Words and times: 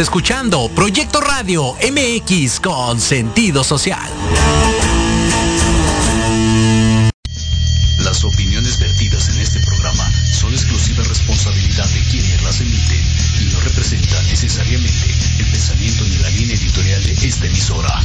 Estás 0.00 0.14
escuchando 0.14 0.70
Proyecto 0.74 1.20
Radio 1.20 1.74
MX 1.74 2.58
con 2.60 2.98
sentido 2.98 3.62
social. 3.62 4.10
Las 7.98 8.24
opiniones 8.24 8.78
vertidas 8.78 9.28
en 9.28 9.38
este 9.40 9.60
programa 9.60 10.10
son 10.32 10.54
exclusiva 10.54 11.04
responsabilidad 11.04 11.84
de 11.84 12.00
quienes 12.10 12.42
las 12.42 12.62
emiten 12.62 13.04
y 13.42 13.52
no 13.52 13.60
representan 13.60 14.26
necesariamente 14.28 15.06
el 15.38 15.50
pensamiento 15.50 16.04
ni 16.04 16.16
la 16.16 16.30
línea 16.30 16.56
editorial 16.56 17.04
de 17.04 17.12
esta 17.12 17.44
emisora. 17.44 18.02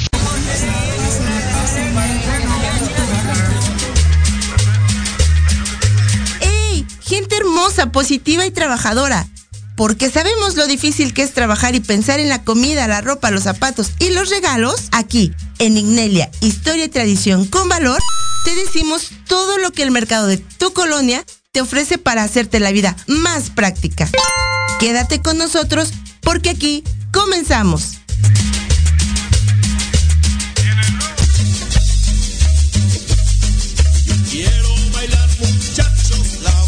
¡Ey! 6.41 6.85
Gente 7.05 7.37
hermosa, 7.37 7.89
positiva 7.93 8.45
y 8.45 8.51
trabajadora 8.51 9.27
porque 9.75 10.09
sabemos 10.09 10.55
lo 10.55 10.67
difícil 10.67 11.13
que 11.13 11.21
es 11.21 11.33
trabajar 11.33 11.75
y 11.75 11.79
pensar 11.79 12.19
en 12.19 12.29
la 12.29 12.43
comida, 12.43 12.87
la 12.87 13.01
ropa, 13.01 13.31
los 13.31 13.43
zapatos 13.43 13.91
y 13.99 14.09
los 14.09 14.29
regalos, 14.29 14.85
aquí, 14.91 15.33
en 15.59 15.77
Ignelia, 15.77 16.29
Historia 16.41 16.85
y 16.85 16.89
Tradición 16.89 17.45
con 17.45 17.69
Valor, 17.69 18.01
te 18.45 18.55
decimos 18.55 19.09
todo 19.27 19.57
lo 19.57 19.71
que 19.71 19.83
el 19.83 19.91
mercado 19.91 20.27
de 20.27 20.37
tu 20.37 20.73
colonia 20.73 21.25
te 21.51 21.61
ofrece 21.61 21.97
para 21.97 22.23
hacerte 22.23 22.59
la 22.59 22.71
vida 22.71 22.95
más 23.07 23.49
práctica. 23.49 24.09
Quédate 24.79 25.21
con 25.21 25.37
nosotros 25.37 25.91
porque 26.21 26.49
aquí 26.49 26.83
comenzamos. 27.11 27.97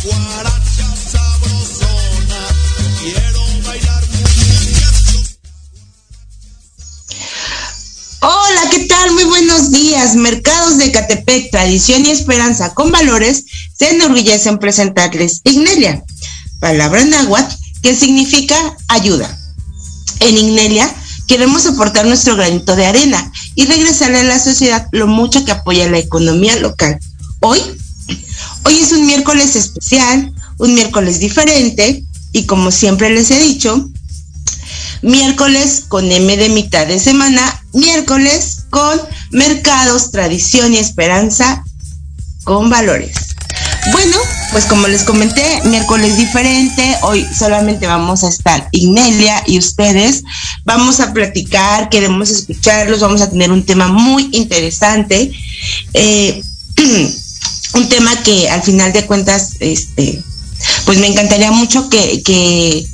Hola, 0.10 0.44
¿qué 0.44 0.47
Muy 9.14 9.24
buenos 9.24 9.72
días. 9.72 10.16
Mercados 10.16 10.78
de 10.78 10.92
Catepec, 10.92 11.50
tradición 11.50 12.06
y 12.06 12.10
esperanza 12.10 12.74
con 12.74 12.92
valores, 12.92 13.46
se 13.78 13.92
enorgullecen 13.92 14.54
en 14.54 14.60
presentarles 14.60 15.42
Ignelia, 15.46 16.04
palabra 16.60 17.04
náhuatl 17.06 17.56
que 17.82 17.96
significa 17.96 18.56
ayuda. 18.90 19.36
En 20.20 20.38
Ignelia 20.38 20.94
queremos 21.26 21.66
aportar 21.66 22.06
nuestro 22.06 22.36
granito 22.36 22.76
de 22.76 22.86
arena 22.86 23.32
y 23.56 23.66
regresarle 23.66 24.20
a 24.20 24.24
la 24.24 24.40
sociedad 24.40 24.88
lo 24.92 25.08
mucho 25.08 25.46
que 25.46 25.52
apoya 25.52 25.90
la 25.90 26.00
economía 26.00 26.58
local. 26.58 27.00
Hoy, 27.40 27.62
hoy 28.66 28.76
es 28.76 28.92
un 28.92 29.06
miércoles 29.06 29.56
especial, 29.56 30.34
un 30.58 30.74
miércoles 30.74 31.20
diferente 31.20 32.04
y 32.34 32.46
como 32.46 32.72
siempre 32.72 33.10
les 33.10 33.32
he 33.32 33.40
dicho, 33.40 33.90
miércoles 35.02 35.86
con 35.88 36.12
M 36.12 36.38
de 36.38 36.50
mitad 36.50 36.86
de 36.86 37.00
semana, 37.00 37.64
miércoles 37.74 38.57
con 38.70 39.00
mercados, 39.32 40.12
tradición 40.12 40.74
y 40.74 40.78
esperanza 40.78 41.64
con 42.44 42.70
valores. 42.70 43.28
Bueno, 43.92 44.18
pues 44.52 44.66
como 44.66 44.88
les 44.88 45.04
comenté, 45.04 45.62
miércoles 45.66 46.18
diferente, 46.18 46.96
hoy 47.04 47.26
solamente 47.38 47.88
vamos 47.88 48.24
a 48.24 48.30
estar 48.30 48.68
Ignelia 48.72 49.44
y 49.46 49.58
ustedes, 49.58 50.24
vamos 50.66 51.00
a 51.00 51.14
platicar, 51.14 51.90
queremos 51.90 52.30
escucharlos, 52.30 53.00
vamos 53.00 53.22
a 53.22 53.30
tener 53.30 53.52
un 53.52 53.66
tema 53.66 53.88
muy 53.88 54.30
interesante, 54.34 55.32
eh, 55.94 56.42
un 57.74 57.90
tema 57.90 58.16
que 58.24 58.50
al 58.50 58.62
final 58.62 58.92
de 58.92 59.06
cuentas, 59.06 59.54
este, 59.60 60.22
pues 60.86 60.98
me 61.00 61.08
encantaría 61.08 61.52
mucho 61.52 61.90
que, 61.90 62.22
que 62.24 62.86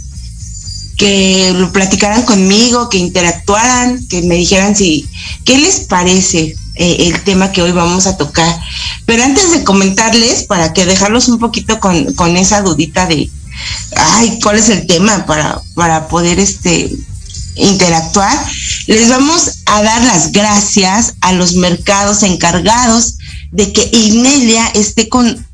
que 1.04 1.52
lo 1.58 1.74
platicaran 1.74 2.24
conmigo, 2.24 2.88
que 2.88 2.98
interactuaran, 2.98 4.08
que 4.08 4.22
me 4.22 4.36
dijeran 4.36 4.74
si, 4.74 5.06
¿qué 5.44 5.58
les 5.58 5.82
parece 5.82 6.56
eh, 6.76 6.96
el 7.10 7.22
tema 7.24 7.52
que 7.52 7.62
hoy 7.62 7.74
vamos 7.74 8.08
a 8.08 8.16
tocar? 8.16 8.58
Pero 9.06 9.22
antes 9.22 9.52
de 9.52 9.66
comentarles, 9.66 10.44
para 10.44 10.72
que 10.72 10.86
dejarlos 10.86 11.28
un 11.28 11.40
poquito 11.40 11.82
con, 11.82 12.14
con 12.14 12.38
esa 12.38 12.62
dudita 12.62 13.06
de, 13.06 13.30
ay, 13.98 14.40
¿cuál 14.42 14.58
es 14.58 14.70
el 14.70 14.88
tema 14.88 15.26
para, 15.26 15.60
para 15.76 16.08
poder 16.08 16.40
este 16.40 16.90
interactuar? 17.56 18.40
Les 18.88 19.10
vamos 19.10 19.60
a 19.66 19.84
dar 19.84 20.06
las 20.06 20.32
gracias 20.32 21.16
a 21.20 21.34
los 21.34 21.56
mercados 21.56 22.24
encargados 22.24 23.16
de 23.52 23.74
que 23.74 23.90
Inelia 23.92 24.68
esté 24.68 25.10
con 25.10 25.46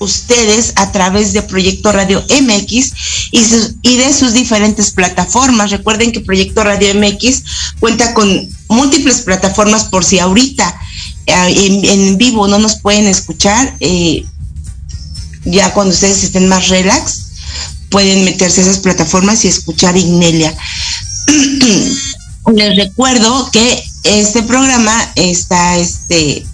ustedes 0.00 0.72
a 0.76 0.90
través 0.90 1.32
de 1.32 1.42
Proyecto 1.42 1.92
Radio 1.92 2.24
MX 2.28 2.92
y, 3.30 3.96
de 3.96 4.12
sus 4.12 4.32
diferentes 4.32 4.90
plataformas. 4.90 5.70
Recuerden 5.70 6.10
que 6.10 6.20
Proyecto 6.20 6.64
Radio 6.64 6.94
MX 6.94 7.42
cuenta 7.78 8.12
con 8.14 8.48
múltiples 8.68 9.20
plataformas 9.20 9.84
por 9.84 10.04
si 10.04 10.18
ahorita 10.18 10.74
eh, 11.26 11.80
en, 11.84 12.16
vivo 12.18 12.48
no 12.48 12.58
nos 12.58 12.80
pueden 12.80 13.06
escuchar. 13.06 13.76
Eh, 13.80 14.24
ya 15.44 15.72
cuando 15.72 15.94
ustedes 15.94 16.24
estén 16.24 16.48
más 16.48 16.68
relax, 16.68 17.26
pueden 17.90 18.24
meterse 18.24 18.60
a 18.60 18.64
esas 18.64 18.78
plataformas 18.78 19.44
y 19.44 19.48
escuchar 19.48 19.96
Ignelia. 19.96 20.56
Les 22.54 22.76
recuerdo 22.76 23.50
que 23.52 23.84
este 24.02 24.42
programa 24.42 25.12
está 25.14 25.76
este 25.76 26.44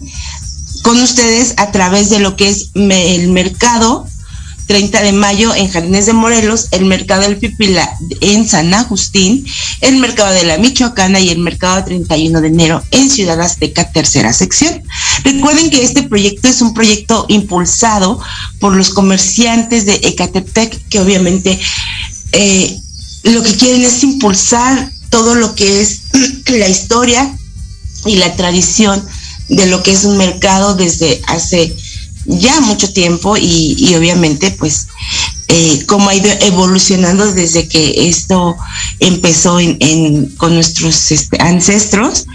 con 0.87 1.03
ustedes 1.03 1.55
a 1.57 1.73
través 1.73 2.11
de 2.11 2.21
lo 2.21 2.37
que 2.37 2.49
es 2.49 2.71
el 2.77 3.27
mercado 3.33 4.07
30 4.69 5.03
de 5.03 5.11
mayo 5.11 5.53
en 5.53 5.69
Jardines 5.69 6.07
de 6.07 6.13
Morelos, 6.13 6.69
el 6.71 6.85
mercado 6.85 7.23
del 7.23 7.39
Pipila 7.39 7.91
en 8.21 8.49
San 8.49 8.73
Agustín, 8.73 9.45
el 9.81 9.97
mercado 9.97 10.33
de 10.33 10.45
la 10.45 10.59
Michoacana 10.59 11.19
y 11.19 11.31
el 11.31 11.41
mercado 11.41 11.85
31 11.85 12.41
de 12.41 12.47
enero 12.47 12.85
en 12.93 13.11
Ciudad 13.11 13.41
Azteca, 13.41 13.91
tercera 13.91 14.33
sección. 14.33 14.81
Recuerden 15.25 15.71
que 15.71 15.83
este 15.83 16.05
proyecto 16.05 16.47
es 16.47 16.63
un 16.63 16.73
proyecto 16.73 17.27
impulsado 17.31 18.21
por 18.61 18.77
los 18.77 18.91
comerciantes 18.91 19.87
de 19.87 19.95
Ecatepec, 20.05 20.87
que 20.89 21.01
obviamente 21.01 21.59
eh, 22.31 22.79
lo 23.25 23.43
que 23.43 23.57
quieren 23.57 23.83
es 23.83 24.05
impulsar 24.05 24.93
todo 25.11 25.35
lo 25.35 25.57
que 25.57 25.81
es 25.81 26.03
la 26.47 26.69
historia 26.69 27.37
y 28.05 28.15
la 28.19 28.37
tradición 28.37 29.05
de 29.49 29.67
lo 29.67 29.83
que 29.83 29.93
es 29.93 30.05
un 30.05 30.17
mercado 30.17 30.75
desde 30.75 31.23
hace 31.27 31.75
ya 32.27 32.61
mucho 32.61 32.93
tiempo 32.93 33.37
y, 33.37 33.95
obviamente 33.95 34.51
pues 34.51 34.89
eh, 35.49 35.85
cómo 35.87 36.09
ha 36.09 36.15
ido 36.15 36.31
evolucionando 36.41 37.33
desde 37.33 37.69
que 37.69 38.09
esto 38.09 38.57
empezó 38.99 39.61
en, 39.61 40.35
con 40.37 40.55
nuestros 40.55 41.13
este, 41.13 41.41
ancestros. 41.41 42.27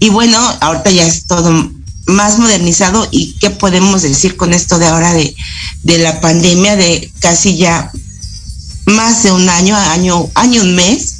Y 0.00 0.08
bueno 0.08 0.38
ahorita 0.60 0.90
ya 0.90 1.06
es 1.06 1.26
todo 1.26 1.70
más 2.06 2.38
modernizado 2.38 3.06
y 3.10 3.34
qué 3.40 3.50
podemos 3.50 4.02
decir 4.02 4.36
con 4.36 4.52
esto 4.52 4.78
de 4.78 4.86
ahora 4.86 5.12
de, 5.12 5.34
de 5.82 5.98
la 5.98 6.20
pandemia 6.20 6.76
de 6.76 7.12
casi 7.20 7.56
ya 7.56 7.90
más 8.86 9.24
de 9.24 9.32
un 9.32 9.48
año 9.48 9.76
año 9.76 10.30
año 10.34 10.62
un 10.62 10.76
mes 10.76 11.16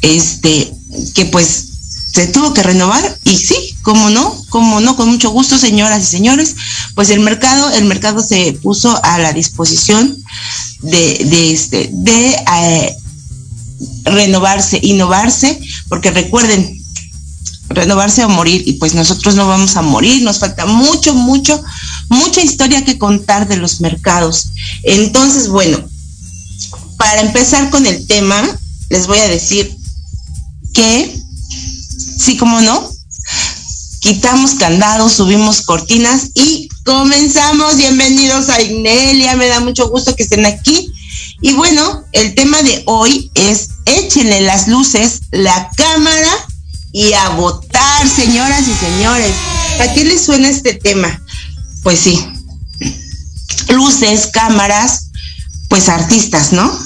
este 0.00 0.72
que 1.14 1.26
pues 1.26 1.73
se 2.14 2.28
tuvo 2.28 2.54
que 2.54 2.62
renovar 2.62 3.18
y 3.24 3.36
sí, 3.36 3.76
como 3.82 4.08
no, 4.08 4.40
como 4.48 4.80
no, 4.80 4.94
con 4.94 5.08
mucho 5.08 5.30
gusto, 5.30 5.58
señoras 5.58 6.04
y 6.04 6.06
señores, 6.06 6.54
pues 6.94 7.10
el 7.10 7.18
mercado, 7.18 7.68
el 7.70 7.86
mercado 7.86 8.22
se 8.22 8.52
puso 8.52 9.04
a 9.04 9.18
la 9.18 9.32
disposición 9.32 10.16
de, 10.80 11.52
este, 11.52 11.90
de 11.92 12.36
eh, 12.36 12.96
renovarse, 14.04 14.78
innovarse, 14.80 15.60
porque 15.88 16.12
recuerden, 16.12 16.80
renovarse 17.70 18.24
o 18.24 18.28
morir, 18.28 18.62
y 18.64 18.74
pues 18.74 18.94
nosotros 18.94 19.34
no 19.34 19.48
vamos 19.48 19.76
a 19.76 19.82
morir, 19.82 20.22
nos 20.22 20.38
falta 20.38 20.66
mucho, 20.66 21.14
mucho, 21.14 21.60
mucha 22.10 22.42
historia 22.42 22.84
que 22.84 22.96
contar 22.96 23.48
de 23.48 23.56
los 23.56 23.80
mercados. 23.80 24.50
Entonces, 24.84 25.48
bueno, 25.48 25.82
para 26.96 27.22
empezar 27.22 27.70
con 27.70 27.86
el 27.86 28.06
tema, 28.06 28.40
les 28.88 29.08
voy 29.08 29.18
a 29.18 29.26
decir 29.26 29.76
que 30.72 31.23
sí, 32.18 32.36
como 32.36 32.60
no. 32.60 32.90
Quitamos 34.00 34.54
candados, 34.54 35.12
subimos 35.12 35.62
cortinas 35.62 36.30
y 36.34 36.68
comenzamos. 36.84 37.76
Bienvenidos 37.76 38.50
a 38.50 38.60
Ignelia, 38.60 39.34
me 39.36 39.46
da 39.46 39.60
mucho 39.60 39.88
gusto 39.88 40.14
que 40.14 40.24
estén 40.24 40.44
aquí. 40.44 40.92
Y 41.40 41.52
bueno, 41.54 42.04
el 42.12 42.34
tema 42.34 42.62
de 42.62 42.82
hoy 42.86 43.30
es 43.34 43.68
échenle 43.86 44.42
las 44.42 44.68
luces, 44.68 45.22
la 45.30 45.70
cámara 45.76 46.32
y 46.92 47.12
a 47.14 47.30
votar, 47.30 48.08
señoras 48.08 48.62
y 48.68 48.74
señores. 48.74 49.32
¿A 49.80 49.92
qué 49.94 50.04
les 50.04 50.24
suena 50.24 50.48
este 50.48 50.74
tema? 50.74 51.22
Pues 51.82 51.98
sí, 52.00 52.18
luces, 53.70 54.28
cámaras, 54.32 55.10
pues 55.68 55.88
artistas, 55.88 56.52
¿no? 56.52 56.78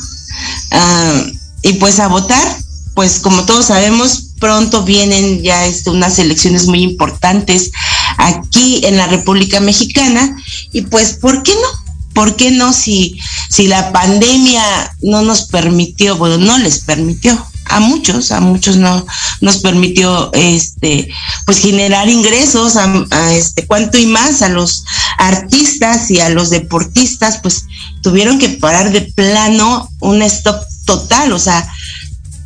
Ah, 0.70 1.23
y 1.62 1.75
pues 1.75 1.99
a 1.99 2.08
votar, 2.08 2.58
pues 2.94 3.18
como 3.18 3.44
todos 3.44 3.66
sabemos, 3.66 4.27
pronto 4.38 4.83
vienen 4.83 5.42
ya 5.42 5.66
este, 5.66 5.90
unas 5.90 6.18
elecciones 6.18 6.66
muy 6.66 6.83
importantes 6.83 7.71
aquí 8.16 8.80
en 8.85 8.97
la 8.97 9.07
República 9.07 9.61
Mexicana 9.61 10.37
y 10.73 10.83
pues, 10.83 11.14
¿por 11.14 11.42
qué 11.42 11.54
no? 11.54 11.88
¿Por 12.14 12.37
qué 12.37 12.50
no 12.50 12.73
si, 12.73 13.18
si 13.49 13.68
la 13.68 13.92
pandemia 13.92 14.62
no 15.02 15.23
nos 15.23 15.42
permitió, 15.42 16.16
bueno, 16.16 16.38
no 16.38 16.59
les 16.59 16.80
permitió 16.80 17.38
a 17.68 17.80
muchos, 17.80 18.33
a 18.33 18.40
muchos 18.40 18.76
no 18.76 19.07
nos 19.40 19.59
permitió 19.59 20.30
este 20.33 21.09
pues 21.45 21.59
generar 21.59 22.09
ingresos 22.09 22.76
a, 22.76 23.35
este 23.35 23.66
cuanto 23.66 23.99
y 23.99 24.07
más 24.07 24.42
a 24.42 24.49
los 24.49 24.85
artistas 25.18 26.11
y 26.11 26.21
a 26.21 26.30
los 26.30 26.50
deportistas 26.50 27.38
pues 27.42 27.66
tuvieron 28.02 28.38
que 28.38 28.49
parar 28.49 28.90
de 28.90 29.02
plano 29.02 29.88
un 30.00 30.23
stop 30.23 30.62
total, 30.87 31.33
o 31.33 31.38
sea, 31.38 31.71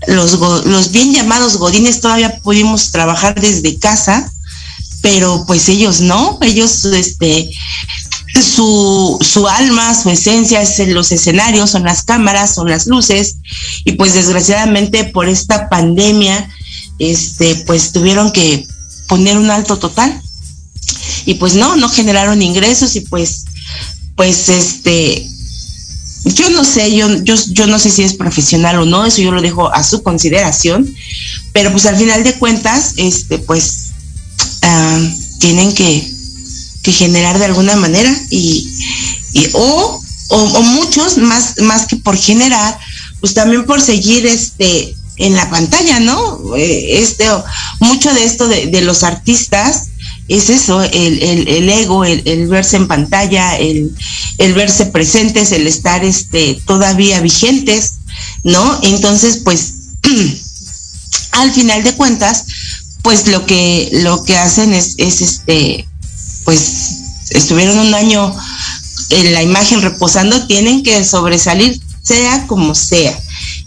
los, 0.06 0.32
los 0.66 0.90
bien 0.90 1.12
llamados 1.12 1.56
godines 1.56 2.00
todavía 2.00 2.38
pudimos 2.40 2.90
trabajar 2.90 3.40
desde 3.40 3.78
casa, 3.78 4.32
pero 5.00 5.44
pues 5.46 5.68
ellos 5.68 6.00
no, 6.00 6.38
ellos 6.42 6.84
este 6.84 7.50
su, 8.40 9.18
su 9.20 9.46
alma, 9.46 9.94
su 9.94 10.08
esencia 10.08 10.62
es 10.62 10.78
en 10.80 10.94
los 10.94 11.12
escenarios, 11.12 11.70
son 11.70 11.84
las 11.84 12.02
cámaras, 12.02 12.54
son 12.54 12.68
las 12.68 12.86
luces, 12.86 13.36
y 13.84 13.92
pues 13.92 14.14
desgraciadamente 14.14 15.04
por 15.04 15.28
esta 15.28 15.68
pandemia, 15.68 16.48
este, 16.98 17.56
pues 17.66 17.92
tuvieron 17.92 18.32
que 18.32 18.66
poner 19.08 19.36
un 19.36 19.50
alto 19.50 19.78
total. 19.78 20.20
Y 21.26 21.34
pues 21.34 21.54
no, 21.54 21.76
no 21.76 21.88
generaron 21.88 22.42
ingresos 22.42 22.96
y 22.96 23.00
pues, 23.02 23.44
pues 24.16 24.48
este, 24.48 25.28
yo 26.24 26.50
no 26.50 26.64
sé, 26.64 26.94
yo, 26.94 27.08
yo, 27.22 27.34
yo 27.48 27.66
no 27.66 27.78
sé 27.78 27.90
si 27.90 28.02
es 28.02 28.14
profesional 28.14 28.78
o 28.78 28.84
no, 28.84 29.04
eso 29.04 29.20
yo 29.22 29.32
lo 29.32 29.42
dejo 29.42 29.72
a 29.72 29.82
su 29.82 30.02
consideración, 30.02 30.92
pero 31.52 31.72
pues 31.72 31.86
al 31.86 31.96
final 31.96 32.22
de 32.22 32.34
cuentas, 32.34 32.94
este, 32.96 33.38
pues, 33.38 33.90
ah, 34.62 35.00
tienen 35.40 35.74
que, 35.74 36.08
que 36.82 36.92
generar 36.92 37.38
de 37.38 37.46
alguna 37.46 37.76
manera 37.76 38.14
y, 38.30 38.68
o, 39.54 40.02
o, 40.28 40.62
muchos 40.62 41.18
más, 41.18 41.58
más 41.58 41.86
que 41.86 41.96
por 41.96 42.16
generar, 42.16 42.78
pues 43.20 43.34
también 43.34 43.64
por 43.66 43.80
seguir 43.80 44.26
este 44.26 44.94
en 45.16 45.34
la 45.36 45.50
pantalla, 45.50 46.00
¿no? 46.00 46.56
Eh, 46.56 47.02
este, 47.02 47.26
mucho 47.80 48.12
de 48.14 48.24
esto 48.24 48.48
de, 48.48 48.80
los 48.80 49.02
artistas 49.02 49.88
es 50.28 50.50
eso, 50.50 50.82
el, 50.82 51.22
el, 51.22 51.68
ego, 51.68 52.04
el, 52.04 52.46
verse 52.46 52.76
en 52.76 52.88
pantalla, 52.88 53.56
el, 53.58 53.94
el 54.38 54.54
verse 54.54 54.86
presentes, 54.86 55.52
el 55.52 55.66
estar 55.66 56.04
este, 56.04 56.60
todavía 56.66 57.20
vigentes, 57.20 57.94
¿no? 58.44 58.80
Entonces, 58.82 59.38
pues, 59.44 59.74
al 61.32 61.52
final 61.52 61.82
de 61.82 61.94
cuentas, 61.94 62.44
pues 63.02 63.26
lo 63.26 63.44
que, 63.46 63.90
lo 63.92 64.22
que 64.24 64.36
hacen 64.36 64.72
es, 64.72 64.94
es 64.98 65.20
este, 65.20 65.88
pues 66.44 67.02
estuvieron 67.30 67.78
un 67.78 67.94
año 67.94 68.34
en 69.10 69.34
la 69.34 69.42
imagen 69.42 69.82
reposando, 69.82 70.46
tienen 70.46 70.82
que 70.82 71.04
sobresalir, 71.04 71.80
sea 72.02 72.46
como 72.46 72.74
sea. 72.74 73.18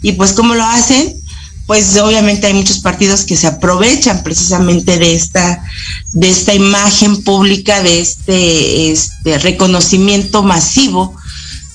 Y 0.02 0.12
pues 0.12 0.32
como 0.32 0.54
lo 0.54 0.64
hacen, 0.64 1.22
pues 1.66 1.96
obviamente 1.96 2.46
hay 2.46 2.54
muchos 2.54 2.78
partidos 2.78 3.24
que 3.24 3.36
se 3.36 3.46
aprovechan 3.46 4.22
precisamente 4.22 4.98
de 4.98 5.14
esta, 5.14 5.64
de 6.12 6.30
esta 6.30 6.54
imagen 6.54 7.22
pública, 7.24 7.82
de 7.82 8.00
este, 8.00 8.92
este 8.92 9.38
reconocimiento 9.38 10.42
masivo 10.42 11.14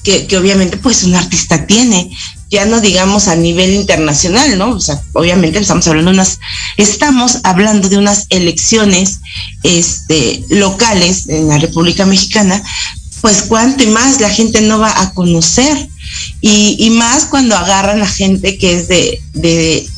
que, 0.04 0.26
que, 0.26 0.38
obviamente 0.38 0.78
pues 0.78 1.04
un 1.04 1.16
artista 1.16 1.68
tiene 1.68 2.10
ya 2.52 2.66
no 2.66 2.82
digamos 2.82 3.30
a 3.30 3.36
nivel 3.36 3.74
internacional, 3.74 4.58
¿no? 4.58 4.72
O 4.72 4.80
sea, 4.82 5.02
obviamente 5.14 5.58
estamos 5.58 5.88
hablando 5.88 6.12
de 6.12 6.16
unas, 6.16 6.40
estamos 6.76 7.40
hablando 7.44 7.88
de 7.88 7.98
unas 7.98 8.26
elecciones 8.30 9.22
este, 9.64 10.44
locales 10.50 11.30
en 11.30 11.48
la 11.48 11.58
República 11.58 12.06
Mexicana, 12.06 12.62
pues 13.22 13.44
cuánto 13.44 13.84
y 13.84 13.88
más 13.88 14.20
la 14.20 14.30
gente 14.30 14.60
no 14.60 14.80
va 14.80 15.02
a 15.02 15.14
conocer. 15.14 15.90
Y, 16.42 16.76
y 16.80 16.90
más 16.92 17.26
cuando 17.26 17.56
agarran 17.56 18.02
a 18.02 18.08
gente 18.08 18.58
que 18.58 18.74
es 18.74 18.88
de, 18.88 19.90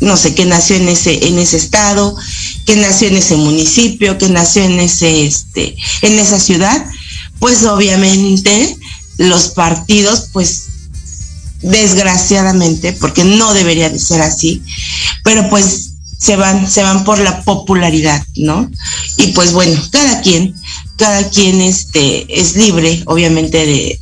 no 0.00 0.16
sé, 0.16 0.34
que 0.34 0.44
nació 0.44 0.76
en 0.76 0.88
ese, 0.88 1.26
en 1.28 1.38
ese 1.38 1.56
estado, 1.56 2.16
que 2.64 2.76
nació 2.76 3.08
en 3.08 3.16
ese 3.16 3.36
municipio, 3.36 4.18
que 4.18 4.28
nació 4.28 4.64
en 4.64 4.80
ese, 4.80 5.26
este, 5.26 5.76
en 6.02 6.18
esa 6.18 6.38
ciudad, 6.38 6.86
pues 7.38 7.64
obviamente 7.64 8.76
los 9.18 9.48
partidos, 9.48 10.28
pues 10.32 10.64
desgraciadamente, 11.62 12.92
porque 12.92 13.24
no 13.24 13.54
debería 13.54 13.88
de 13.88 13.98
ser 13.98 14.22
así, 14.22 14.62
pero 15.24 15.48
pues 15.48 15.92
se 16.18 16.36
van, 16.36 16.70
se 16.70 16.82
van 16.82 17.04
por 17.04 17.18
la 17.18 17.42
popularidad, 17.42 18.24
¿no? 18.36 18.70
Y 19.16 19.28
pues 19.28 19.52
bueno, 19.52 19.80
cada 19.90 20.20
quien, 20.20 20.54
cada 20.96 21.28
quien 21.30 21.60
este, 21.60 22.26
es 22.40 22.56
libre, 22.56 23.02
obviamente, 23.06 23.66
de, 23.66 24.00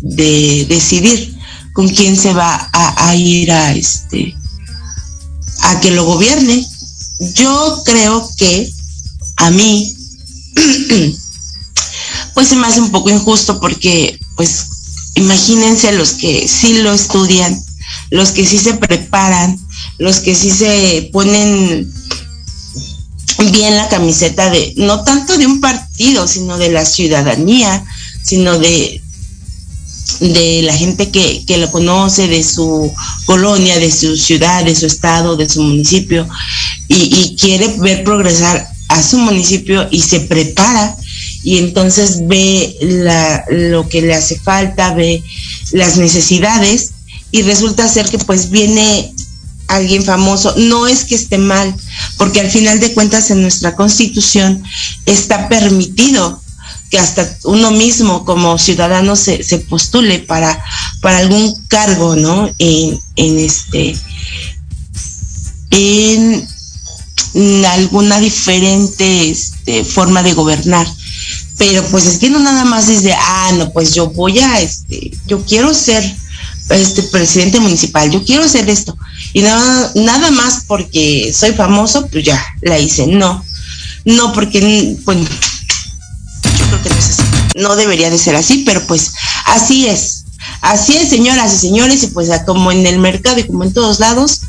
de 0.00 0.66
decidir 0.68 1.36
con 1.72 1.88
quién 1.88 2.16
se 2.16 2.32
va 2.32 2.68
a, 2.72 3.14
ir 3.14 3.52
a 3.52 3.72
este 3.72 4.34
a 5.62 5.80
que 5.80 5.90
lo 5.90 6.04
gobierne. 6.04 6.66
Yo 7.34 7.82
creo 7.84 8.28
que 8.36 8.72
a 9.36 9.50
mí 9.50 9.94
pues 12.34 12.48
se 12.48 12.56
me 12.56 12.66
hace 12.66 12.80
un 12.80 12.90
poco 12.90 13.10
injusto 13.10 13.60
porque 13.60 14.18
pues 14.36 14.66
imagínense 15.14 15.92
los 15.92 16.12
que 16.12 16.48
sí 16.48 16.78
lo 16.82 16.92
estudian, 16.92 17.62
los 18.10 18.30
que 18.30 18.46
sí 18.46 18.58
se 18.58 18.74
preparan, 18.74 19.58
los 19.98 20.20
que 20.20 20.34
sí 20.34 20.50
se 20.50 21.10
ponen 21.12 21.92
bien 23.52 23.76
la 23.76 23.88
camiseta 23.88 24.50
de, 24.50 24.74
no 24.76 25.02
tanto 25.04 25.36
de 25.38 25.46
un 25.46 25.60
partido, 25.60 26.26
sino 26.26 26.58
de 26.58 26.70
la 26.70 26.84
ciudadanía, 26.84 27.84
sino 28.22 28.58
de, 28.58 28.99
de 30.18 30.62
la 30.62 30.76
gente 30.76 31.10
que, 31.10 31.44
que 31.46 31.58
lo 31.58 31.70
conoce, 31.70 32.26
de 32.28 32.42
su 32.42 32.92
colonia, 33.26 33.78
de 33.78 33.90
su 33.90 34.16
ciudad, 34.16 34.64
de 34.64 34.74
su 34.74 34.86
estado, 34.86 35.36
de 35.36 35.48
su 35.48 35.62
municipio, 35.62 36.28
y, 36.88 36.94
y 36.96 37.36
quiere 37.36 37.68
ver 37.78 38.04
progresar 38.04 38.68
a 38.88 39.02
su 39.02 39.18
municipio 39.18 39.86
y 39.90 40.02
se 40.02 40.20
prepara 40.20 40.96
y 41.42 41.58
entonces 41.58 42.26
ve 42.26 42.76
la, 42.80 43.44
lo 43.48 43.88
que 43.88 44.02
le 44.02 44.14
hace 44.14 44.38
falta, 44.38 44.94
ve 44.94 45.22
las 45.72 45.96
necesidades 45.96 46.90
y 47.30 47.42
resulta 47.42 47.88
ser 47.88 48.08
que 48.08 48.18
pues 48.18 48.50
viene 48.50 49.14
alguien 49.68 50.04
famoso. 50.04 50.54
No 50.56 50.86
es 50.86 51.04
que 51.04 51.14
esté 51.14 51.38
mal, 51.38 51.74
porque 52.18 52.40
al 52.40 52.50
final 52.50 52.80
de 52.80 52.92
cuentas 52.92 53.30
en 53.30 53.42
nuestra 53.42 53.76
constitución 53.76 54.62
está 55.06 55.48
permitido 55.48 56.42
que 56.90 56.98
hasta 56.98 57.38
uno 57.44 57.70
mismo 57.70 58.24
como 58.24 58.58
ciudadano 58.58 59.16
se, 59.16 59.42
se 59.42 59.58
postule 59.58 60.18
para, 60.18 60.62
para 61.00 61.18
algún 61.18 61.54
cargo, 61.68 62.16
¿no? 62.16 62.50
En, 62.58 63.00
en 63.16 63.38
este, 63.38 63.96
en 65.70 66.46
alguna 67.64 68.18
diferente 68.18 69.30
este, 69.30 69.84
forma 69.84 70.22
de 70.22 70.32
gobernar 70.32 70.86
pero 71.60 71.84
pues 71.88 72.06
es 72.06 72.18
que 72.18 72.30
no 72.30 72.38
nada 72.38 72.64
más 72.64 72.88
es 72.88 73.02
de, 73.02 73.12
ah, 73.12 73.52
no, 73.58 73.70
pues 73.70 73.94
yo 73.94 74.06
voy 74.06 74.38
a, 74.38 74.62
este, 74.62 75.10
yo 75.26 75.44
quiero 75.44 75.74
ser 75.74 76.02
este 76.70 77.02
presidente 77.02 77.60
municipal, 77.60 78.10
yo 78.10 78.24
quiero 78.24 78.44
hacer 78.44 78.70
esto. 78.70 78.96
Y 79.34 79.42
nada, 79.42 79.92
nada 79.94 80.30
más 80.30 80.64
porque 80.66 81.34
soy 81.36 81.52
famoso, 81.52 82.06
pues 82.06 82.24
ya, 82.24 82.42
la 82.62 82.78
hice. 82.78 83.06
No, 83.08 83.44
no, 84.06 84.32
porque, 84.32 84.96
bueno, 85.04 85.28
No 87.60 87.76
debería 87.76 88.10
de 88.10 88.18
ser 88.18 88.36
así, 88.36 88.62
pero 88.64 88.86
pues 88.86 89.12
así 89.46 89.86
es. 89.86 90.24
Así 90.62 90.96
es, 90.96 91.08
señoras 91.08 91.54
y 91.54 91.58
señores, 91.58 92.02
y 92.02 92.08
pues 92.08 92.30
como 92.46 92.72
en 92.72 92.86
el 92.86 92.98
mercado 92.98 93.38
y 93.38 93.44
como 93.44 93.64
en 93.64 93.72
todos 93.72 94.00
lados, 94.00 94.42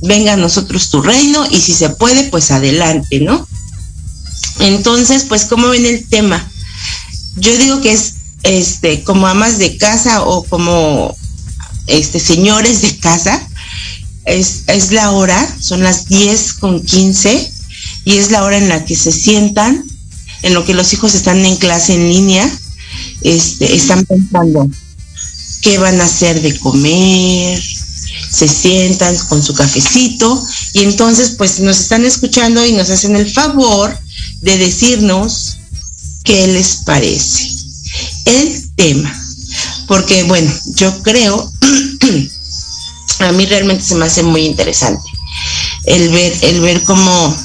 venga 0.00 0.34
a 0.34 0.36
nosotros 0.36 0.90
tu 0.90 1.02
reino 1.02 1.46
y 1.50 1.60
si 1.60 1.72
se 1.72 1.90
puede, 1.90 2.24
pues 2.24 2.50
adelante, 2.50 3.20
¿no? 3.20 3.46
Entonces, 4.60 5.24
pues, 5.28 5.44
¿cómo 5.44 5.68
ven 5.68 5.86
el 5.86 6.08
tema? 6.08 6.50
Yo 7.36 7.56
digo 7.56 7.80
que 7.80 7.92
es 7.92 8.14
este 8.42 9.02
como 9.02 9.26
amas 9.26 9.58
de 9.58 9.76
casa 9.76 10.22
o 10.22 10.44
como 10.44 11.16
este 11.86 12.20
señores 12.20 12.82
de 12.82 12.96
casa. 12.98 13.46
Es, 14.24 14.64
es 14.66 14.92
la 14.92 15.12
hora, 15.12 15.56
son 15.60 15.82
las 15.82 16.06
10 16.06 16.54
con 16.54 16.82
15 16.84 17.50
y 18.04 18.18
es 18.18 18.30
la 18.30 18.44
hora 18.44 18.58
en 18.58 18.68
la 18.68 18.84
que 18.84 18.94
se 18.94 19.10
sientan, 19.10 19.84
en 20.42 20.54
lo 20.54 20.64
que 20.64 20.74
los 20.74 20.92
hijos 20.92 21.14
están 21.14 21.44
en 21.44 21.56
clase 21.56 21.94
en 21.94 22.08
línea, 22.08 22.58
este, 23.22 23.74
están 23.74 24.04
pensando 24.04 24.68
qué 25.62 25.78
van 25.78 26.00
a 26.00 26.04
hacer 26.04 26.40
de 26.40 26.58
comer, 26.58 27.62
se 28.30 28.48
sientan 28.48 29.16
con 29.28 29.42
su 29.42 29.54
cafecito 29.54 30.46
y 30.74 30.84
entonces 30.84 31.30
pues 31.36 31.60
nos 31.60 31.80
están 31.80 32.04
escuchando 32.04 32.64
y 32.64 32.72
nos 32.72 32.90
hacen 32.90 33.16
el 33.16 33.30
favor 33.30 33.98
de 34.40 34.58
decirnos 34.58 35.58
qué 36.24 36.46
les 36.46 36.76
parece 36.84 37.50
el 38.26 38.74
tema. 38.76 39.24
Porque 39.86 40.22
bueno, 40.24 40.52
yo 40.66 41.02
creo, 41.02 41.52
a 43.20 43.32
mí 43.32 43.46
realmente 43.46 43.84
se 43.84 43.94
me 43.94 44.04
hace 44.04 44.22
muy 44.22 44.42
interesante 44.42 45.08
el 45.84 46.10
ver, 46.10 46.32
el 46.42 46.60
ver 46.60 46.82
cómo 46.84 47.36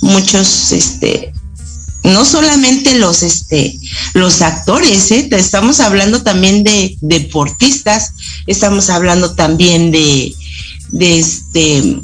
muchos, 0.00 0.72
este, 0.72 1.32
no 2.04 2.24
solamente 2.24 2.98
los, 2.98 3.22
este, 3.22 3.76
los 4.12 4.42
actores, 4.42 5.10
¿eh? 5.10 5.28
estamos 5.32 5.80
hablando 5.80 6.22
también 6.22 6.62
de 6.62 6.96
deportistas, 7.00 8.12
estamos 8.46 8.90
hablando 8.90 9.34
también 9.34 9.90
de, 9.90 10.34
este 11.00 11.98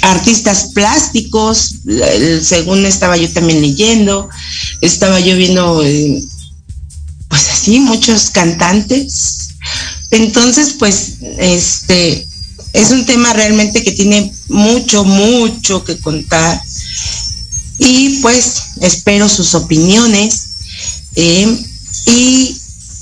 artistas 0.00 0.70
plásticos, 0.74 1.76
según 2.42 2.84
estaba 2.86 3.16
yo 3.16 3.30
también 3.32 3.60
leyendo, 3.60 4.28
estaba 4.80 5.20
yo 5.20 5.36
viendo, 5.36 5.82
eh, 5.84 6.24
pues 7.28 7.48
así, 7.50 7.78
muchos 7.78 8.30
cantantes. 8.30 9.50
Entonces, 10.10 10.74
pues, 10.76 11.18
este, 11.38 12.26
es 12.72 12.90
un 12.90 13.06
tema 13.06 13.32
realmente 13.32 13.84
que 13.84 13.92
tiene 13.92 14.32
mucho, 14.48 15.04
mucho 15.04 15.84
que 15.84 15.98
contar. 15.98 16.60
Y 17.84 18.20
pues 18.20 18.62
espero 18.80 19.28
sus 19.28 19.54
opiniones 19.54 20.48
eh, 21.16 21.66
y 22.06 22.56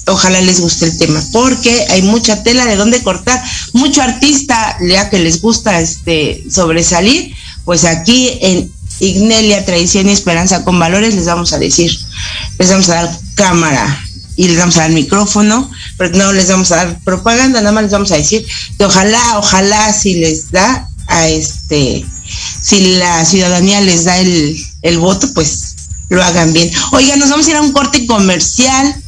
ojalá 0.07 0.41
les 0.41 0.61
guste 0.61 0.87
el 0.87 0.99
tema, 0.99 1.23
porque 1.33 1.87
hay 1.91 2.03
mucha 2.03 2.43
tela 2.43 2.65
de 2.65 2.77
dónde 2.77 3.03
cortar, 3.03 3.43
mucho 3.75 4.03
artista, 4.03 4.77
ya 4.87 5.11
que 5.11 5.19
les 5.19 5.41
gusta 5.41 5.81
este 5.81 6.43
sobresalir, 6.51 7.35
pues 7.65 7.85
aquí 7.85 8.39
en 8.41 8.73
Ignelia 9.01 9.65
Tradición 9.65 10.09
y 10.09 10.13
Esperanza 10.13 10.65
con 10.65 10.79
Valores 10.79 11.15
les 11.15 11.27
vamos 11.27 11.53
a 11.53 11.59
decir, 11.59 11.97
les 12.59 12.71
vamos 12.71 12.89
a 12.89 12.95
dar 12.95 13.19
cámara 13.35 14.05
y 14.37 14.49
les 14.49 14.59
vamos 14.59 14.79
a 14.79 14.83
dar 14.83 14.91
micrófono, 14.93 15.71
pero 15.99 16.17
no 16.17 16.33
les 16.33 16.49
vamos 16.49 16.73
a 16.73 16.77
dar 16.77 17.01
propaganda, 17.01 17.61
nada 17.61 17.73
más 17.73 17.85
les 17.85 17.93
vamos 17.93 18.13
a 18.13 18.17
decir 18.17 18.47
que 18.79 18.85
ojalá, 18.85 19.39
ojalá 19.39 19.93
si 19.93 20.15
les 20.15 20.51
da 20.51 20.89
a 21.07 21.29
este, 21.29 22.05
si 22.63 22.97
la 22.97 23.25
ciudadanía 23.25 23.81
les 23.81 24.05
da 24.05 24.19
el, 24.19 24.57
el 24.83 24.99
voto, 24.99 25.33
pues 25.35 25.75
lo 26.09 26.23
hagan 26.23 26.53
bien. 26.53 26.71
Oiga, 26.93 27.17
nos 27.17 27.31
vamos 27.31 27.47
a 27.47 27.51
ir 27.51 27.57
a 27.57 27.63
un 27.63 27.73
corte 27.73 28.07
comercial 28.07 29.03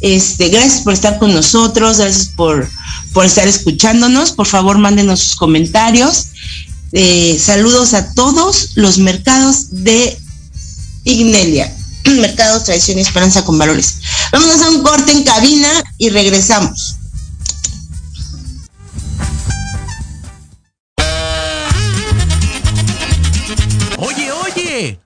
este, 0.00 0.48
gracias 0.48 0.82
por 0.82 0.92
estar 0.92 1.18
con 1.18 1.32
nosotros, 1.32 1.98
gracias 1.98 2.26
por, 2.26 2.68
por 3.12 3.24
estar 3.24 3.48
escuchándonos. 3.48 4.32
Por 4.32 4.46
favor, 4.46 4.78
mándenos 4.78 5.20
sus 5.20 5.36
comentarios. 5.36 6.26
Eh, 6.92 7.38
saludos 7.40 7.94
a 7.94 8.12
todos 8.14 8.70
los 8.74 8.98
mercados 8.98 9.68
de 9.70 10.18
Ignelia. 11.04 11.74
Mercados 12.04 12.64
Tradición 12.64 12.98
y 12.98 13.02
Esperanza 13.02 13.44
con 13.44 13.58
Valores. 13.58 14.00
Vamos 14.32 14.60
a 14.62 14.70
un 14.70 14.82
corte 14.82 15.12
en 15.12 15.24
cabina 15.24 15.68
y 15.98 16.10
regresamos. 16.10 16.96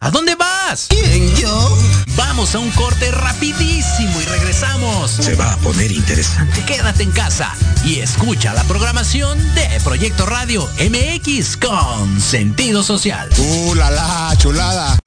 ¿A 0.00 0.10
dónde 0.10 0.34
vas? 0.34 0.86
¿Quién, 0.88 1.34
yo? 1.36 1.78
Vamos 2.16 2.54
a 2.54 2.58
un 2.58 2.70
corte 2.70 3.10
rapidísimo 3.10 4.20
y 4.20 4.24
regresamos. 4.24 5.10
Se 5.10 5.34
va 5.34 5.52
a 5.52 5.56
poner 5.58 5.92
interesante. 5.92 6.64
Quédate 6.64 7.02
en 7.02 7.10
casa 7.10 7.54
y 7.84 8.00
escucha 8.00 8.54
la 8.54 8.64
programación 8.64 9.38
de 9.54 9.68
Proyecto 9.84 10.24
Radio 10.26 10.68
MX 10.78 11.56
con 11.58 12.20
sentido 12.20 12.82
social. 12.82 13.28
¡Uh, 13.38 13.74
la, 13.74 13.90
la 13.90 14.34
chulada! 14.38 14.98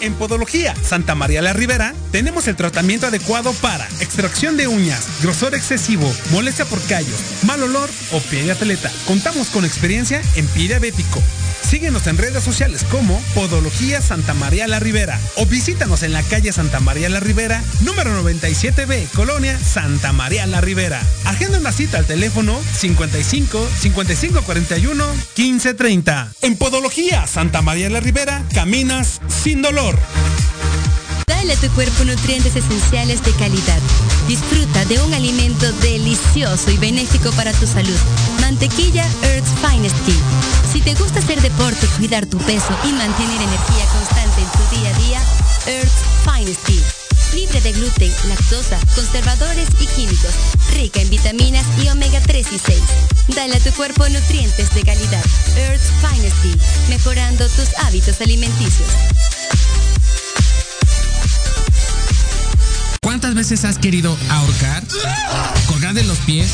En 0.00 0.14
Podología 0.14 0.74
Santa 0.82 1.14
María 1.14 1.42
la 1.42 1.52
Ribera 1.52 1.94
tenemos 2.10 2.48
el 2.48 2.56
tratamiento 2.56 3.06
adecuado 3.06 3.52
para 3.54 3.86
extracción 4.00 4.56
de 4.56 4.66
uñas, 4.66 5.06
grosor 5.22 5.54
excesivo, 5.54 6.12
molestia 6.30 6.64
por 6.64 6.80
callos, 6.82 7.20
mal 7.44 7.62
olor 7.62 7.88
o 8.10 8.18
pie 8.18 8.42
de 8.42 8.52
atleta. 8.52 8.90
Contamos 9.06 9.48
con 9.48 9.64
experiencia 9.64 10.20
en 10.34 10.46
pie 10.48 10.68
diabético. 10.68 11.22
Síguenos 11.62 12.06
en 12.06 12.18
redes 12.18 12.44
sociales 12.44 12.84
como 12.90 13.20
Podología 13.34 14.02
Santa 14.02 14.34
María 14.34 14.66
la 14.68 14.80
Ribera 14.80 15.18
o 15.36 15.46
visítanos 15.46 16.02
en 16.02 16.12
la 16.12 16.22
calle 16.22 16.52
Santa 16.52 16.80
María 16.80 17.08
la 17.08 17.20
Ribera, 17.20 17.62
número 17.80 18.22
97B, 18.22 19.08
Colonia 19.10 19.58
Santa 19.58 20.12
María 20.12 20.46
la 20.46 20.60
Ribera. 20.60 21.00
Agenda 21.24 21.58
una 21.58 21.72
cita 21.72 21.98
al 21.98 22.06
teléfono 22.06 22.60
55 22.74 23.68
55 23.80 24.42
41 24.42 25.04
15 25.34 25.74
30. 25.74 26.32
En 26.42 26.56
Podología 26.56 27.26
Santa 27.26 27.62
María 27.62 27.88
la 27.88 28.00
Ribera, 28.00 28.42
caminas 28.54 29.20
sin 29.28 29.62
dolor. 29.62 29.98
Dale 31.26 31.54
a 31.54 31.56
tu 31.56 31.68
cuerpo 31.70 32.04
nutrientes 32.04 32.54
esenciales 32.54 33.22
de 33.24 33.32
calidad. 33.32 33.80
Disfruta 34.28 34.84
de 34.84 35.00
un 35.00 35.14
alimento 35.14 35.72
delicioso 35.80 36.70
y 36.70 36.76
benéfico 36.76 37.30
para 37.32 37.52
tu 37.52 37.66
salud. 37.66 37.98
Mantequilla 38.52 39.08
Earth's 39.22 39.50
Finest 39.62 39.96
Tea. 40.04 40.14
Si 40.70 40.82
te 40.82 40.94
gusta 40.94 41.20
hacer 41.20 41.40
deporte, 41.40 41.86
cuidar 41.96 42.26
tu 42.26 42.36
peso 42.36 42.76
y 42.84 42.92
mantener 42.92 43.40
energía 43.40 43.86
constante 43.90 44.42
en 44.42 44.50
tu 44.50 44.76
día 44.76 44.90
a 44.90 44.98
día, 44.98 45.22
Earth's 45.66 46.02
Finest 46.22 46.62
Tea. 46.64 46.82
Libre 47.34 47.62
de 47.62 47.72
gluten, 47.72 48.12
lactosa, 48.28 48.78
conservadores 48.94 49.68
y 49.80 49.86
químicos. 49.86 50.34
Rica 50.74 51.00
en 51.00 51.08
vitaminas 51.08 51.64
y 51.82 51.88
omega 51.88 52.20
3 52.20 52.46
y 52.52 52.58
6. 52.58 52.78
Dale 53.28 53.56
a 53.56 53.60
tu 53.60 53.70
cuerpo 53.72 54.06
nutrientes 54.10 54.74
de 54.74 54.82
calidad. 54.82 55.24
Earth's 55.56 55.90
Finest 56.02 56.36
Tea. 56.42 56.88
Mejorando 56.90 57.48
tus 57.48 57.70
hábitos 57.78 58.20
alimenticios. 58.20 58.90
¿Cuántas 63.12 63.34
veces 63.34 63.66
has 63.66 63.76
querido 63.76 64.16
ahorcar, 64.30 64.82
colgar 65.66 65.92
de 65.92 66.02
los 66.02 66.16
pies 66.20 66.50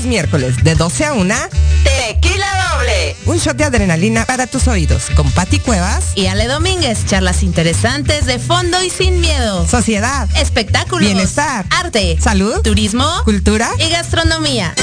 Los 0.04 0.10
miércoles 0.10 0.62
de 0.62 0.74
12 0.74 1.04
a 1.06 1.12
1, 1.14 1.34
Tequila 1.82 2.46
doble. 2.76 3.16
un 3.26 3.38
shot 3.38 3.56
de 3.56 3.64
adrenalina 3.64 4.26
para 4.26 4.46
tus 4.46 4.68
oídos 4.68 5.04
con 5.16 5.30
Patti 5.30 5.58
Cuevas, 5.60 6.04
Y 6.14 6.26
Ale 6.26 6.46
Domínguez, 6.46 7.06
charlas 7.06 7.42
interesantes 7.42 8.26
de 8.26 8.38
fondo 8.38 8.82
y 8.82 8.90
sin 8.90 9.20
miedo. 9.22 9.66
sociedad, 9.66 10.28
Espectáculos. 10.36 11.06
Bienestar. 11.08 11.64
Arte. 11.70 12.18
salud, 12.20 12.60
Turismo. 12.62 13.08
cultura. 13.24 13.70
Y 13.78 13.88
gastronomía. 13.90 14.74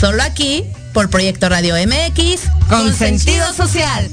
Solo 0.00 0.22
aquí, 0.22 0.64
por 0.92 1.10
Proyecto 1.10 1.48
Radio 1.48 1.74
MX, 1.74 2.42
Con 2.68 2.94
sentido 2.94 3.52
social. 3.52 4.08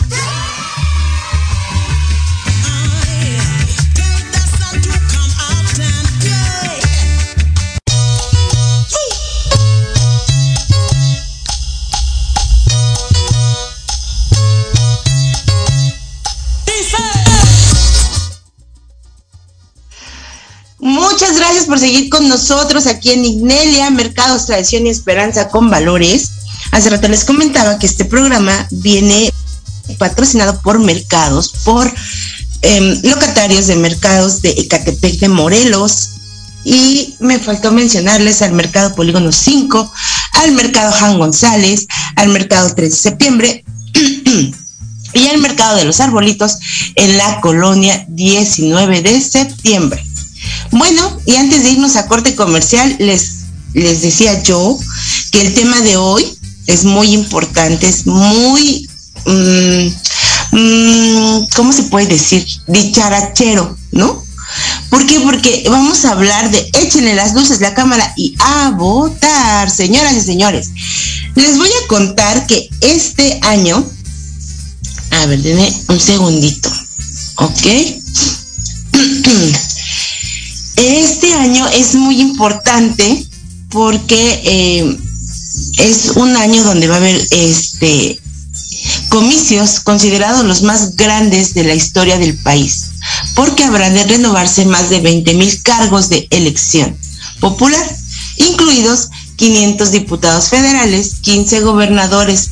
Seguir 21.80 22.10
con 22.10 22.28
nosotros 22.28 22.88
aquí 22.88 23.12
en 23.12 23.26
Ignelia, 23.26 23.90
Mercados, 23.90 24.46
Tradición 24.46 24.88
y 24.88 24.90
Esperanza 24.90 25.50
con 25.50 25.70
Valores. 25.70 26.32
Hace 26.72 26.90
rato 26.90 27.08
les 27.08 27.24
comentaba 27.24 27.80
que 27.80 27.86
este 27.86 28.06
programa 28.06 28.68
viene 28.72 29.32
patrocinado 29.98 30.62
por 30.62 30.80
mercados, 30.80 31.54
por 31.64 31.92
em, 32.62 33.02
locatarios 33.04 33.68
de 33.68 33.76
mercados 33.76 34.42
de 34.42 34.52
Ecatepec 34.52 35.20
de 35.20 35.30
Morelos. 35.30 36.10
Y 36.64 37.16
me 37.20 37.40
faltó 37.40 37.72
mencionarles 37.72 38.42
al 38.42 38.52
Mercado 38.52 38.94
Polígono 38.94 39.32
5, 39.32 39.94
al 40.34 40.52
Mercado 40.52 40.92
Juan 40.92 41.18
González, 41.18 41.88
al 42.16 42.30
Mercado 42.30 42.74
3 42.76 42.90
de 42.90 42.98
septiembre 42.98 43.64
y 45.14 45.28
al 45.28 45.38
Mercado 45.38 45.78
de 45.78 45.86
los 45.86 46.02
Arbolitos 46.02 46.58
en 46.96 47.18
la 47.18 47.40
colonia 47.40 48.06
19 48.10 49.02
de 49.02 49.22
septiembre. 49.22 50.07
Bueno, 50.72 51.20
y 51.26 51.36
antes 51.36 51.64
de 51.64 51.72
irnos 51.72 51.96
a 51.96 52.08
corte 52.08 52.36
comercial, 52.36 52.96
les, 53.00 53.46
les 53.74 54.02
decía 54.02 54.42
yo 54.44 54.78
que 55.32 55.42
el 55.42 55.54
tema 55.54 55.80
de 55.82 55.98
hoy 55.98 56.26
es 56.68 56.84
muy 56.84 57.14
importante, 57.14 57.88
es 57.88 58.06
muy, 58.06 58.90
mm, 59.26 59.88
mm, 60.58 61.48
¿cómo 61.56 61.72
se 61.72 61.84
puede 61.84 62.08
decir? 62.08 62.46
Dicharachero, 62.68 63.78
¿no? 63.92 64.24
¿Por 64.90 65.06
qué? 65.06 65.20
Porque 65.20 65.66
vamos 65.70 66.06
a 66.06 66.12
hablar 66.12 66.52
de 66.52 66.70
échenle 66.74 67.14
las 67.16 67.34
luces, 67.34 67.62
la 67.62 67.74
cámara 67.74 68.14
y 68.16 68.36
a 68.40 68.72
votar, 68.72 69.70
señoras 69.70 70.16
y 70.16 70.22
señores. 70.22 70.70
Les 71.36 71.58
voy 71.58 71.70
a 71.70 71.88
contar 71.88 72.48
que 72.48 72.70
este 72.82 73.40
año, 73.44 73.86
a 75.12 75.26
ver, 75.26 75.42
denme 75.42 75.74
un 75.90 76.00
segundito, 76.00 76.72
¿ok? 77.36 77.68
Este 80.78 81.34
año 81.34 81.68
es 81.70 81.96
muy 81.96 82.22
importante 82.22 83.26
porque 83.70 84.42
eh, 84.44 84.98
es 85.80 86.12
un 86.16 86.38
año 86.38 86.64
donde 86.64 86.88
va 86.88 86.96
a 86.96 86.98
haber 86.98 87.20
este 87.32 88.20
comicios 89.10 89.80
considerados 89.80 90.46
los 90.46 90.62
más 90.62 90.96
grandes 90.96 91.56
de 91.56 91.64
la 91.64 91.74
historia 91.74 92.20
del 92.20 92.38
país, 92.38 92.92
porque 93.36 93.64
habrá 93.64 93.90
de 93.90 94.04
renovarse 94.04 94.66
más 94.66 94.90
de 94.90 95.02
20 95.02 95.34
mil 95.34 95.64
cargos 95.64 96.10
de 96.10 96.28
elección 96.30 96.96
popular, 97.40 97.84
incluidos 98.38 99.10
500 99.38 99.92
diputados 99.92 100.50
federales, 100.50 101.16
15 101.22 101.62
gobernadores, 101.62 102.52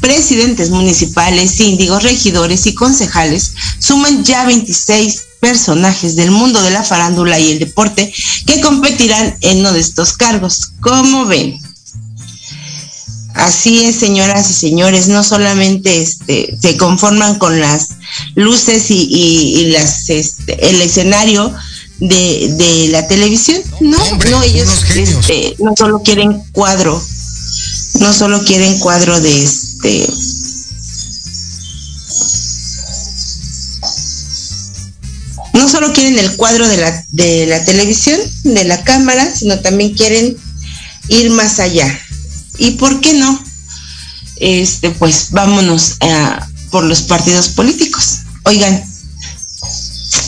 presidentes 0.00 0.70
municipales, 0.70 1.52
síndigos, 1.52 2.02
regidores 2.02 2.66
y 2.66 2.74
concejales, 2.74 3.52
suman 3.78 4.24
ya 4.24 4.44
26 4.44 5.22
personajes 5.40 6.16
del 6.16 6.30
mundo 6.30 6.62
de 6.62 6.70
la 6.70 6.84
farándula 6.84 7.38
y 7.38 7.52
el 7.52 7.58
deporte 7.58 8.12
que 8.46 8.60
competirán 8.60 9.36
en 9.40 9.60
uno 9.60 9.72
de 9.72 9.80
estos 9.80 10.12
cargos. 10.12 10.72
¿Cómo 10.80 11.26
ven? 11.26 11.58
Así 13.34 13.84
es, 13.84 13.96
señoras 13.96 14.50
y 14.50 14.54
señores, 14.54 15.08
no 15.08 15.22
solamente 15.24 16.02
este, 16.02 16.56
se 16.60 16.76
conforman 16.76 17.38
con 17.38 17.60
las 17.60 17.90
luces 18.34 18.86
y, 18.90 19.70
las, 19.72 20.10
este, 20.10 20.68
el 20.68 20.82
escenario 20.82 21.52
de, 22.00 22.88
la 22.90 23.06
televisión, 23.06 23.62
no, 23.80 23.98
no, 24.30 24.42
ellos 24.42 24.68
este, 24.94 25.54
no 25.58 25.74
solo 25.76 26.02
quieren 26.02 26.42
cuadro, 26.52 27.00
no 28.00 28.12
solo 28.12 28.42
quieren 28.44 28.78
cuadro 28.78 29.20
de 29.20 29.44
este 29.44 30.08
quieren 35.92 36.18
el 36.18 36.36
cuadro 36.36 36.66
de 36.68 36.76
la, 36.76 37.04
de 37.10 37.46
la 37.46 37.64
televisión, 37.64 38.18
de 38.44 38.64
la 38.64 38.82
cámara, 38.84 39.32
sino 39.34 39.60
también 39.60 39.94
quieren 39.94 40.36
ir 41.08 41.30
más 41.30 41.60
allá. 41.60 41.98
¿Y 42.58 42.72
por 42.72 43.00
qué 43.00 43.14
no? 43.14 43.42
Este, 44.36 44.90
pues 44.90 45.28
vámonos 45.30 45.96
a, 46.00 46.48
por 46.70 46.84
los 46.84 47.02
partidos 47.02 47.48
políticos. 47.48 48.20
Oigan, 48.44 48.82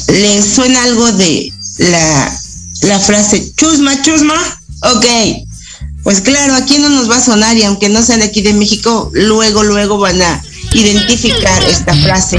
¿les 0.09 0.45
suena 0.45 0.83
algo 0.83 1.11
de 1.13 1.53
la, 1.79 2.41
la 2.83 2.99
frase 2.99 3.53
chusma, 3.57 4.03
chusma? 4.03 4.35
Ok, 4.83 5.07
pues 6.03 6.21
claro, 6.21 6.55
aquí 6.55 6.79
no 6.79 6.89
nos 6.89 7.11
va 7.11 7.17
a 7.17 7.25
sonar 7.25 7.57
y 7.57 7.63
aunque 7.63 7.89
no 7.89 8.03
sean 8.03 8.21
de 8.21 8.27
aquí 8.27 8.43
de 8.43 8.55
México, 8.55 9.11
luego, 9.13 9.63
luego 9.63 9.99
van 9.99 10.21
a 10.21 10.43
identificar 10.75 11.63
esta 11.65 11.95
frase 11.95 12.39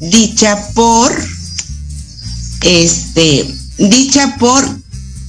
dicha 0.00 0.68
por, 0.74 1.12
este, 2.62 3.46
dicha 3.78 4.36
por 4.38 4.64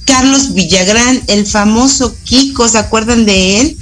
Carlos 0.04 0.54
Villagrán, 0.54 1.22
el 1.26 1.46
famoso 1.46 2.14
Kiko, 2.24 2.68
¿se 2.68 2.78
acuerdan 2.78 3.26
de 3.26 3.60
él? 3.60 3.78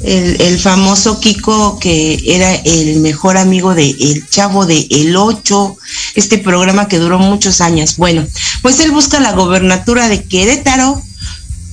El, 0.00 0.58
famoso 0.60 1.18
Kiko 1.18 1.80
que 1.80 2.22
era 2.24 2.54
el 2.54 3.00
mejor 3.00 3.36
amigo 3.36 3.74
de 3.74 3.90
El 3.90 4.28
Chavo 4.28 4.64
de 4.64 4.86
El 4.90 5.16
Ocho, 5.16 5.76
este 6.14 6.38
programa 6.38 6.86
que 6.86 6.98
duró 6.98 7.18
muchos 7.18 7.60
años. 7.60 7.96
Bueno, 7.96 8.24
pues 8.62 8.78
él 8.78 8.92
busca 8.92 9.18
la 9.18 9.32
gobernatura 9.32 10.08
de 10.08 10.22
Querétaro 10.22 11.02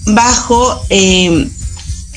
bajo 0.07 0.81
eh, 0.89 1.47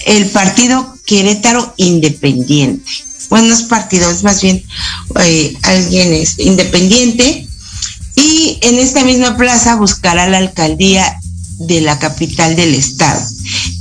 el 0.07 0.27
partido 0.31 0.97
Querétaro 1.05 1.75
Independiente 1.77 3.08
buenos 3.29 3.62
partidos, 3.62 4.23
más 4.23 4.43
bien 4.43 4.64
eh, 5.21 5.57
alguien 5.62 6.12
es 6.12 6.38
independiente. 6.38 7.47
Y 8.17 8.59
en 8.62 8.79
esta 8.79 9.05
misma 9.05 9.37
plaza 9.37 9.77
buscará 9.77 10.29
la 10.29 10.38
alcaldía 10.38 11.19
de 11.59 11.81
la 11.81 11.99
capital 11.99 12.57
del 12.57 12.75
estado. 12.75 13.21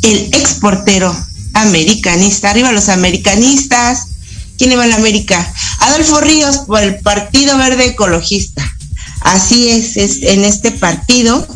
El 0.03 0.29
exportero 0.33 1.15
americanista, 1.53 2.51
arriba 2.51 2.71
los 2.71 2.89
americanistas. 2.89 4.07
¿Quién 4.57 4.71
iba 4.71 4.83
a 4.83 4.87
la 4.87 4.95
América? 4.95 5.53
Adolfo 5.79 6.21
Ríos 6.21 6.59
por 6.59 6.81
el 6.81 6.99
Partido 6.99 7.57
Verde 7.57 7.85
Ecologista. 7.85 8.63
Así 9.21 9.69
es, 9.69 9.97
es 9.97 10.21
en 10.21 10.45
este 10.45 10.71
partido, 10.71 11.47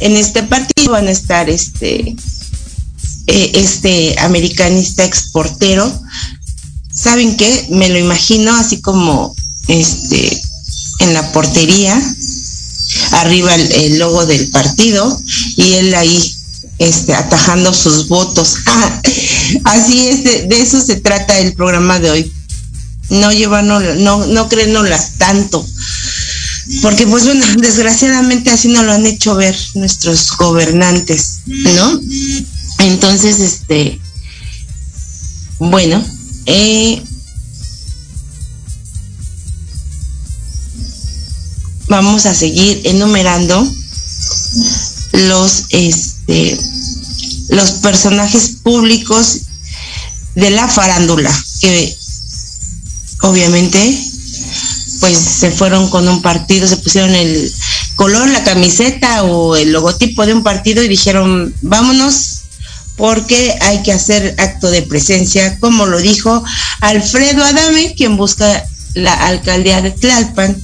en 0.00 0.16
este 0.16 0.42
partido 0.42 0.92
van 0.92 1.08
a 1.08 1.10
estar 1.10 1.50
este, 1.50 2.16
eh, 3.26 3.50
este 3.54 4.16
americanista 4.18 5.04
exportero 5.04 5.92
¿saben 6.94 7.36
qué? 7.36 7.66
Me 7.70 7.88
lo 7.88 7.98
imagino 7.98 8.54
así 8.54 8.80
como 8.80 9.34
este 9.68 10.42
en 11.00 11.14
la 11.14 11.32
portería, 11.32 12.00
arriba 13.12 13.54
el, 13.54 13.98
logo 13.98 14.26
del 14.26 14.48
partido 14.50 15.20
y 15.56 15.72
él 15.74 15.94
ahí 15.94 16.34
este, 16.78 17.14
atajando 17.14 17.74
sus 17.74 18.08
votos. 18.08 18.56
así 19.64 20.08
es, 20.08 20.24
de, 20.24 20.60
eso 20.60 20.80
se 20.80 20.96
trata 20.96 21.38
el 21.38 21.54
programa 21.54 22.00
de 22.00 22.10
hoy. 22.10 22.32
No 23.10 23.32
llevarnos, 23.32 23.82
no, 23.96 24.26
no 24.26 24.48
creérnoslas 24.48 25.18
tanto. 25.18 25.66
Porque 26.80 27.06
pues 27.06 27.24
bueno, 27.24 27.44
desgraciadamente 27.58 28.50
así 28.50 28.68
nos 28.68 28.84
lo 28.84 28.92
han 28.92 29.06
hecho 29.06 29.34
ver 29.34 29.56
nuestros 29.74 30.30
gobernantes, 30.36 31.40
¿no? 31.46 32.00
Entonces, 32.78 33.40
este, 33.40 34.00
bueno, 35.58 36.04
eh, 36.46 37.02
vamos 41.88 42.26
a 42.26 42.34
seguir 42.34 42.80
enumerando 42.84 43.66
los 45.12 45.64
este 45.70 46.58
los 47.48 47.72
personajes 47.72 48.56
públicos 48.62 49.40
de 50.34 50.50
la 50.50 50.66
farándula 50.66 51.30
que 51.60 51.96
obviamente 53.20 53.78
pues 55.00 55.18
se 55.18 55.50
fueron 55.50 55.90
con 55.90 56.08
un 56.08 56.22
partido, 56.22 56.66
se 56.66 56.78
pusieron 56.78 57.14
el 57.14 57.52
color, 57.94 58.28
la 58.30 58.42
camiseta 58.42 59.24
o 59.24 59.54
el 59.54 59.72
logotipo 59.72 60.24
de 60.24 60.32
un 60.32 60.42
partido 60.42 60.82
y 60.82 60.88
dijeron, 60.88 61.54
vámonos 61.60 62.33
porque 62.96 63.56
hay 63.60 63.82
que 63.82 63.92
hacer 63.92 64.34
acto 64.38 64.70
de 64.70 64.82
presencia, 64.82 65.58
como 65.58 65.86
lo 65.86 65.98
dijo 65.98 66.44
Alfredo 66.80 67.42
Adame, 67.44 67.94
quien 67.96 68.16
busca 68.16 68.64
la 68.94 69.12
alcaldía 69.26 69.82
de 69.82 69.90
Tlalpan. 69.90 70.56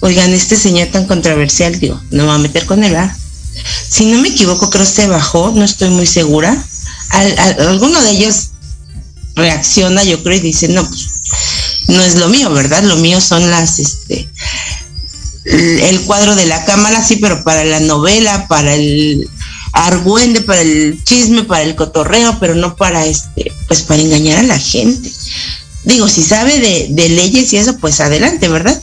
Oigan, 0.00 0.32
este 0.32 0.56
señor 0.56 0.88
tan 0.88 1.06
controversial, 1.06 1.78
digo, 1.78 2.00
no 2.10 2.22
me 2.22 2.28
va 2.28 2.34
a 2.36 2.38
meter 2.38 2.64
con 2.64 2.82
él, 2.82 2.92
¿verdad? 2.92 3.14
Si 3.88 4.06
no 4.06 4.18
me 4.18 4.28
equivoco, 4.28 4.70
creo 4.70 4.84
que 4.84 4.90
se 4.90 5.06
bajó, 5.08 5.52
no 5.54 5.64
estoy 5.64 5.90
muy 5.90 6.06
segura. 6.06 6.56
alguno 7.10 8.00
de 8.00 8.10
ellos 8.12 8.50
reacciona, 9.36 10.02
yo 10.04 10.22
creo, 10.22 10.38
y 10.38 10.40
dice, 10.40 10.68
no, 10.68 10.88
pues, 10.88 11.08
no 11.88 12.00
es 12.02 12.14
lo 12.14 12.28
mío, 12.28 12.50
¿verdad? 12.50 12.82
Lo 12.84 12.96
mío 12.96 13.20
son 13.20 13.50
las, 13.50 13.78
este, 13.78 14.28
el 15.44 16.00
cuadro 16.02 16.34
de 16.34 16.46
la 16.46 16.64
cámara, 16.64 17.04
sí, 17.04 17.16
pero 17.16 17.44
para 17.44 17.64
la 17.64 17.80
novela, 17.80 18.48
para 18.48 18.74
el 18.74 19.28
argüende 19.72 20.40
para 20.40 20.60
el 20.60 21.02
chisme, 21.04 21.44
para 21.44 21.62
el 21.62 21.74
cotorreo, 21.74 22.36
pero 22.40 22.54
no 22.54 22.76
para 22.76 23.06
este, 23.06 23.52
pues 23.68 23.82
para 23.82 24.02
engañar 24.02 24.38
a 24.38 24.42
la 24.42 24.58
gente. 24.58 25.10
Digo, 25.84 26.08
si 26.08 26.22
sabe 26.22 26.58
de, 26.58 27.08
leyes 27.08 27.52
y 27.52 27.56
eso, 27.56 27.76
pues 27.78 28.00
adelante, 28.00 28.48
¿verdad? 28.48 28.80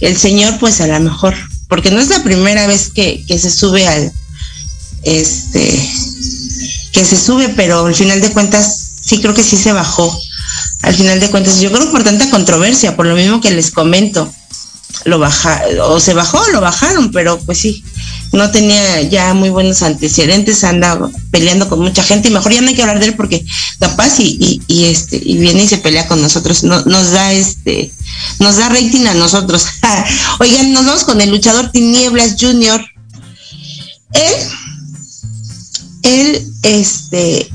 El 0.00 0.16
señor, 0.16 0.58
pues 0.58 0.80
a 0.80 0.86
lo 0.86 0.98
mejor, 1.00 1.34
porque 1.68 1.90
no 1.90 2.00
es 2.00 2.08
la 2.08 2.22
primera 2.22 2.66
vez 2.66 2.90
que, 2.90 3.24
que 3.26 3.38
se 3.38 3.50
sube 3.50 3.86
al, 3.86 4.12
este, 5.02 5.90
que 6.92 7.04
se 7.04 7.18
sube, 7.18 7.48
pero 7.50 7.84
al 7.86 7.94
final 7.94 8.20
de 8.20 8.30
cuentas, 8.30 8.92
sí 9.00 9.20
creo 9.20 9.34
que 9.34 9.42
sí 9.42 9.56
se 9.56 9.72
bajó. 9.72 10.16
Al 10.82 10.94
final 10.94 11.20
de 11.20 11.30
cuentas, 11.30 11.60
yo 11.60 11.70
creo 11.72 11.90
por 11.90 12.04
tanta 12.04 12.30
controversia, 12.30 12.96
por 12.96 13.06
lo 13.06 13.14
mismo 13.14 13.40
que 13.40 13.50
les 13.50 13.70
comento, 13.70 14.32
lo 15.04 15.18
baja, 15.18 15.62
o 15.84 16.00
se 16.00 16.14
bajó 16.14 16.46
lo 16.48 16.60
bajaron, 16.60 17.10
pero 17.10 17.38
pues 17.40 17.58
sí, 17.58 17.84
no 18.32 18.50
tenía 18.50 19.02
ya 19.02 19.34
muy 19.34 19.50
buenos 19.50 19.82
antecedentes, 19.82 20.64
anda 20.64 20.98
peleando 21.30 21.68
con 21.68 21.80
mucha 21.80 22.02
gente 22.02 22.28
y 22.28 22.32
mejor 22.32 22.52
ya 22.52 22.62
no 22.62 22.68
hay 22.68 22.74
que 22.74 22.82
hablar 22.82 22.98
de 22.98 23.06
él 23.06 23.14
porque 23.14 23.44
capaz 23.78 24.18
y, 24.20 24.62
y, 24.66 24.84
este 24.84 25.20
y 25.22 25.36
viene 25.36 25.64
y 25.64 25.68
se 25.68 25.78
pelea 25.78 26.08
con 26.08 26.20
nosotros, 26.22 26.64
no, 26.64 26.80
nos 26.82 27.10
da 27.10 27.32
este, 27.32 27.92
nos 28.38 28.56
da 28.56 28.70
rating 28.70 29.06
a 29.06 29.14
nosotros. 29.14 29.66
Oigan, 30.40 30.72
nos 30.72 30.86
vamos 30.86 31.04
con 31.04 31.20
el 31.20 31.30
luchador 31.30 31.70
Tinieblas 31.70 32.36
Junior. 32.40 32.82
Él, 34.14 34.34
él, 36.02 36.52
este, 36.62 37.50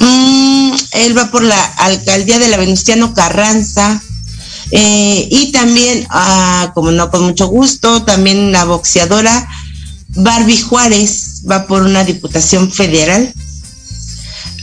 mm, 0.00 0.74
él 0.92 1.16
va 1.16 1.30
por 1.30 1.42
la 1.42 1.62
alcaldía 1.62 2.38
de 2.38 2.48
la 2.48 2.56
Venustiano 2.56 3.12
Carranza 3.12 4.02
Eh, 4.70 5.28
y 5.30 5.52
también, 5.52 6.06
ah, 6.10 6.72
como 6.74 6.90
no, 6.90 7.10
con 7.10 7.22
mucho 7.22 7.46
gusto, 7.46 8.02
también 8.02 8.52
la 8.52 8.64
boxeadora 8.64 9.48
Barbie 10.16 10.60
Juárez 10.60 11.42
va 11.48 11.66
por 11.66 11.82
una 11.82 12.04
diputación 12.04 12.72
federal. 12.72 13.32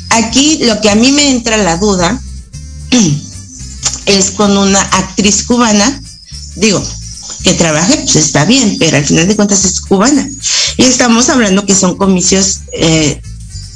Aquí 0.09 0.59
lo 0.63 0.79
que 0.81 0.89
a 0.89 0.95
mí 0.95 1.11
me 1.11 1.29
entra 1.31 1.57
la 1.57 1.77
duda 1.77 2.19
es 4.05 4.31
con 4.31 4.57
una 4.57 4.81
actriz 4.81 5.43
cubana, 5.43 6.01
digo, 6.55 6.83
que 7.43 7.53
trabaje, 7.53 7.97
pues 7.97 8.15
está 8.15 8.45
bien, 8.45 8.77
pero 8.79 8.97
al 8.97 9.05
final 9.05 9.27
de 9.27 9.35
cuentas 9.35 9.65
es 9.65 9.81
cubana. 9.81 10.27
Y 10.77 10.83
estamos 10.83 11.29
hablando 11.29 11.65
que 11.65 11.75
son 11.75 11.97
comicios, 11.97 12.61
eh, 12.73 13.21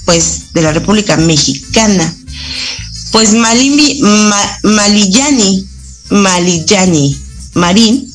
pues, 0.05 0.53
de 0.53 0.61
la 0.61 0.71
República 0.71 1.17
Mexicana. 1.17 2.15
Pues 3.11 3.33
Malimi, 3.33 4.01
Malillani, 4.63 5.67
Malillani 6.09 7.17
Marín, 7.53 8.11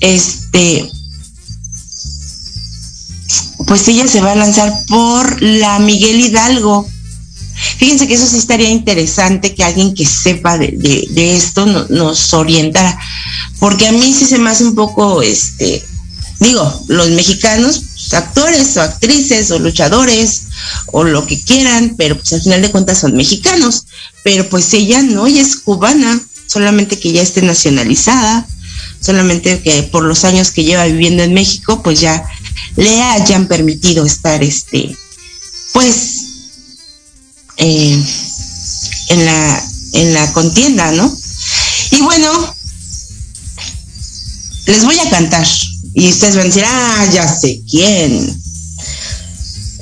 este, 0.00 0.90
pues 3.66 3.86
ella 3.88 4.06
se 4.06 4.20
va 4.20 4.32
a 4.32 4.36
lanzar 4.36 4.72
por 4.88 5.40
la 5.42 5.78
Miguel 5.78 6.20
Hidalgo. 6.20 6.88
Fíjense 7.78 8.08
que 8.08 8.14
eso 8.14 8.26
sí 8.26 8.38
estaría 8.38 8.70
interesante 8.70 9.54
que 9.54 9.62
alguien 9.62 9.94
que 9.94 10.06
sepa 10.06 10.58
de, 10.58 11.36
esto 11.36 11.66
nos 11.66 12.32
orientara, 12.34 12.98
porque 13.58 13.88
a 13.88 13.92
mí 13.92 14.12
sí 14.12 14.24
se 14.24 14.38
me 14.38 14.50
hace 14.50 14.64
un 14.64 14.74
poco, 14.74 15.22
este, 15.22 15.84
digo, 16.40 16.84
los 16.88 17.10
mexicanos, 17.10 17.82
pues, 17.94 18.14
actores 18.14 18.76
o 18.76 18.82
actrices 18.82 19.50
o 19.50 19.58
luchadores 19.58 20.42
o 20.86 21.04
lo 21.04 21.26
que 21.26 21.40
quieran, 21.40 21.94
pero 21.96 22.16
pues 22.16 22.32
al 22.32 22.42
final 22.42 22.62
de 22.62 22.70
cuentas 22.70 22.98
son 22.98 23.16
mexicanos, 23.16 23.84
pero 24.24 24.48
pues 24.48 24.72
ella 24.74 25.02
no, 25.02 25.26
ella 25.26 25.42
es 25.42 25.56
cubana, 25.56 26.20
solamente 26.46 26.98
que 26.98 27.12
ya 27.12 27.22
esté 27.22 27.42
nacionalizada, 27.42 28.46
solamente 29.00 29.60
que 29.60 29.82
por 29.84 30.04
los 30.04 30.24
años 30.24 30.50
que 30.50 30.64
lleva 30.64 30.84
viviendo 30.86 31.22
en 31.22 31.34
México, 31.34 31.82
pues 31.82 32.00
ya 32.00 32.24
le 32.76 33.02
hayan 33.02 33.46
permitido 33.46 34.04
estar, 34.04 34.42
este, 34.42 34.96
pues, 35.72 36.22
eh, 37.56 38.02
en, 39.08 39.24
la, 39.24 39.64
en 39.92 40.14
la 40.14 40.32
contienda, 40.32 40.92
¿no? 40.92 41.14
Y 41.90 42.00
bueno, 42.00 42.54
les 44.66 44.84
voy 44.84 44.98
a 44.98 45.10
cantar 45.10 45.46
y 45.94 46.08
ustedes 46.08 46.36
van 46.36 46.44
a 46.44 46.48
decir, 46.48 46.64
ah, 46.66 47.06
ya 47.12 47.28
sé 47.28 47.62
quién. 47.70 48.40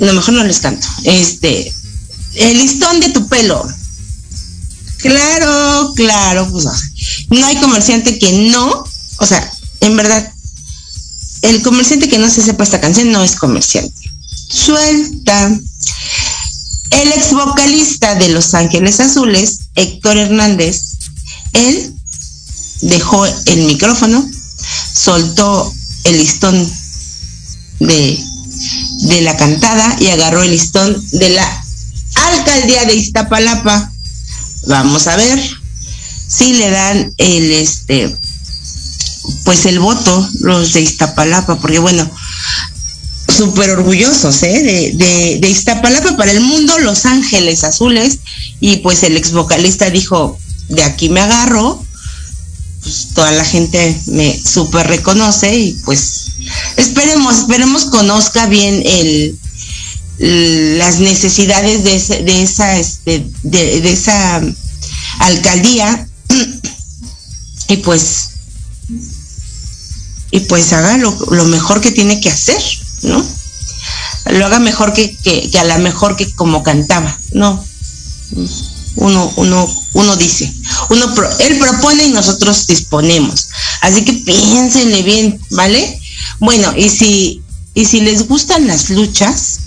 lo 0.00 0.12
mejor 0.12 0.34
no 0.34 0.44
les 0.44 0.58
canto. 0.58 0.86
Este, 1.04 1.72
el 2.34 2.58
listón 2.58 3.00
de 3.00 3.10
tu 3.10 3.28
pelo. 3.28 3.66
Claro, 5.02 5.92
claro, 5.94 6.48
pues 6.50 6.66
no 7.30 7.46
hay 7.46 7.56
comerciante 7.56 8.18
que 8.18 8.32
no, 8.50 8.84
o 9.18 9.26
sea, 9.26 9.50
en 9.80 9.96
verdad, 9.96 10.30
el 11.42 11.62
comerciante 11.62 12.08
que 12.08 12.18
no 12.18 12.28
se 12.28 12.42
sepa 12.42 12.64
esta 12.64 12.80
canción 12.80 13.10
no 13.10 13.22
es 13.22 13.36
comerciante. 13.36 14.10
Suelta. 14.48 15.58
El 16.90 17.12
ex 17.12 17.32
vocalista 17.32 18.16
de 18.16 18.28
Los 18.30 18.52
Ángeles 18.54 19.00
Azules, 19.00 19.60
Héctor 19.76 20.16
Hernández, 20.16 20.82
él 21.52 21.94
dejó 22.82 23.24
el 23.26 23.62
micrófono, 23.62 24.28
soltó 24.92 25.72
el 26.04 26.18
listón 26.18 26.70
de, 27.78 28.22
de 29.02 29.20
la 29.22 29.36
cantada 29.36 29.96
y 30.00 30.08
agarró 30.08 30.42
el 30.42 30.50
listón 30.50 31.00
de 31.12 31.30
la 31.30 31.64
alcaldía 32.14 32.84
de 32.84 32.96
Iztapalapa. 32.96 33.92
Vamos 34.70 35.08
a 35.08 35.16
ver 35.16 35.36
si 36.28 36.52
le 36.52 36.70
dan 36.70 37.12
el 37.18 37.50
este 37.50 38.16
pues 39.44 39.66
el 39.66 39.80
voto 39.80 40.28
los 40.42 40.72
de 40.72 40.80
Iztapalapa, 40.80 41.58
porque 41.58 41.80
bueno, 41.80 42.08
súper 43.28 43.70
orgullosos 43.70 44.40
¿eh? 44.44 44.94
de, 44.94 45.38
de, 45.40 45.48
Iztapalapa 45.50 46.16
para 46.16 46.30
el 46.30 46.40
mundo, 46.40 46.78
Los 46.78 47.04
Ángeles 47.04 47.64
Azules, 47.64 48.20
y 48.60 48.76
pues 48.76 49.02
el 49.02 49.16
ex 49.16 49.32
vocalista 49.32 49.90
dijo, 49.90 50.38
de 50.68 50.84
aquí 50.84 51.08
me 51.08 51.20
agarro, 51.20 51.84
pues 52.80 53.08
toda 53.12 53.32
la 53.32 53.44
gente 53.44 54.00
me 54.06 54.40
súper 54.40 54.86
reconoce 54.86 55.58
y 55.58 55.72
pues 55.84 56.26
esperemos, 56.76 57.38
esperemos 57.38 57.86
conozca 57.86 58.46
bien 58.46 58.84
el 58.86 59.36
las 60.20 61.00
necesidades 61.00 61.82
de, 61.82 62.22
de 62.24 62.42
esa 62.42 62.76
este, 62.76 63.26
de, 63.42 63.80
de 63.80 63.90
esa 63.90 64.42
alcaldía 65.20 66.06
y 67.68 67.76
pues 67.78 68.30
y 70.30 70.40
pues 70.40 70.72
haga 70.72 70.96
lo, 70.96 71.44
mejor 71.46 71.80
que 71.80 71.90
tiene 71.90 72.20
que 72.20 72.30
hacer, 72.30 72.62
¿no? 73.02 73.24
Lo 74.26 74.46
haga 74.46 74.60
mejor 74.60 74.92
que, 74.92 75.16
que, 75.16 75.50
a 75.58 75.64
la 75.64 75.78
mejor 75.78 76.16
que 76.16 76.30
como 76.32 76.62
cantaba, 76.62 77.18
no. 77.32 77.64
Uno, 78.96 79.32
uno, 79.36 79.68
uno 79.94 80.16
dice, 80.16 80.52
uno 80.90 81.12
él 81.40 81.58
propone 81.58 82.06
y 82.06 82.10
nosotros 82.10 82.66
disponemos. 82.66 83.48
Así 83.80 84.04
que 84.04 84.12
piénsenle 84.12 85.02
bien, 85.02 85.40
¿vale? 85.50 86.00
Bueno, 86.38 86.72
y 86.76 86.90
si, 86.90 87.42
y 87.74 87.86
si 87.86 88.00
les 88.00 88.28
gustan 88.28 88.66
las 88.66 88.90
luchas, 88.90 89.59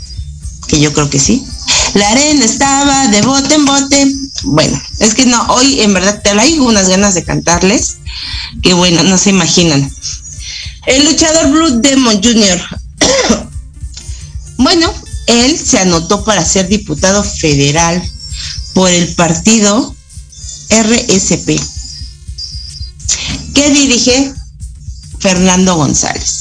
que 0.74 0.80
yo 0.80 0.92
creo 0.92 1.08
que 1.08 1.20
sí, 1.20 1.46
la 1.94 2.10
arena 2.10 2.44
estaba 2.44 3.08
de 3.10 3.22
bote 3.22 3.54
en 3.54 3.66
bote. 3.66 4.16
Bueno, 4.42 4.82
es 4.98 5.14
que 5.14 5.28
no, 5.28 5.40
hoy 5.50 5.82
en 5.82 5.94
verdad 5.94 6.20
te 6.24 6.32
traigo 6.32 6.66
unas 6.66 6.90
ganas 6.90 7.14
de 7.14 7.24
cantarles, 7.24 7.98
que 8.64 8.74
bueno, 8.74 9.04
no 9.04 9.20
se 9.20 9.30
imaginan. 9.30 9.88
El 10.88 11.06
luchador 11.06 11.52
Blue 11.52 11.80
Demon 11.80 12.20
Jr. 12.24 12.60
bueno, 14.58 14.92
él 15.28 15.60
se 15.60 15.78
anotó 15.78 16.26
para 16.26 16.44
ser 16.44 16.68
diputado 16.68 17.24
federal 17.24 18.02
por 18.74 18.90
el 18.90 19.14
partido 19.14 19.96
RSP, 20.72 21.62
que 23.54 23.70
dirige 23.70 24.34
Fernando 25.20 25.76
González. 25.76 26.34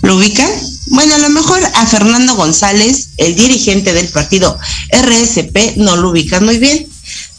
¿Lo 0.00 0.16
ubican? 0.16 0.50
Bueno, 0.92 1.14
a 1.14 1.18
lo 1.18 1.30
mejor 1.30 1.58
a 1.74 1.86
Fernando 1.86 2.34
González, 2.34 3.08
el 3.16 3.34
dirigente 3.34 3.94
del 3.94 4.08
partido 4.08 4.58
RSP, 4.90 5.78
no 5.78 5.96
lo 5.96 6.10
ubican 6.10 6.44
muy 6.44 6.58
bien, 6.58 6.86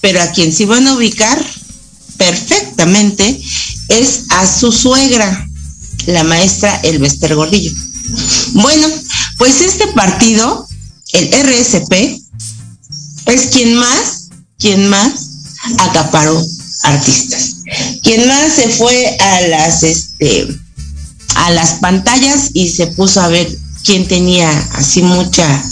pero 0.02 0.24
a 0.24 0.32
quien 0.32 0.52
sí 0.52 0.66
van 0.66 0.88
a 0.88 0.96
ubicar 0.96 1.40
perfectamente 2.18 3.40
es 3.90 4.24
a 4.30 4.48
su 4.48 4.72
suegra, 4.72 5.48
la 6.08 6.24
maestra 6.24 6.80
Elvester 6.82 7.36
Gordillo. 7.36 7.72
Bueno, 8.54 8.88
pues 9.38 9.62
este 9.62 9.86
partido, 9.90 10.68
el 11.12 11.30
RSP, 11.32 11.94
es 13.28 13.42
quien 13.52 13.76
más, 13.76 14.30
quien 14.58 14.90
más 14.90 15.30
acaparó 15.78 16.44
artistas. 16.82 17.58
Quien 18.02 18.28
más 18.28 18.52
se 18.52 18.70
fue 18.70 19.16
a 19.20 19.42
las 19.42 19.84
este 19.84 20.63
a 21.36 21.52
las 21.52 21.76
pantallas 21.76 22.50
y 22.54 22.70
se 22.70 22.88
puso 22.88 23.22
a 23.22 23.28
ver 23.28 23.48
quién 23.84 24.08
tenía 24.08 24.50
así 24.74 25.02
mucha 25.02 25.64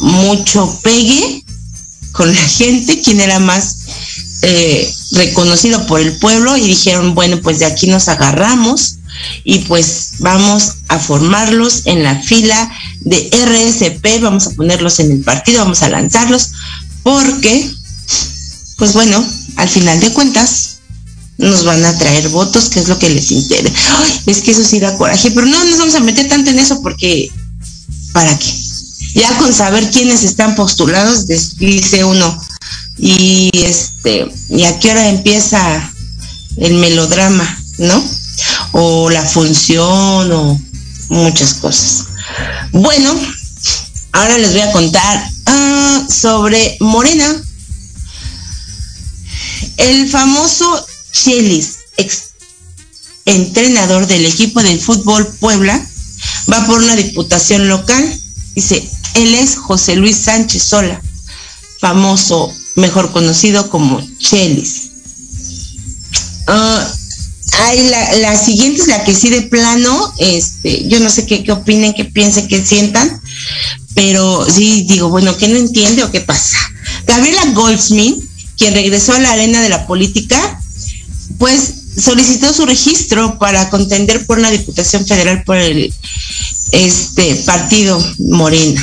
mucho 0.00 0.78
pegue 0.82 1.44
con 2.12 2.32
la 2.32 2.40
gente, 2.58 3.00
quién 3.00 3.20
era 3.20 3.38
más 3.38 3.76
eh, 4.42 4.92
reconocido 5.12 5.86
por 5.86 6.00
el 6.00 6.16
pueblo 6.18 6.56
y 6.56 6.62
dijeron, 6.62 7.14
bueno, 7.14 7.40
pues 7.40 7.58
de 7.58 7.66
aquí 7.66 7.86
nos 7.86 8.08
agarramos 8.08 8.96
y 9.44 9.60
pues 9.60 10.10
vamos 10.18 10.74
a 10.88 10.98
formarlos 10.98 11.86
en 11.86 12.02
la 12.02 12.20
fila 12.20 12.70
de 13.00 13.30
RSP, 13.32 14.20
vamos 14.20 14.46
a 14.46 14.50
ponerlos 14.50 15.00
en 15.00 15.10
el 15.10 15.20
partido, 15.20 15.62
vamos 15.62 15.82
a 15.82 15.88
lanzarlos, 15.88 16.50
porque, 17.02 17.70
pues 18.76 18.92
bueno, 18.92 19.24
al 19.56 19.68
final 19.68 20.00
de 20.00 20.12
cuentas, 20.12 20.75
nos 21.38 21.64
van 21.64 21.84
a 21.84 21.96
traer 21.98 22.28
votos, 22.28 22.68
que 22.70 22.80
es 22.80 22.88
lo 22.88 22.98
que 22.98 23.10
les 23.10 23.30
interesa. 23.30 23.74
es 24.26 24.40
que 24.40 24.52
eso 24.52 24.64
sí 24.64 24.80
da 24.80 24.96
coraje, 24.96 25.30
pero 25.30 25.46
no 25.46 25.64
nos 25.64 25.78
vamos 25.78 25.94
a 25.94 26.00
meter 26.00 26.28
tanto 26.28 26.50
en 26.50 26.58
eso 26.58 26.80
porque, 26.82 27.30
¿para 28.12 28.38
qué? 28.38 28.52
Ya 29.14 29.36
con 29.38 29.52
saber 29.52 29.90
quiénes 29.90 30.24
están 30.24 30.54
postulados, 30.56 31.26
dice 31.26 32.04
uno, 32.04 32.38
y 32.98 33.50
este 33.54 34.26
y 34.48 34.64
a 34.64 34.78
qué 34.78 34.90
hora 34.90 35.08
empieza 35.08 35.92
el 36.56 36.74
melodrama, 36.74 37.62
¿no? 37.78 38.02
O 38.72 39.10
la 39.10 39.22
función 39.22 40.32
o 40.32 40.60
muchas 41.08 41.54
cosas. 41.54 42.04
Bueno, 42.72 43.14
ahora 44.12 44.38
les 44.38 44.52
voy 44.52 44.62
a 44.62 44.72
contar 44.72 45.30
ah, 45.46 46.06
sobre 46.08 46.76
Morena. 46.80 47.42
El 49.76 50.08
famoso 50.08 50.86
Chelis, 51.16 51.78
ex 51.96 52.32
entrenador 53.24 54.06
del 54.06 54.26
equipo 54.26 54.62
de 54.62 54.76
fútbol 54.76 55.26
Puebla, 55.40 55.84
va 56.52 56.66
por 56.66 56.78
una 56.78 56.94
diputación 56.94 57.68
local. 57.68 58.20
Dice, 58.54 58.88
él 59.14 59.34
es 59.34 59.56
José 59.56 59.96
Luis 59.96 60.16
Sánchez 60.16 60.62
Sola, 60.62 61.00
famoso 61.80 62.52
mejor 62.74 63.12
conocido 63.12 63.70
como 63.70 64.00
Chelis. 64.18 64.90
Ah, 66.46 66.94
hay 67.58 67.88
la, 67.88 68.36
siguiente 68.36 68.82
es 68.82 68.88
la 68.88 69.02
que 69.04 69.14
sí 69.14 69.30
de 69.30 69.42
plano, 69.42 70.12
este, 70.18 70.86
yo 70.88 71.00
no 71.00 71.08
sé 71.08 71.26
qué, 71.26 71.42
qué 71.42 71.52
opinen, 71.52 71.94
qué 71.94 72.04
piensen, 72.04 72.46
qué 72.48 72.64
sientan, 72.64 73.20
pero 73.94 74.46
sí 74.48 74.82
digo, 74.82 75.08
bueno, 75.08 75.36
¿qué 75.36 75.48
no 75.48 75.56
entiende 75.56 76.04
o 76.04 76.10
qué 76.10 76.20
pasa? 76.20 76.58
Gabriela 77.06 77.44
Goldsmith, 77.54 78.22
quien 78.58 78.74
regresó 78.74 79.14
a 79.14 79.20
la 79.20 79.32
arena 79.32 79.62
de 79.62 79.70
la 79.70 79.86
política, 79.86 80.60
pues 81.38 81.74
solicitó 81.98 82.52
su 82.52 82.66
registro 82.66 83.38
para 83.38 83.70
contender 83.70 84.26
por 84.26 84.38
una 84.38 84.50
diputación 84.50 85.06
federal 85.06 85.42
por 85.44 85.56
el 85.56 85.92
este 86.72 87.34
partido 87.46 87.98
Morena. 88.18 88.82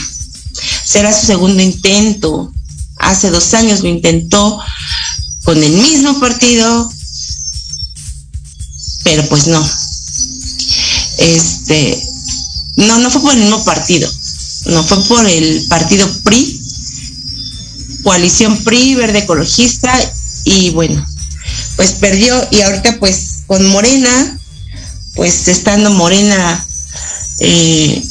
Será 0.85 1.13
su 1.13 1.27
segundo 1.27 1.61
intento. 1.61 2.51
Hace 2.97 3.29
dos 3.29 3.53
años 3.53 3.81
lo 3.81 3.89
intentó 3.89 4.59
con 5.43 5.61
el 5.61 5.71
mismo 5.71 6.19
partido, 6.19 6.91
pero 9.03 9.27
pues 9.27 9.47
no. 9.47 9.69
Este, 11.17 12.01
no, 12.77 12.97
no 12.99 13.11
fue 13.11 13.21
por 13.21 13.33
el 13.33 13.41
mismo 13.41 13.63
partido, 13.63 14.09
no 14.67 14.83
fue 14.83 15.03
por 15.03 15.27
el 15.27 15.65
partido 15.67 16.09
PRI, 16.23 16.61
coalición 18.03 18.57
PRI, 18.63 18.95
verde 18.95 19.19
ecologista, 19.19 19.93
y 20.45 20.71
bueno, 20.71 21.05
pues 21.75 21.93
perdió 21.93 22.35
y 22.51 22.61
ahorita 22.61 22.97
pues 22.99 23.43
con 23.47 23.65
Morena, 23.67 24.39
pues 25.15 25.47
estando 25.47 25.91
Morena 25.91 26.65
eh, 27.39 28.03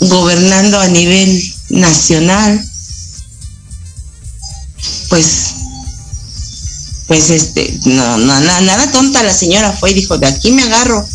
gobernando 0.00 0.80
a 0.80 0.88
nivel 0.88 1.54
nacional, 1.70 2.64
pues 5.08 5.54
pues 7.08 7.30
este, 7.30 7.80
no, 7.86 8.18
no, 8.18 8.40
nada 8.40 8.92
tonta 8.92 9.22
la 9.22 9.32
señora 9.32 9.72
fue 9.72 9.92
y 9.92 9.94
dijo, 9.94 10.18
de 10.18 10.26
aquí 10.26 10.52
me 10.52 10.62
agarro. 10.62 11.08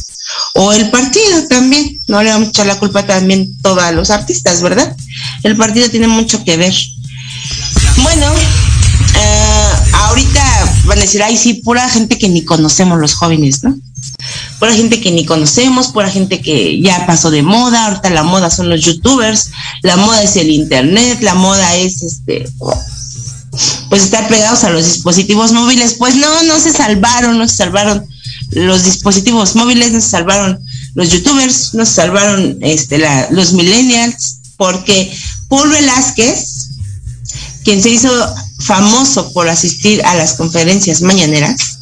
O 0.56 0.74
el 0.74 0.90
partido 0.90 1.48
también, 1.48 2.02
no 2.08 2.24
le 2.24 2.32
vamos 2.32 2.48
a 2.48 2.50
echar 2.50 2.66
la 2.66 2.80
culpa 2.80 3.06
también 3.06 3.62
todos 3.62 3.94
los 3.94 4.10
artistas, 4.10 4.62
¿verdad? 4.64 4.96
El 5.44 5.56
partido 5.56 5.90
tiene 5.92 6.08
mucho 6.08 6.44
que 6.44 6.58
ver. 6.58 6.74
Bueno, 7.98 8.34
eh, 9.16 9.72
ahorita 9.94 10.53
van 10.84 10.98
a 10.98 11.02
decir, 11.02 11.24
ay, 11.24 11.38
sí, 11.38 11.56
pura 11.56 11.90
gente 11.90 12.18
que 12.18 12.30
ni 12.30 12.44
conocemos 12.44 13.00
los 13.00 13.14
jóvenes, 13.16 13.64
¿no? 13.64 13.76
Pura 14.60 14.74
gente 14.74 15.02
que 15.02 15.12
ni 15.12 15.26
conocemos, 15.26 15.88
pura 15.90 16.10
gente 16.10 16.42
que 16.42 16.82
ya 16.82 17.06
pasó 17.06 17.32
de 17.32 17.42
moda, 17.42 17.88
ahorita 17.88 18.10
la 18.10 18.24
moda 18.24 18.50
son 18.50 18.70
los 18.70 18.82
youtubers, 18.82 19.52
la 19.82 19.98
moda 19.98 20.24
es 20.24 20.36
el 20.36 20.50
internet, 20.50 21.20
la 21.22 21.36
moda 21.36 21.76
es 21.76 22.02
este 22.02 22.46
pues 23.90 24.04
estar 24.04 24.28
pegados 24.28 24.64
a 24.64 24.72
los 24.72 24.86
dispositivos 24.86 25.52
móviles. 25.52 25.94
Pues 25.94 26.16
no, 26.16 26.44
no 26.44 26.60
se 26.60 26.74
salvaron, 26.74 27.38
no 27.38 27.48
se 27.48 27.56
salvaron 27.56 28.08
los 28.52 28.84
dispositivos 28.84 29.56
móviles, 29.56 29.92
no 29.92 30.02
se 30.02 30.10
salvaron 30.10 30.60
los 30.96 31.10
youtubers, 31.12 31.74
no 31.74 31.86
se 31.86 31.94
salvaron 31.94 32.58
este, 32.62 33.02
los 33.32 33.54
millennials, 33.54 34.40
porque 34.58 35.16
Paul 35.50 35.70
Velázquez, 35.70 36.70
quien 37.64 37.82
se 37.82 37.90
hizo 37.90 38.12
famoso 38.66 39.32
por 39.34 39.50
asistir 39.50 40.04
a 40.06 40.16
las 40.16 40.34
conferencias 40.34 41.02
mañaneras, 41.02 41.80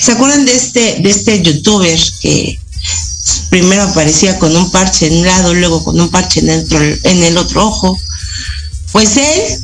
¿se 0.00 0.12
acuerdan 0.12 0.44
de 0.44 0.54
este, 0.54 0.96
de 1.00 1.10
este 1.10 1.42
youtuber 1.42 1.98
que 2.20 2.58
primero 3.48 3.82
aparecía 3.82 4.38
con 4.38 4.56
un 4.56 4.70
parche 4.70 5.06
en 5.06 5.18
un 5.18 5.26
lado, 5.26 5.54
luego 5.54 5.84
con 5.84 6.00
un 6.00 6.08
parche 6.10 6.40
en 6.40 6.50
el, 6.50 7.00
en 7.04 7.24
el 7.24 7.36
otro 7.36 7.66
ojo? 7.66 7.98
Pues 8.92 9.16
él 9.16 9.60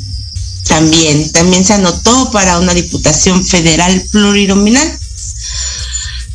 también, 0.69 1.31
también 1.33 1.65
se 1.65 1.75
anotó 1.75 2.31
para 2.31 2.59
una 2.59 2.75
diputación 2.75 3.45
federal 3.45 4.05
plurinominal. 4.11 4.99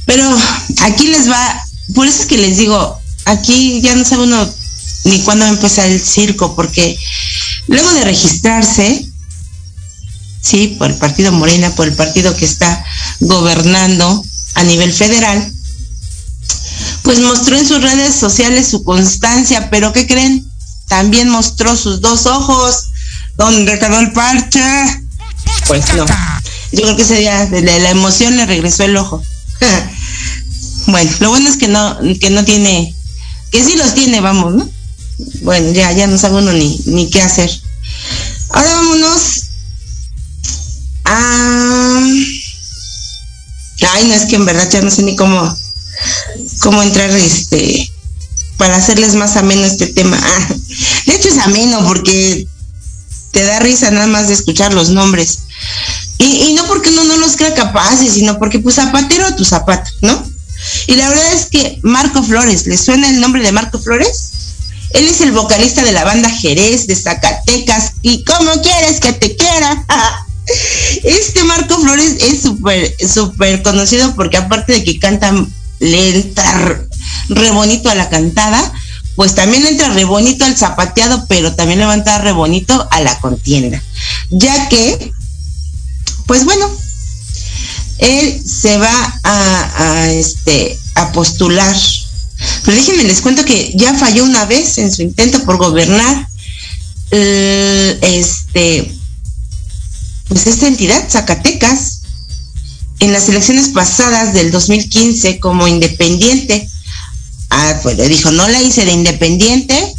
Pero 0.06 0.24
aquí 0.82 1.08
les 1.08 1.30
va, 1.30 1.66
por 1.94 2.08
eso 2.08 2.22
es 2.22 2.26
que 2.26 2.38
les 2.38 2.58
digo, 2.58 3.00
aquí 3.26 3.82
ya 3.82 3.96
no 3.96 4.06
sabe 4.06 4.24
uno 4.24 4.54
ni 5.04 5.20
cuándo 5.22 5.46
va 5.46 5.52
a 5.52 5.54
empezar 5.54 5.88
el 5.88 6.02
circo, 6.02 6.56
porque 6.56 6.98
luego 7.68 7.92
de 7.94 8.04
registrarse, 8.04 9.11
sí, 10.42 10.76
por 10.78 10.90
el 10.90 10.98
partido 10.98 11.32
Morena, 11.32 11.70
por 11.76 11.88
el 11.88 11.94
partido 11.94 12.36
que 12.36 12.46
está 12.46 12.84
gobernando 13.20 14.24
a 14.56 14.64
nivel 14.64 14.92
federal, 14.94 15.54
pues 17.04 17.20
mostró 17.20 17.58
en 17.58 17.68
sus 17.68 17.82
redes 17.82 18.16
sociales 18.16 18.68
su 18.68 18.84
constancia, 18.84 19.70
pero 19.70 19.94
¿qué 19.94 20.08
creen? 20.08 20.46
También 20.88 21.30
mostró 21.30 21.76
sus 21.76 22.02
dos 22.02 22.26
ojos 22.26 22.92
¿Dónde 23.38 23.80
quedó 23.80 24.00
el 24.00 24.12
parche? 24.12 24.62
Pues 25.68 25.94
no. 25.96 26.06
Yo 26.72 26.82
creo 26.84 26.96
que 26.96 27.02
ese 27.02 27.16
día 27.16 27.46
de 27.48 27.62
la 27.62 27.90
emoción 27.90 28.38
le 28.38 28.46
regresó 28.46 28.84
el 28.84 28.96
ojo. 28.96 29.24
bueno, 30.88 31.12
lo 31.20 31.30
bueno 31.30 31.50
es 31.50 31.58
que 31.58 31.68
no, 31.68 31.98
que 32.20 32.30
no 32.30 32.46
tiene, 32.46 32.94
que 33.52 33.64
sí 33.64 33.76
los 33.76 33.96
tiene, 33.96 34.22
vamos, 34.22 34.54
¿no? 34.54 34.70
Bueno, 35.42 35.72
ya, 35.72 35.92
ya 35.92 36.08
no 36.08 36.20
sabe 36.20 36.38
uno 36.38 36.54
ni, 36.54 36.80
ni 36.86 37.10
qué 37.10 37.22
hacer. 37.22 37.50
Ahora 38.50 38.76
vámonos 38.76 39.41
a... 41.12 42.04
Ay, 43.94 44.08
no 44.08 44.14
es 44.14 44.26
que 44.26 44.36
en 44.36 44.46
verdad 44.46 44.70
ya 44.70 44.82
no 44.82 44.92
sé 44.92 45.04
ni 45.04 45.16
cómo, 45.16 45.58
cómo 46.60 46.82
entrar 46.84 47.10
este 47.12 47.92
para 48.58 48.76
hacerles 48.76 49.16
más 49.16 49.38
ameno 49.38 49.66
este 49.66 49.88
tema. 49.88 50.20
de 51.08 51.16
hecho 51.16 51.30
es 51.30 51.40
ameno 51.40 51.84
porque 51.84 52.48
te 53.32 53.44
da 53.44 53.60
risa 53.60 53.90
nada 53.90 54.08
más 54.08 54.28
de 54.28 54.36
escuchar 54.36 54.74
los 54.74 54.90
nombres. 54.90 55.40
Y, 56.20 56.54
no 56.54 56.68
porque 56.68 56.90
uno 56.90 57.04
no 57.06 57.18
los 57.18 57.38
crea 57.38 57.56
capaces, 57.56 58.14
sino 58.14 58.38
porque 58.38 58.60
pues 58.60 58.76
zapatero 58.76 59.26
a 59.26 59.36
tu 59.36 59.44
zapato, 59.44 59.90
¿no? 60.02 60.24
Y 60.86 60.94
la 60.94 61.10
verdad 61.10 61.34
es 61.34 61.48
que 61.48 61.80
Marco 61.82 62.22
Flores, 62.22 62.68
¿le 62.68 62.78
suena 62.78 63.10
el 63.10 63.20
nombre 63.20 63.42
de 63.42 63.52
Marco 63.52 63.80
Flores? 63.80 64.30
Él 64.92 65.08
es 65.08 65.22
el 65.22 65.32
vocalista 65.32 65.84
de 65.84 65.94
la 65.94 66.04
banda 66.04 66.30
Jerez 66.30 66.86
de 66.86 66.96
Zacatecas. 66.96 67.94
¿Y 68.04 68.24
cómo 68.26 68.62
quieres 68.62 69.00
que 69.00 69.14
te 69.14 69.36
quiera? 69.36 69.86
Este 71.04 71.44
Marco 71.44 71.80
Flores 71.80 72.18
es 72.22 72.42
súper, 72.42 72.96
súper 73.08 73.62
conocido 73.64 74.14
porque 74.16 74.38
aparte 74.38 74.74
de 74.74 74.84
que 74.84 75.00
canta 75.00 75.34
lenta, 75.80 76.86
re 77.30 77.52
bonito 77.52 77.90
a 77.90 77.96
la 77.96 78.10
cantada, 78.10 78.72
pues 79.16 79.36
también 79.36 79.66
entra 79.66 79.90
re 79.90 80.06
bonito 80.06 80.46
al 80.46 80.58
zapateado, 80.58 81.26
pero 81.28 81.54
también 81.54 81.80
levanta 81.80 82.20
re 82.20 82.32
bonito 82.32 82.88
a 82.92 83.02
la 83.02 83.20
contienda. 83.20 83.82
Ya 84.30 84.70
que, 84.70 85.12
pues 86.28 86.46
bueno, 86.46 86.70
él 87.98 88.42
se 88.46 88.78
va 88.78 89.20
a, 89.24 90.08
este, 90.12 90.78
a 90.96 91.12
postular. 91.12 91.76
Pero 92.66 92.78
déjenme 92.78 93.04
les 93.04 93.22
cuento 93.22 93.46
que 93.46 93.74
ya 93.76 93.94
falló 93.94 94.24
una 94.24 94.46
vez 94.46 94.78
en 94.78 94.92
su 94.92 95.02
intento 95.04 95.44
por 95.44 95.58
gobernar 95.58 96.28
este, 97.12 98.96
pues 100.32 100.48
esta 100.48 100.68
entidad, 100.68 101.10
Zacatecas, 101.10 102.00
en 103.00 103.12
las 103.12 103.28
elecciones 103.28 103.68
pasadas 103.70 104.34
del 104.34 104.52
2015 104.52 105.40
como 105.40 105.68
independiente 105.68 106.70
Ah, 107.54 107.78
pues 107.84 107.98
le 107.98 108.08
dijo, 108.08 108.32
no 108.32 108.48
la 108.48 108.62
hice 108.62 108.86
de 108.86 108.94
independiente, 108.94 109.94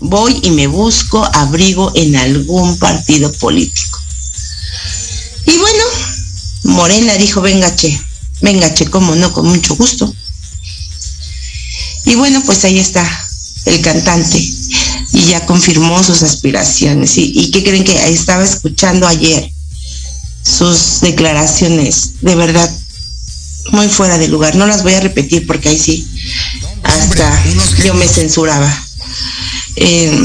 voy 0.00 0.40
y 0.42 0.50
me 0.52 0.66
busco 0.66 1.22
abrigo 1.34 1.92
en 1.94 2.16
algún 2.16 2.78
partido 2.78 3.30
político. 3.30 4.00
Y 5.46 5.58
bueno, 5.58 5.84
Morena 6.64 7.12
dijo, 7.14 7.42
venga 7.42 7.76
che, 7.76 8.00
venga 8.40 8.72
che, 8.72 8.88
como 8.88 9.14
no, 9.14 9.34
con 9.34 9.46
mucho 9.46 9.76
gusto. 9.76 10.12
Y 12.06 12.14
bueno, 12.14 12.42
pues 12.46 12.64
ahí 12.64 12.78
está 12.78 13.06
el 13.66 13.82
cantante 13.82 14.38
y 15.26 15.30
ya 15.30 15.44
confirmó 15.44 16.02
sus 16.02 16.22
aspiraciones. 16.22 17.16
¿Y, 17.18 17.32
y 17.34 17.50
qué 17.50 17.64
creen 17.64 17.84
que 17.84 18.08
estaba 18.08 18.44
escuchando 18.44 19.06
ayer? 19.06 19.50
Sus 20.42 21.00
declaraciones, 21.00 22.20
de 22.20 22.36
verdad, 22.36 22.70
muy 23.72 23.88
fuera 23.88 24.18
de 24.18 24.28
lugar. 24.28 24.54
No 24.54 24.66
las 24.66 24.82
voy 24.82 24.94
a 24.94 25.00
repetir 25.00 25.46
porque 25.46 25.70
ahí 25.70 25.78
sí, 25.78 26.06
hasta 26.84 27.44
yo 27.84 27.94
me 27.94 28.06
censuraba. 28.06 28.72
Eh, 29.76 30.16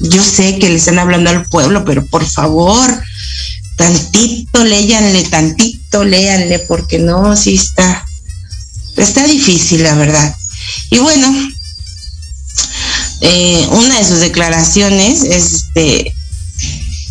yo 0.00 0.22
sé 0.22 0.58
que 0.58 0.68
le 0.68 0.76
están 0.76 1.00
hablando 1.00 1.30
al 1.30 1.44
pueblo, 1.46 1.84
pero 1.84 2.06
por 2.06 2.24
favor, 2.24 3.02
tantito 3.76 4.64
léanle, 4.64 5.24
tantito 5.24 6.04
léanle, 6.04 6.60
porque 6.60 7.00
no, 7.00 7.36
sí 7.36 7.56
está, 7.56 8.06
está 8.96 9.26
difícil, 9.26 9.82
la 9.82 9.96
verdad. 9.96 10.36
Y 10.90 10.98
bueno, 10.98 11.52
eh, 13.20 13.66
una 13.70 13.98
de 13.98 14.04
sus 14.04 14.20
declaraciones 14.20 15.22
es 15.22 15.52
este, 15.52 16.14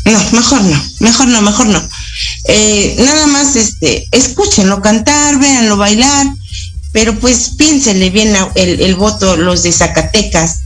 no, 0.06 0.20
mejor 0.32 0.62
no, 0.64 0.84
mejor 1.00 1.28
no, 1.28 1.42
mejor 1.42 1.68
no. 1.68 1.90
Eh, 2.46 2.96
nada 3.00 3.28
más, 3.28 3.56
este, 3.56 4.08
escúchenlo 4.12 4.82
cantar, 4.82 5.40
véanlo 5.40 5.78
bailar, 5.78 6.28
pero 6.92 7.20
pues 7.20 7.52
piénsenle 7.58 8.10
bien 8.10 8.36
el, 8.56 8.96
voto 8.96 9.36
los 9.36 9.64
de 9.64 9.72
Zacatecas, 9.72 10.60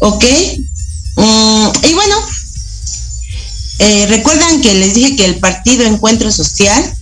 ¿ok? 0.00 0.24
Mm, 1.16 1.68
y 1.88 1.92
bueno, 1.94 2.16
eh, 3.78 4.06
recuerdan 4.08 4.60
que 4.60 4.74
les 4.74 4.94
dije 4.94 5.16
que 5.16 5.24
el 5.24 5.36
partido 5.36 5.84
Encuentro 5.84 6.30
Social 6.30 6.94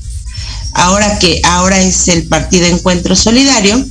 ahora 0.75 1.19
que 1.19 1.41
ahora 1.45 1.81
es 1.81 2.09
el 2.09 2.27
partido 2.29 2.67
Encuentro 2.67 3.17
Solidario, 3.17 3.85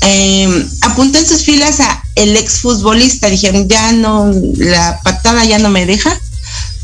eh, 0.00 0.66
en 0.96 1.26
sus 1.26 1.42
filas 1.42 1.80
a 1.80 2.02
el 2.14 2.36
exfutbolista. 2.36 3.28
Dijeron, 3.28 3.68
ya 3.68 3.92
no, 3.92 4.32
la 4.56 5.00
patada 5.02 5.44
ya 5.44 5.58
no 5.58 5.70
me 5.70 5.86
deja, 5.86 6.18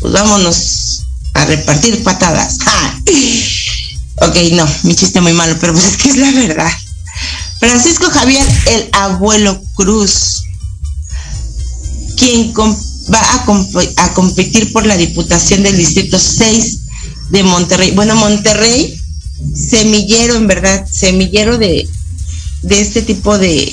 pues 0.00 0.12
vámonos 0.12 1.02
a 1.34 1.44
repartir 1.46 2.02
patadas. 2.02 2.58
ok, 4.16 4.36
no, 4.52 4.66
mi 4.84 4.94
chiste 4.94 5.20
muy 5.20 5.32
malo, 5.32 5.56
pero 5.60 5.72
pues 5.72 5.84
es 5.84 5.96
que 5.96 6.10
es 6.10 6.16
la 6.16 6.30
verdad. 6.30 6.70
Francisco 7.58 8.10
Javier, 8.10 8.46
el 8.66 8.88
abuelo 8.92 9.60
Cruz, 9.74 10.44
quien 12.16 12.52
va 13.12 13.20
a, 13.20 14.04
a 14.04 14.14
competir 14.14 14.72
por 14.72 14.86
la 14.86 14.96
Diputación 14.96 15.62
del 15.62 15.76
Distrito 15.76 16.18
6 16.18 16.80
de 17.30 17.42
Monterrey. 17.42 17.92
Bueno, 17.92 18.14
Monterrey, 18.16 19.00
semillero 19.54 20.36
en 20.36 20.46
verdad, 20.46 20.86
semillero 20.90 21.58
de, 21.58 21.88
de 22.64 22.80
este 22.80 23.02
tipo 23.02 23.38
de, 23.38 23.72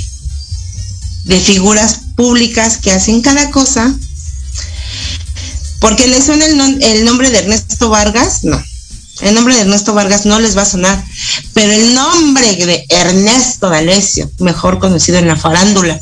de 1.25 1.39
figuras 1.39 2.01
públicas 2.15 2.77
que 2.77 2.91
hacen 2.91 3.21
cada 3.21 3.51
cosa. 3.51 3.93
Porque 5.79 6.07
le 6.07 6.21
suena 6.21 6.45
el, 6.45 6.83
el 6.83 7.05
nombre 7.05 7.31
de 7.31 7.39
Ernesto 7.39 7.89
Vargas, 7.89 8.43
no. 8.43 8.61
El 9.21 9.33
nombre 9.33 9.55
de 9.55 9.61
Ernesto 9.61 9.93
Vargas 9.93 10.25
no 10.25 10.39
les 10.39 10.57
va 10.57 10.63
a 10.63 10.65
sonar, 10.65 11.03
pero 11.53 11.71
el 11.71 11.93
nombre 11.93 12.55
de 12.55 12.85
Ernesto 12.89 13.69
D'Alessio, 13.69 14.31
mejor 14.39 14.79
conocido 14.79 15.19
en 15.19 15.27
la 15.27 15.35
farándula, 15.35 15.99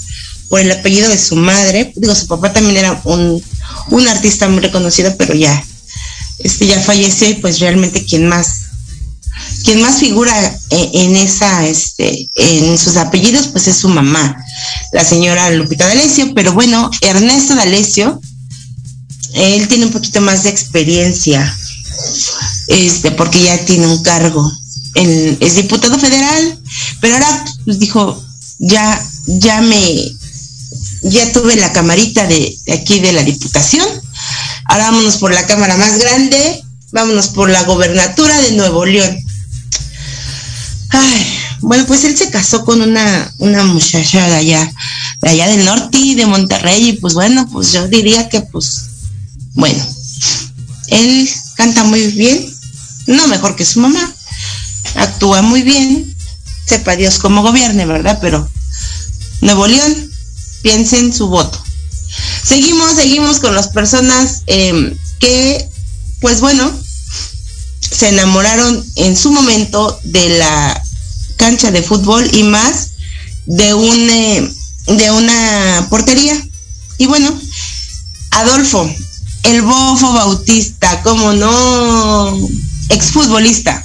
por 0.48 0.60
el 0.62 0.72
apellido 0.72 1.10
de 1.10 1.18
su 1.18 1.36
madre, 1.36 1.94
digo, 1.96 2.16
su 2.16 2.28
papá 2.28 2.52
también 2.54 2.78
era 2.78 3.00
un, 3.04 3.44
un 3.90 4.08
artista 4.08 4.48
muy 4.48 4.62
reconocido, 4.62 5.16
pero 5.18 5.34
ya, 5.34 5.64
este 6.40 6.66
ya 6.66 6.80
falleció 6.80 7.30
y 7.30 7.36
pues 7.36 7.60
realmente 7.60 8.06
quien 8.06 8.28
más, 8.28 8.59
quien 9.70 9.84
más 9.84 10.00
figura 10.00 10.34
en, 10.72 11.16
esa, 11.16 11.68
este, 11.68 12.28
en 12.34 12.76
sus 12.76 12.98
apellidos, 12.98 13.50
pues 13.50 13.68
es 13.68 13.78
su 13.78 13.88
mamá, 13.88 14.36
la 14.94 15.06
señora 15.06 15.52
Lupita 15.52 15.86
D'Alessio, 15.86 16.34
pero 16.34 16.54
bueno, 16.54 16.90
Ernesto 17.02 17.54
D'Alessio, 17.54 18.20
él 19.36 19.68
tiene 19.68 19.86
un 19.86 19.92
poquito 19.92 20.22
más 20.22 20.42
de 20.42 20.50
experiencia 20.50 21.56
este, 22.66 23.12
porque 23.12 23.44
ya 23.44 23.64
tiene 23.66 23.86
un 23.86 24.02
cargo. 24.02 24.52
es 24.96 25.56
diputado 25.56 26.00
federal, 26.00 26.60
pero 27.00 27.14
ahora 27.14 27.46
pues, 27.64 27.78
dijo, 27.78 28.26
ya, 28.58 29.08
ya 29.28 29.62
me, 29.62 30.02
ya 31.04 31.32
tuve 31.32 31.58
la 31.58 31.72
camarita 31.74 32.26
de, 32.26 32.58
aquí 32.74 33.02
de 33.02 33.12
la 33.12 33.22
diputación, 33.22 33.86
ahora 34.66 34.86
vámonos 34.86 35.18
por 35.18 35.32
la 35.32 35.46
cámara 35.46 35.78
más 35.78 36.00
grande, 36.00 36.64
vámonos 36.92 37.28
por 37.28 37.52
la 37.52 37.62
gobernatura 37.66 38.36
de 38.42 38.54
Nuevo 38.54 38.84
León. 38.88 39.29
Bueno, 41.62 41.86
pues 41.86 42.04
él 42.06 42.18
se 42.18 42.30
casó 42.30 42.64
con 42.64 42.82
una, 42.82 43.34
una 43.38 43.64
muchacha 43.64 44.28
de 44.28 44.36
allá, 44.36 44.74
de 45.22 45.30
allá 45.30 45.48
del 45.48 45.66
norte 45.66 45.98
de 46.16 46.26
Monterrey, 46.26 46.90
y 46.90 46.94
pues 46.94 47.14
bueno, 47.14 47.48
pues 47.52 47.74
yo 47.74 47.88
diría 47.88 48.30
que 48.30 48.42
pues, 48.42 48.86
bueno, 49.54 49.86
él 50.88 51.30
canta 51.56 51.84
muy 51.84 52.08
bien, 52.08 52.54
no 53.08 53.28
mejor 53.28 53.56
que 53.56 53.66
su 53.66 53.82
mamá, 53.82 54.14
actúa 54.96 55.42
muy 55.42 55.62
bien, 55.64 56.16
sepa 56.66 56.96
Dios 56.96 57.20
cómo 57.20 57.42
gobierne, 57.42 57.86
¿verdad? 57.86 58.20
Pero 58.22 58.50
Nuevo 59.42 59.68
León, 59.68 60.12
piensen 60.62 61.14
su 61.14 61.28
voto. 61.28 61.62
Seguimos, 62.44 62.96
seguimos 62.96 63.40
con 63.40 63.54
las 63.56 63.68
personas 63.68 64.44
em, 64.48 64.98
que, 65.20 65.70
pues 66.22 66.42
bueno, 66.42 66.72
se 67.80 68.10
enamoraron 68.10 68.86
en 68.96 69.16
su 69.16 69.32
momento 69.32 70.00
de 70.04 70.40
la 70.40 70.84
cancha 71.40 71.72
de 71.72 71.82
fútbol 71.82 72.30
y 72.34 72.44
más 72.44 72.90
de 73.46 73.74
un 73.74 74.10
eh, 74.10 74.54
de 74.88 75.12
una 75.12 75.88
portería. 75.90 76.36
Y 76.98 77.08
bueno, 77.08 77.34
Adolfo, 78.32 78.94
el 79.44 79.62
Bofo 79.62 80.14
Bautista, 80.14 81.02
como 81.02 81.34
no, 81.34 82.38
exfutbolista. 82.90 83.84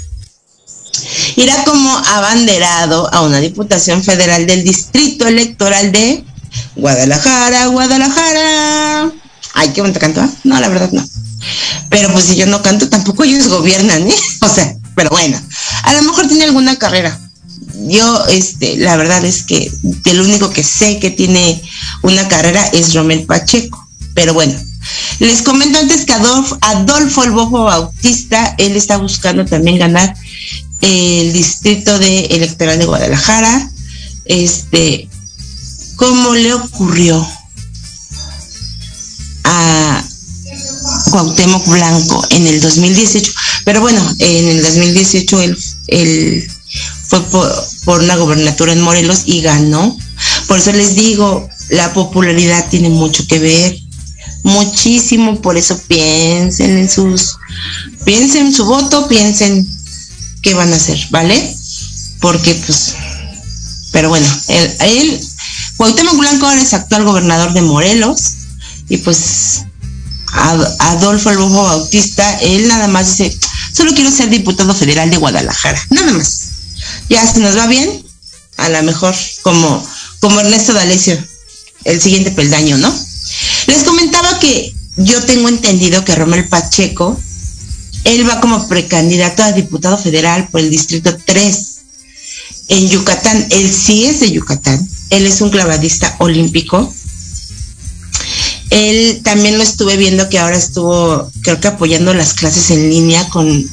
Irá 1.37 1.65
como 1.65 1.91
abanderado 1.91 3.13
a 3.15 3.23
una 3.23 3.39
diputación 3.39 4.03
federal 4.03 4.47
del 4.47 4.65
Distrito 4.65 5.27
Electoral 5.27 5.93
de 5.93 6.25
Guadalajara, 6.77 7.67
Guadalajara. 7.69 9.13
Ay, 9.55 9.71
qué 9.73 9.81
bonito 9.81 10.01
canto, 10.01 10.23
¿eh? 10.23 10.29
No, 10.43 10.59
la 10.59 10.69
verdad 10.69 10.91
no. 10.91 11.05
Pero 11.89 12.13
pues 12.13 12.25
si 12.25 12.37
yo 12.37 12.47
no 12.47 12.63
canto, 12.63 12.89
tampoco 12.89 13.23
ellos 13.23 13.47
gobiernan, 13.49 14.09
¿eh? 14.09 14.17
O 14.41 14.49
sea, 14.49 14.77
pero 14.97 15.11
bueno, 15.11 15.41
a 15.85 15.93
lo 15.95 16.03
mejor 16.03 16.27
tiene 16.27 16.45
alguna 16.45 16.77
carrera. 16.77 17.19
Yo, 17.87 18.27
este, 18.29 18.77
la 18.77 18.97
verdad 18.97 19.25
es 19.25 19.43
que 19.43 19.71
el 20.05 20.21
único 20.21 20.51
que 20.51 20.65
sé 20.65 20.99
que 20.99 21.11
tiene 21.11 21.63
una 22.03 22.27
carrera 22.29 22.65
es 22.73 22.95
Romel 22.95 23.25
Pacheco. 23.25 23.87
Pero 24.15 24.33
bueno, 24.33 24.55
les 25.19 25.43
comento 25.43 25.79
antes 25.79 26.05
que 26.05 26.13
Adolfo, 26.13 26.57
Adolfo 26.61 27.25
el 27.25 27.33
Bofo 27.33 27.65
Bautista, 27.65 28.55
él 28.59 28.77
está 28.77 28.97
buscando 28.97 29.45
también 29.45 29.79
ganar 29.79 30.15
el 30.81 31.33
distrito 31.33 31.99
de 31.99 32.27
electoral 32.27 32.79
de 32.79 32.87
Guadalajara. 32.87 33.71
Este, 34.25 35.09
¿cómo 35.97 36.35
le 36.35 36.55
ocurrió 36.55 37.27
a 39.45 40.05
Cuauhtémoc 41.11 41.67
Blanco 41.67 42.27
en 42.31 42.47
el 42.47 42.61
2018? 42.61 43.33
Pero 43.65 43.81
bueno, 43.81 44.01
en 44.19 44.49
el 44.49 44.63
2018 44.63 45.41
él, 45.89 46.49
fue 47.09 47.23
por, 47.25 47.51
por 47.85 48.01
una 48.01 48.17
gobernatura 48.17 48.73
en 48.73 48.81
Morelos 48.81 49.23
y 49.27 49.41
ganó. 49.41 49.97
Por 50.49 50.59
eso 50.59 50.73
les 50.73 50.95
digo, 50.95 51.49
la 51.71 51.93
popularidad 51.93 52.69
tiene 52.71 52.89
mucho 52.89 53.27
que 53.27 53.39
ver 53.39 53.79
muchísimo, 54.43 55.41
por 55.41 55.57
eso 55.57 55.81
piensen 55.89 56.77
en 56.79 56.91
sus, 56.91 57.37
piensen 58.05 58.47
en 58.47 58.55
su 58.55 58.67
voto, 58.67 59.09
piensen 59.09 59.67
qué 60.43 60.55
van 60.55 60.73
a 60.73 60.77
hacer, 60.77 60.99
¿vale? 61.11 61.57
Porque 62.21 62.55
pues, 62.55 62.95
pero 63.91 64.11
bueno, 64.11 64.27
él, 64.49 64.77
él 64.81 65.21
Cuauhtémoc 65.77 66.17
Blanco 66.17 66.51
es 66.53 66.75
actual 66.75 67.05
gobernador 67.05 67.53
de 67.53 67.63
Morelos 67.63 68.35
y 68.89 68.99
pues 68.99 69.65
Adolfo 70.35 71.31
El 71.31 71.39
Bautista, 71.39 72.39
él 72.41 72.69
nada 72.69 72.89
más 72.89 73.17
dice, 73.17 73.37
solo 73.73 73.93
quiero 73.95 74.11
ser 74.11 74.29
diputado 74.31 74.75
federal 74.75 75.11
de 75.11 75.17
Guadalajara, 75.17 75.81
nada 75.91 76.13
más. 76.13 76.44
Ya 77.09 77.27
si 77.27 77.41
nos 77.41 77.57
va 77.57 77.67
bien, 77.67 78.05
a 78.57 78.69
lo 78.69 78.83
mejor 78.83 79.15
como, 79.43 79.87
como 80.21 80.41
Ernesto 80.41 80.73
D'Alessio, 80.73 81.23
el 81.85 82.01
siguiente 82.01 82.31
peldaño, 82.31 82.79
¿no? 82.79 82.95
Les 83.67 83.83
comentaba 83.85 84.39
que 84.39 84.75
yo 84.97 85.23
tengo 85.25 85.49
entendido 85.49 86.05
que 86.05 86.15
Romel 86.15 86.49
Pacheco, 86.49 87.21
él 88.05 88.29
va 88.29 88.41
como 88.41 88.69
precandidato 88.69 89.43
a 89.43 89.53
diputado 89.53 89.99
federal 89.99 90.49
por 90.49 90.61
el 90.61 90.71
Distrito 90.71 91.17
3 91.25 91.75
en 92.69 92.89
Yucatán. 92.89 93.47
Él 93.51 93.73
sí 93.73 94.05
es 94.05 94.21
de 94.21 94.31
Yucatán. 94.31 94.87
Él 95.11 95.27
es 95.27 95.41
un 95.41 95.51
clavadista 95.51 96.15
olímpico. 96.19 96.93
Él 98.71 99.21
también 99.23 99.57
lo 99.57 99.63
estuve 99.63 99.97
viendo 99.97 100.29
que 100.29 100.39
ahora 100.39 100.57
estuvo, 100.57 101.31
creo 101.43 101.61
que 101.61 101.69
apoyando 101.69 102.13
las 102.13 102.35
clases 102.35 102.71
en 102.71 102.91
línea 102.91 103.29
con, 103.29 103.69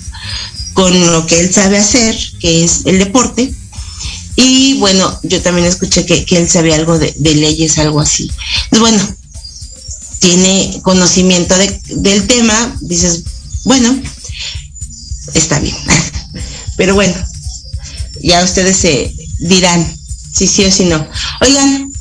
con 0.73 1.11
lo 1.11 1.25
que 1.25 1.39
él 1.39 1.53
sabe 1.53 1.77
hacer, 1.77 2.17
que 2.39 2.63
es 2.63 2.81
el 2.85 2.99
deporte. 2.99 3.53
Y 4.35 4.75
bueno, 4.79 5.19
yo 5.23 5.41
también 5.41 5.67
escuché 5.67 6.05
que, 6.05 6.25
él 6.37 6.49
sabe 6.49 6.73
algo 6.73 6.97
de, 6.97 7.13
de, 7.17 7.35
leyes, 7.35 7.77
algo 7.77 7.99
así. 7.99 8.31
Pues 8.69 8.79
bueno, 8.79 9.15
tiene 10.19 10.79
conocimiento 10.83 11.55
del 11.57 12.27
tema, 12.27 12.77
dices, 12.81 13.23
bueno, 13.65 13.99
está 15.33 15.59
bien. 15.59 15.75
Pero 16.77 16.95
bueno, 16.95 17.13
ya 18.23 18.43
ustedes 18.43 18.77
se 18.77 19.13
dirán 19.39 19.85
si 20.33 20.47
sí 20.47 20.63
o 20.63 20.71
si 20.71 20.85
no. 20.85 21.05
Oigan, 21.41 21.91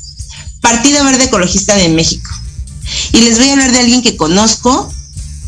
Partido 0.61 1.03
Verde 1.03 1.25
Ecologista 1.25 1.75
de 1.75 1.89
México. 1.89 2.29
Y 3.13 3.21
les 3.21 3.37
voy 3.37 3.49
a 3.49 3.53
hablar 3.53 3.71
de 3.71 3.79
alguien 3.79 4.01
que 4.01 4.17
conozco 4.17 4.93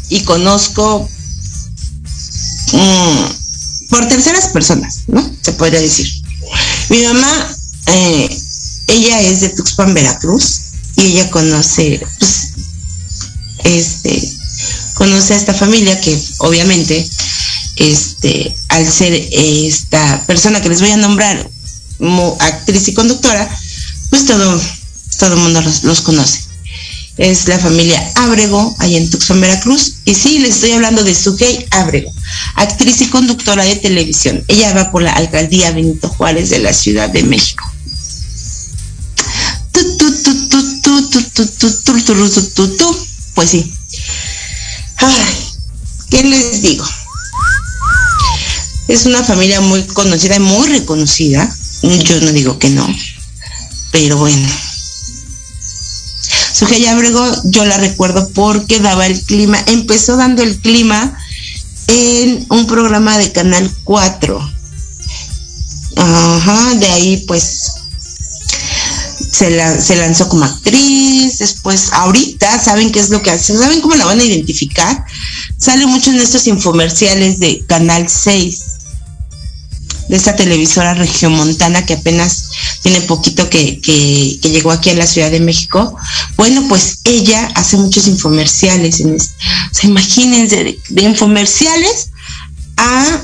y 0.09 0.21
conozco 0.21 1.09
mm, 2.73 3.87
por 3.89 4.07
terceras 4.07 4.47
personas, 4.49 5.03
¿no? 5.07 5.29
Se 5.41 5.53
podría 5.53 5.79
decir. 5.79 6.07
Mi 6.89 7.01
mamá, 7.03 7.55
eh, 7.87 8.37
ella 8.87 9.21
es 9.21 9.41
de 9.41 9.49
Tuxpan, 9.49 9.93
Veracruz, 9.93 10.61
y 10.97 11.05
ella 11.05 11.29
conoce, 11.29 12.05
pues, 12.19 12.49
este, 13.63 14.33
conoce 14.95 15.33
a 15.33 15.37
esta 15.37 15.53
familia 15.53 15.99
que 15.99 16.21
obviamente, 16.39 17.07
este, 17.77 18.55
al 18.69 18.89
ser 18.91 19.13
esta 19.31 20.23
persona 20.25 20.61
que 20.61 20.69
les 20.69 20.81
voy 20.81 20.91
a 20.91 20.97
nombrar 20.97 21.49
actriz 22.39 22.87
y 22.87 22.93
conductora, 22.93 23.49
pues 24.09 24.25
todo, 24.25 24.61
todo 25.17 25.33
el 25.33 25.39
mundo 25.39 25.61
los, 25.83 26.01
conoce. 26.01 26.43
Es 27.17 27.47
la 27.47 27.59
familia 27.59 28.01
Ábrego, 28.15 28.75
ahí 28.79 28.95
en 28.95 29.09
Tucson, 29.09 29.39
Veracruz. 29.39 29.95
Y 30.05 30.15
sí, 30.15 30.39
les 30.39 30.55
estoy 30.55 30.71
hablando 30.71 31.03
de 31.03 31.13
Sugey 31.13 31.65
Ábrego, 31.71 32.11
actriz 32.55 33.01
y 33.01 33.07
conductora 33.07 33.63
de 33.63 33.75
televisión. 33.75 34.43
Ella 34.47 34.73
va 34.73 34.91
por 34.91 35.03
la 35.03 35.13
alcaldía 35.13 35.71
Benito 35.71 36.09
Juárez 36.09 36.49
de 36.49 36.59
la 36.59 36.73
Ciudad 36.73 37.09
de 37.09 37.23
México. 37.23 37.63
Pues 43.33 43.49
sí. 43.49 43.73
¿Qué 46.09 46.23
les 46.23 46.61
digo? 46.61 46.85
Es 48.87 49.05
una 49.05 49.23
familia 49.23 49.61
muy 49.61 49.83
conocida 49.83 50.35
y 50.35 50.39
muy 50.39 50.67
reconocida. 50.67 51.51
Yo 51.81 52.21
no 52.21 52.31
digo 52.31 52.59
que 52.59 52.69
no. 52.69 52.87
Pero 53.91 54.17
bueno. 54.17 54.47
Sujei 56.53 56.85
Abrego 56.85 57.25
yo 57.45 57.65
la 57.65 57.77
recuerdo 57.77 58.29
porque 58.29 58.79
daba 58.79 59.07
el 59.07 59.19
clima, 59.21 59.57
empezó 59.65 60.17
dando 60.17 60.43
el 60.43 60.59
clima 60.59 61.17
en 61.87 62.45
un 62.49 62.67
programa 62.67 63.17
de 63.17 63.31
Canal 63.31 63.69
4. 63.83 64.51
Ajá, 65.95 66.75
de 66.75 66.87
ahí 66.87 67.25
pues 67.27 67.71
se, 69.31 69.81
se 69.81 69.95
lanzó 69.95 70.29
como 70.29 70.45
actriz, 70.45 71.39
después 71.39 71.91
ahorita 71.91 72.59
saben 72.59 72.91
qué 72.91 72.99
es 72.99 73.09
lo 73.09 73.23
que 73.23 73.31
hace, 73.31 73.57
saben 73.57 73.81
cómo 73.81 73.95
la 73.95 74.05
van 74.05 74.19
a 74.19 74.23
identificar. 74.23 75.05
Sale 75.57 75.87
mucho 75.87 76.11
en 76.11 76.19
estos 76.19 76.45
infomerciales 76.45 77.39
de 77.39 77.65
Canal 77.65 78.07
6 78.07 78.59
de 80.09 80.15
esta 80.15 80.35
televisora 80.35 80.93
regiomontana 80.93 81.85
que 81.85 81.93
apenas 81.93 82.49
tiene 82.83 82.99
poquito 83.01 83.49
que, 83.49 83.79
llegó 84.43 84.71
aquí 84.71 84.89
a 84.89 84.95
la 84.95 85.07
Ciudad 85.07 85.31
de 85.31 85.39
México. 85.39 85.95
Bueno, 86.35 86.67
pues 86.67 86.99
ella 87.05 87.49
hace 87.55 87.77
muchos 87.77 88.07
infomerciales. 88.07 88.99
En 88.99 89.17
imagínense, 89.83 90.77
de, 90.89 91.01
infomerciales 91.01 92.09
a, 92.75 93.21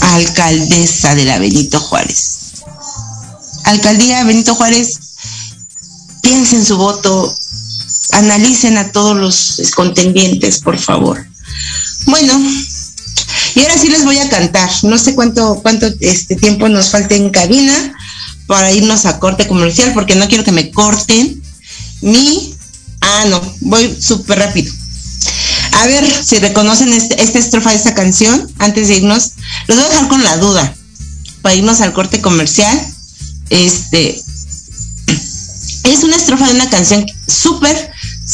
alcaldesa 0.00 1.14
de 1.14 1.24
la 1.24 1.38
Benito 1.38 1.78
Juárez. 1.78 2.38
Alcaldía 3.64 4.24
Benito 4.24 4.56
Juárez, 4.56 4.98
piensen 6.22 6.64
su 6.64 6.76
voto, 6.76 7.36
analicen 8.12 8.78
a 8.78 8.90
todos 8.90 9.16
los 9.16 9.70
contendientes, 9.76 10.58
por 10.58 10.78
favor. 10.78 11.24
Bueno, 12.06 12.34
y 13.56 13.62
ahora 13.62 13.78
sí 13.78 13.88
les 13.88 14.04
voy 14.04 14.18
a 14.18 14.28
cantar. 14.28 14.68
No 14.82 14.98
sé 14.98 15.14
cuánto, 15.14 15.60
cuánto 15.62 15.86
este 16.00 16.36
tiempo 16.36 16.68
nos 16.68 16.90
falte 16.90 17.16
en 17.16 17.30
cabina 17.30 17.72
para 18.46 18.70
irnos 18.70 19.06
a 19.06 19.18
corte 19.18 19.48
comercial, 19.48 19.92
porque 19.94 20.14
no 20.14 20.28
quiero 20.28 20.44
que 20.44 20.52
me 20.52 20.70
corten 20.70 21.42
mi. 22.02 22.54
Ah, 23.00 23.24
no, 23.30 23.40
voy 23.62 23.96
súper 23.98 24.40
rápido. 24.40 24.70
A 25.72 25.86
ver 25.86 26.04
si 26.22 26.38
reconocen 26.38 26.92
este, 26.92 27.22
esta 27.22 27.38
estrofa 27.38 27.70
de 27.70 27.76
esta 27.76 27.94
canción 27.94 28.46
antes 28.58 28.88
de 28.88 28.96
irnos. 28.96 29.32
Los 29.68 29.78
voy 29.78 29.86
a 29.86 29.88
dejar 29.88 30.08
con 30.08 30.22
la 30.22 30.36
duda 30.36 30.74
para 31.40 31.54
irnos 31.54 31.80
al 31.80 31.94
corte 31.94 32.20
comercial. 32.20 32.78
Este 33.48 34.22
es 35.84 36.04
una 36.04 36.16
estrofa 36.16 36.46
de 36.46 36.56
una 36.56 36.68
canción 36.68 37.06
súper 37.26 37.85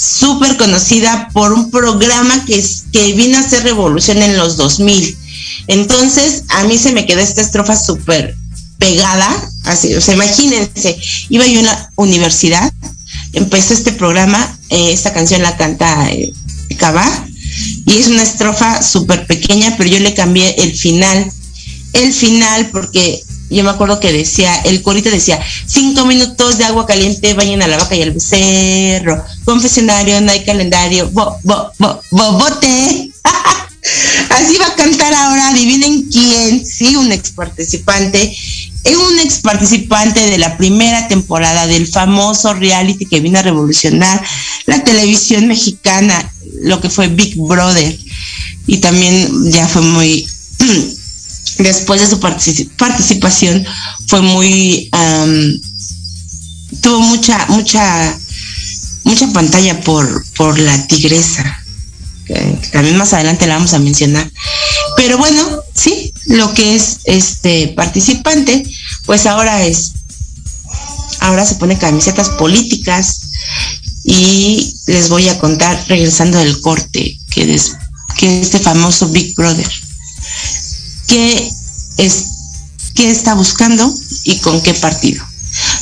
súper 0.02 0.56
conocida 0.56 1.28
por 1.32 1.52
un 1.52 1.70
programa 1.70 2.44
que, 2.44 2.64
que 2.92 3.12
vino 3.12 3.38
a 3.38 3.40
hacer 3.40 3.62
revolución 3.62 4.22
en 4.22 4.36
los 4.36 4.56
2000. 4.56 5.16
Entonces, 5.68 6.44
a 6.48 6.64
mí 6.64 6.76
se 6.76 6.92
me 6.92 7.06
quedó 7.06 7.20
esta 7.20 7.40
estrofa 7.40 7.76
súper 7.76 8.36
pegada, 8.78 9.50
así, 9.64 9.94
o 9.94 10.00
sea, 10.00 10.14
imagínense, 10.14 10.98
iba 11.28 11.46
yo 11.46 11.60
a 11.60 11.62
una 11.62 11.92
universidad, 11.96 12.72
empezó 13.32 13.74
este 13.74 13.92
programa, 13.92 14.58
eh, 14.70 14.92
esta 14.92 15.12
canción 15.12 15.40
la 15.42 15.56
canta 15.56 16.10
eh, 16.10 16.32
y 17.86 17.96
es 17.96 18.08
una 18.08 18.22
estrofa 18.22 18.82
súper 18.82 19.26
pequeña, 19.26 19.76
pero 19.76 19.88
yo 19.88 20.00
le 20.00 20.14
cambié 20.14 20.54
el 20.58 20.74
final, 20.74 21.30
el 21.92 22.12
final, 22.12 22.70
porque 22.70 23.22
yo 23.52 23.64
me 23.64 23.70
acuerdo 23.70 24.00
que 24.00 24.12
decía, 24.12 24.54
el 24.64 24.82
corito 24.82 25.10
decía, 25.10 25.40
cinco 25.66 26.04
minutos 26.06 26.58
de 26.58 26.64
agua 26.64 26.86
caliente, 26.86 27.34
vayan 27.34 27.62
a 27.62 27.68
la 27.68 27.78
vaca 27.78 27.94
y 27.94 28.02
al 28.02 28.12
becerro, 28.12 29.24
confesionario, 29.44 30.20
no 30.20 30.32
hay 30.32 30.44
calendario, 30.44 31.10
bo, 31.10 31.38
bo, 31.42 31.72
bo, 31.78 32.02
bote. 32.10 33.10
Así 34.30 34.56
va 34.58 34.66
a 34.66 34.74
cantar 34.76 35.12
ahora, 35.12 35.48
adivinen 35.48 36.08
quién, 36.10 36.64
sí, 36.64 36.96
un 36.96 37.10
ex 37.12 37.32
participante, 37.32 38.34
es 38.84 38.96
un 38.96 39.18
ex 39.18 39.40
participante 39.40 40.20
de 40.20 40.38
la 40.38 40.56
primera 40.56 41.06
temporada 41.08 41.66
del 41.66 41.86
famoso 41.86 42.54
reality 42.54 43.06
que 43.06 43.20
vino 43.20 43.38
a 43.38 43.42
revolucionar 43.42 44.22
la 44.66 44.82
televisión 44.82 45.46
mexicana, 45.46 46.32
lo 46.62 46.80
que 46.80 46.90
fue 46.90 47.08
Big 47.08 47.36
Brother. 47.36 47.96
Y 48.66 48.78
también 48.78 49.50
ya 49.50 49.66
fue 49.66 49.82
muy 49.82 50.26
después 51.58 52.00
de 52.00 52.06
su 52.06 52.20
participación 52.20 53.66
fue 54.06 54.22
muy 54.22 54.90
tuvo 56.80 57.00
mucha 57.00 57.46
mucha 57.48 58.18
mucha 59.04 59.32
pantalla 59.32 59.80
por 59.80 60.24
por 60.34 60.58
la 60.58 60.86
tigresa 60.86 61.62
que, 62.26 62.58
también 62.72 62.96
más 62.96 63.12
adelante 63.12 63.46
la 63.46 63.54
vamos 63.54 63.74
a 63.74 63.78
mencionar. 63.78 64.30
Pero 64.96 65.18
bueno 65.18 65.62
sí 65.74 66.12
lo 66.26 66.52
que 66.54 66.76
es 66.76 66.98
este 67.04 67.68
participante 67.68 68.62
pues 69.06 69.26
ahora 69.26 69.64
es 69.64 69.92
ahora 71.20 71.46
se 71.46 71.56
pone 71.56 71.78
camisetas 71.78 72.30
políticas 72.30 73.20
y 74.04 74.74
les 74.86 75.08
voy 75.08 75.28
a 75.28 75.38
contar 75.38 75.84
regresando 75.88 76.38
del 76.38 76.60
corte 76.60 77.18
que 77.30 77.60
que 78.16 78.40
este 78.40 78.58
famoso 78.58 79.08
Big 79.08 79.34
Brother 79.34 79.68
qué, 81.12 81.52
es, 81.98 82.24
qué 82.94 83.10
está 83.10 83.34
buscando 83.34 83.92
y 84.24 84.38
con 84.38 84.62
qué 84.62 84.72
partido. 84.72 85.22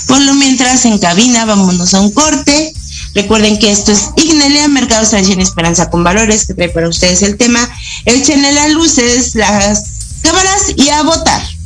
Por 0.08 0.20
lo 0.22 0.34
mientras 0.34 0.84
en 0.86 0.98
cabina, 0.98 1.44
vámonos 1.44 1.94
a 1.94 2.00
un 2.00 2.10
corte. 2.10 2.74
Recuerden 3.14 3.56
que 3.60 3.70
esto 3.70 3.92
es 3.92 4.10
Ignelia, 4.16 4.66
Mercados 4.66 5.10
Tradición 5.10 5.40
Esperanza 5.40 5.88
con 5.88 6.02
Valores, 6.02 6.46
que 6.46 6.54
trae 6.54 6.68
para 6.70 6.88
ustedes 6.88 7.22
el 7.22 7.36
tema. 7.36 7.60
Échenle 8.06 8.52
las 8.52 8.70
luces, 8.72 9.36
las 9.36 9.84
cámaras 10.22 10.72
y 10.76 10.88
a 10.88 11.04
votar. 11.04 11.59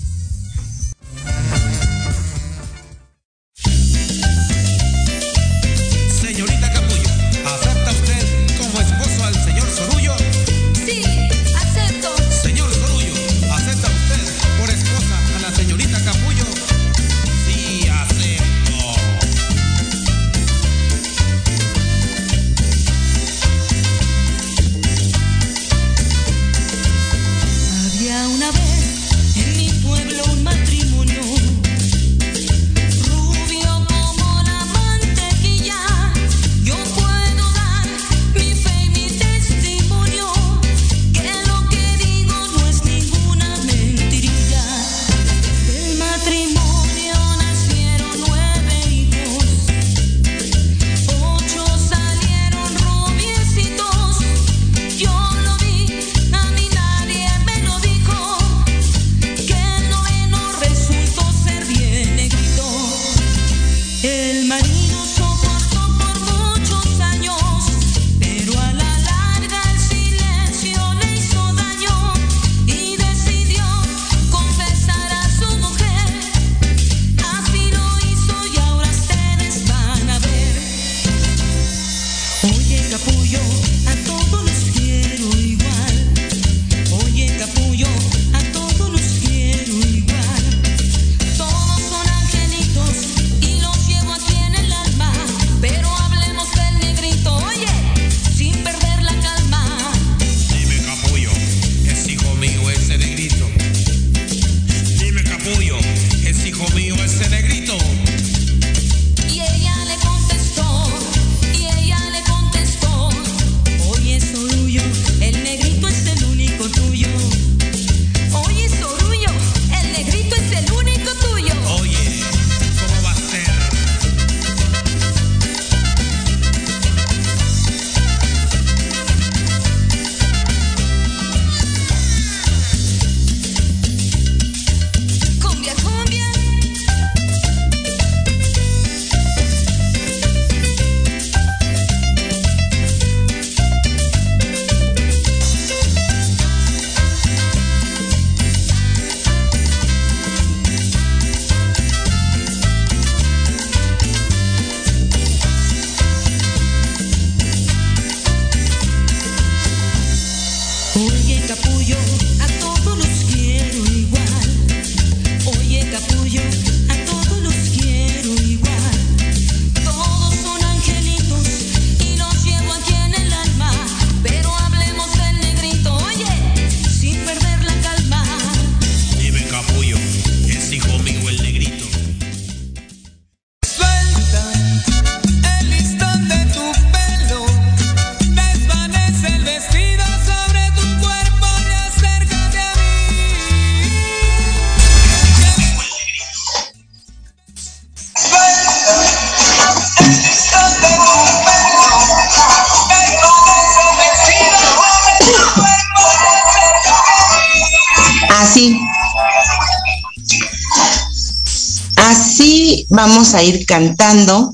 Ir 213.45 213.67
cantando 213.67 214.53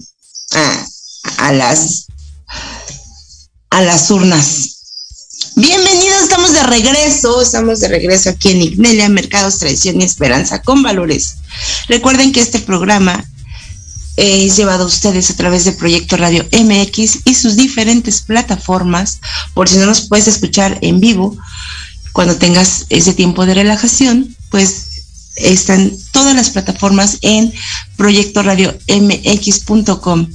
a, 0.52 0.86
a 1.38 1.52
las 1.52 2.06
a 3.70 3.82
las 3.82 4.10
urnas. 4.10 4.80
Bienvenidos, 5.54 6.22
estamos 6.22 6.52
de 6.52 6.62
regreso, 6.64 7.40
estamos 7.40 7.80
de 7.80 7.88
regreso 7.88 8.30
aquí 8.30 8.50
en 8.50 8.62
Ignelia, 8.62 9.08
Mercados, 9.08 9.58
Tradición 9.58 10.00
y 10.00 10.04
Esperanza 10.04 10.62
con 10.62 10.82
Valores. 10.82 11.36
Recuerden 11.88 12.32
que 12.32 12.40
este 12.40 12.58
programa 12.58 13.24
es 14.16 14.56
llevado 14.56 14.84
a 14.84 14.86
ustedes 14.86 15.30
a 15.30 15.36
través 15.36 15.64
de 15.64 15.72
Proyecto 15.72 16.16
Radio 16.16 16.46
MX 16.52 17.20
y 17.24 17.34
sus 17.34 17.56
diferentes 17.56 18.22
plataformas, 18.22 19.20
por 19.54 19.68
si 19.68 19.78
no 19.78 19.86
nos 19.86 20.08
puedes 20.08 20.28
escuchar 20.28 20.78
en 20.82 21.00
vivo, 21.00 21.36
cuando 22.12 22.36
tengas 22.36 22.86
ese 22.88 23.14
tiempo 23.14 23.46
de 23.46 23.54
relajación, 23.54 24.36
pues 24.50 24.89
están 25.40 25.92
todas 26.12 26.34
las 26.34 26.50
plataformas 26.50 27.18
en 27.22 27.52
proyectoradiomx.com 27.96 30.26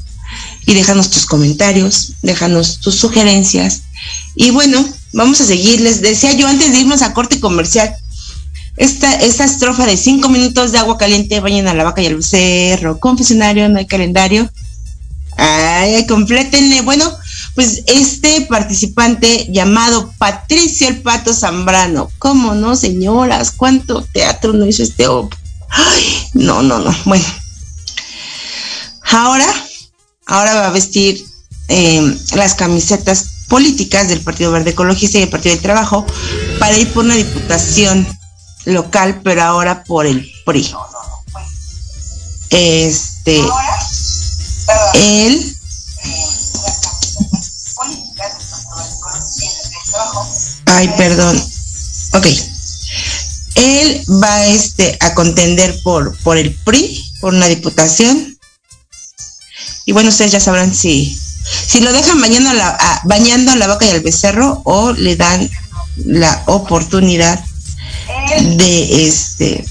y 0.66 0.74
déjanos 0.74 1.12
tus 1.12 1.26
comentarios, 1.26 2.14
déjanos 2.22 2.80
tus 2.80 2.96
sugerencias. 2.96 3.84
Y 4.36 4.52
bueno, 4.52 4.86
vamos 5.14 5.42
a 5.42 5.46
seguir. 5.46 5.82
Les 5.82 6.02
decía 6.02 6.34
yo 6.34 6.48
antes 6.48 6.72
de 6.72 6.80
irnos 6.80 7.02
a 7.02 7.14
corte 7.14 7.40
comercial, 7.40 7.96
esta, 8.78 9.14
esta 9.14 9.46
estrofa 9.46 9.86
de 9.86 9.96
cinco 9.96 10.30
minutos 10.30 10.72
de 10.72 10.80
agua 10.80 10.98
caliente, 10.98 11.40
vayan 11.40 11.68
a 11.68 11.74
la 11.74 11.84
vaca 11.84 12.02
y 12.02 12.08
al 12.08 12.24
cerro, 12.24 13.00
confesionario, 13.00 13.70
no 13.70 13.80
hay 13.80 13.86
calendario. 13.86 14.52
Ay, 15.38 16.06
complétenle. 16.08 16.82
Bueno, 16.82 17.10
pues 17.56 17.84
este 17.88 18.42
participante 18.42 19.48
llamado 19.50 20.14
Patricio 20.18 20.90
el 20.90 21.02
Pato 21.02 21.34
Zambrano, 21.34 22.12
¿cómo 22.20 22.54
no, 22.54 22.76
señoras? 22.76 23.52
¿Cuánto 23.52 24.04
teatro 24.04 24.52
no 24.52 24.66
hizo 24.66 24.84
este 24.84 25.06
Ay, 25.70 26.30
no, 26.34 26.62
no, 26.62 26.80
no. 26.80 26.96
Bueno, 27.06 27.26
ahora, 29.04 29.48
ahora 30.28 30.54
va 30.56 30.68
a 30.68 30.72
vestir 30.72 31.24
eh, 31.70 32.18
las 32.36 32.56
camisetas 32.56 33.26
políticas 33.48 34.10
del 34.10 34.22
Partido 34.22 34.52
Verde 34.52 34.72
Ecologista 34.72 35.18
y 35.18 35.22
del 35.22 35.30
Partido 35.30 35.56
del 35.56 35.64
Trabajo 35.64 36.06
para 36.60 36.78
ir 36.78 36.92
por 36.92 37.06
una 37.06 37.16
diputación 37.16 38.06
local, 38.66 39.22
pero 39.24 39.44
ahora 39.44 39.84
por 39.84 40.06
el 40.06 40.30
PRI. 40.46 40.74
Este, 42.50 43.42
él 44.94 45.55
Ay, 50.76 50.90
perdón. 50.98 51.42
Ok. 52.14 52.28
Él 53.56 54.04
va 54.22 54.46
este, 54.48 54.98
a 55.00 55.14
contender 55.14 55.80
por, 55.84 56.18
por 56.20 56.38
el 56.38 56.54
PRI, 56.54 57.02
por 57.22 57.34
una 57.34 57.48
diputación. 57.48 58.38
Y 59.86 59.94
bueno, 59.94 60.10
ustedes 60.10 60.34
ya 60.34 60.42
sabrán 60.42 60.76
si, 60.76 61.18
si 61.68 61.80
lo 61.80 61.94
dejan 61.94 62.20
bañando 62.20 62.50
a 62.50 62.54
la, 62.54 63.02
bañando 63.06 63.52
a 63.54 63.56
la 63.56 63.68
vaca 63.68 63.86
y 63.86 63.92
al 63.92 64.02
becerro 64.02 64.62
o 64.66 64.92
le 64.92 65.16
dan 65.16 65.50
la 65.98 66.44
oportunidad 66.48 67.42
de 68.58 69.08
este 69.08 69.66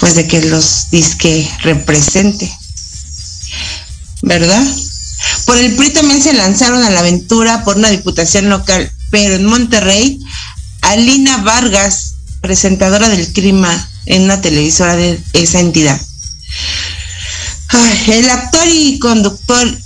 pues 0.00 0.14
de 0.14 0.26
que 0.26 0.42
los 0.42 0.90
disque 0.90 1.48
represente. 1.62 2.52
¿Verdad? 4.22 4.64
Por 5.46 5.58
el 5.58 5.74
PRI 5.76 5.90
también 5.90 6.22
se 6.22 6.32
lanzaron 6.32 6.82
a 6.82 6.90
la 6.90 7.00
aventura 7.00 7.64
por 7.64 7.76
una 7.76 7.90
diputación 7.90 8.48
local, 8.48 8.90
pero 9.10 9.34
en 9.34 9.44
Monterrey, 9.44 10.18
Alina 10.82 11.38
Vargas, 11.38 12.14
presentadora 12.40 13.08
del 13.08 13.32
clima 13.32 13.88
en 14.06 14.22
una 14.22 14.40
televisora 14.40 14.96
de 14.96 15.20
esa 15.32 15.60
entidad. 15.60 16.00
el 18.08 18.30
actor 18.30 18.66
y 18.68 18.98
conductor 18.98 19.78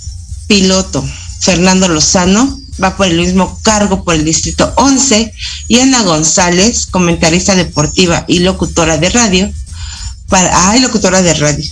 piloto 0.47 1.03
Fernando 1.39 1.87
Lozano 1.87 2.59
va 2.81 2.95
por 2.95 3.07
el 3.07 3.17
mismo 3.17 3.59
cargo 3.63 4.03
por 4.03 4.15
el 4.15 4.25
distrito 4.25 4.73
11 4.77 5.33
y 5.67 5.79
Ana 5.79 6.03
González, 6.03 6.85
comentarista 6.87 7.55
deportiva 7.55 8.25
y 8.27 8.39
locutora 8.39 8.97
de 8.97 9.09
radio, 9.09 9.51
para, 10.29 10.69
ay, 10.69 10.79
locutora 10.79 11.21
de 11.21 11.33
radio. 11.33 11.65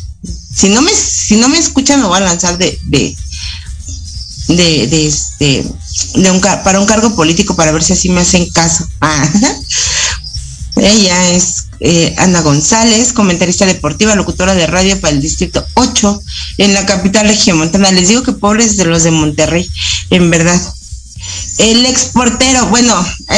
Si 0.54 0.70
no 0.70 0.82
me, 0.82 0.92
si 0.94 1.38
no 1.38 1.48
me 1.50 1.58
escuchan, 1.58 2.02
me 2.02 2.08
voy 2.08 2.18
a 2.18 2.22
lanzar 2.22 2.58
de, 2.58 2.78
de, 2.84 3.16
de 4.58 5.08
este 5.08 5.66
de 6.16 6.32
un 6.32 6.41
para 6.41 6.80
un 6.80 6.86
cargo 6.86 7.16
político 7.16 7.56
para 7.56 7.72
ver 7.72 7.84
si 7.84 7.93
así 7.93 8.10
me 8.10 8.22
hacen 8.22 8.49
caso. 8.49 8.88
Ah, 9.02 9.28
ella 10.78 11.32
es 11.32 11.66
eh, 11.82 12.16
Ana 12.18 12.41
González, 12.41 13.12
comentarista 13.14 13.66
deportiva, 13.66 14.16
locutora 14.16 14.56
de 14.56 14.68
radio 14.68 14.99
para 14.99 15.14
el 15.14 15.22
distrito 15.22 15.66
8 15.74 16.24
en 16.60 16.74
la 16.74 16.86
capital 16.86 17.28
regiomontana. 17.28 17.91
Les 17.91 18.08
digo 18.08 18.24
que 18.24 18.32
pobres 18.32 18.78
de 18.78 18.86
los 18.86 19.04
de 19.04 19.12
Monterrey, 19.12 19.70
en 20.12 20.30
verdad. 20.32 20.60
El 21.58 21.86
exportero, 21.86 22.68
bueno, 22.68 22.95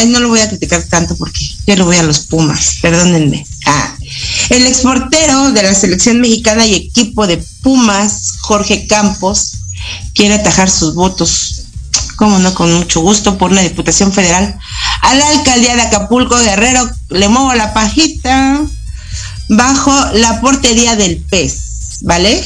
no 0.08 0.20
lo 0.20 0.30
voy 0.30 0.42
a 0.42 0.48
criticar 0.48 0.84
tanto 0.84 1.18
porque 1.18 1.44
yo 1.68 1.76
lo 1.76 1.86
voy 1.86 1.98
a 1.98 2.04
los 2.04 2.20
Pumas, 2.20 2.78
perdónenme. 2.82 3.46
Ah, 3.66 3.96
el 4.50 4.68
exportero 4.68 5.52
de 5.52 5.64
la 5.64 5.74
selección 5.74 6.22
mexicana 6.22 6.66
y 6.66 6.76
equipo 6.76 7.28
de 7.28 7.44
Pumas, 7.62 8.34
Jorge 8.42 8.88
Campos, 8.88 9.63
quiere 10.14 10.36
atajar 10.36 10.70
sus 10.70 10.96
votos, 10.96 11.64
como 12.16 12.40
no, 12.40 12.54
con 12.54 12.74
mucho 12.74 13.02
gusto, 13.02 13.38
por 13.38 13.52
una 13.52 13.62
diputación 13.62 14.12
federal 14.12 14.58
a 15.02 15.16
la 15.16 15.28
alcaldía 15.30 15.76
de 15.76 15.82
Acapulco 15.82 16.38
Guerrero. 16.38 16.90
Le 17.10 17.28
muevo 17.28 17.54
la 17.54 17.74
pajita 17.74 18.62
bajo 19.50 19.94
la 20.14 20.42
portería 20.42 20.96
del 20.96 21.18
pez, 21.18 22.00
¿vale? 22.02 22.44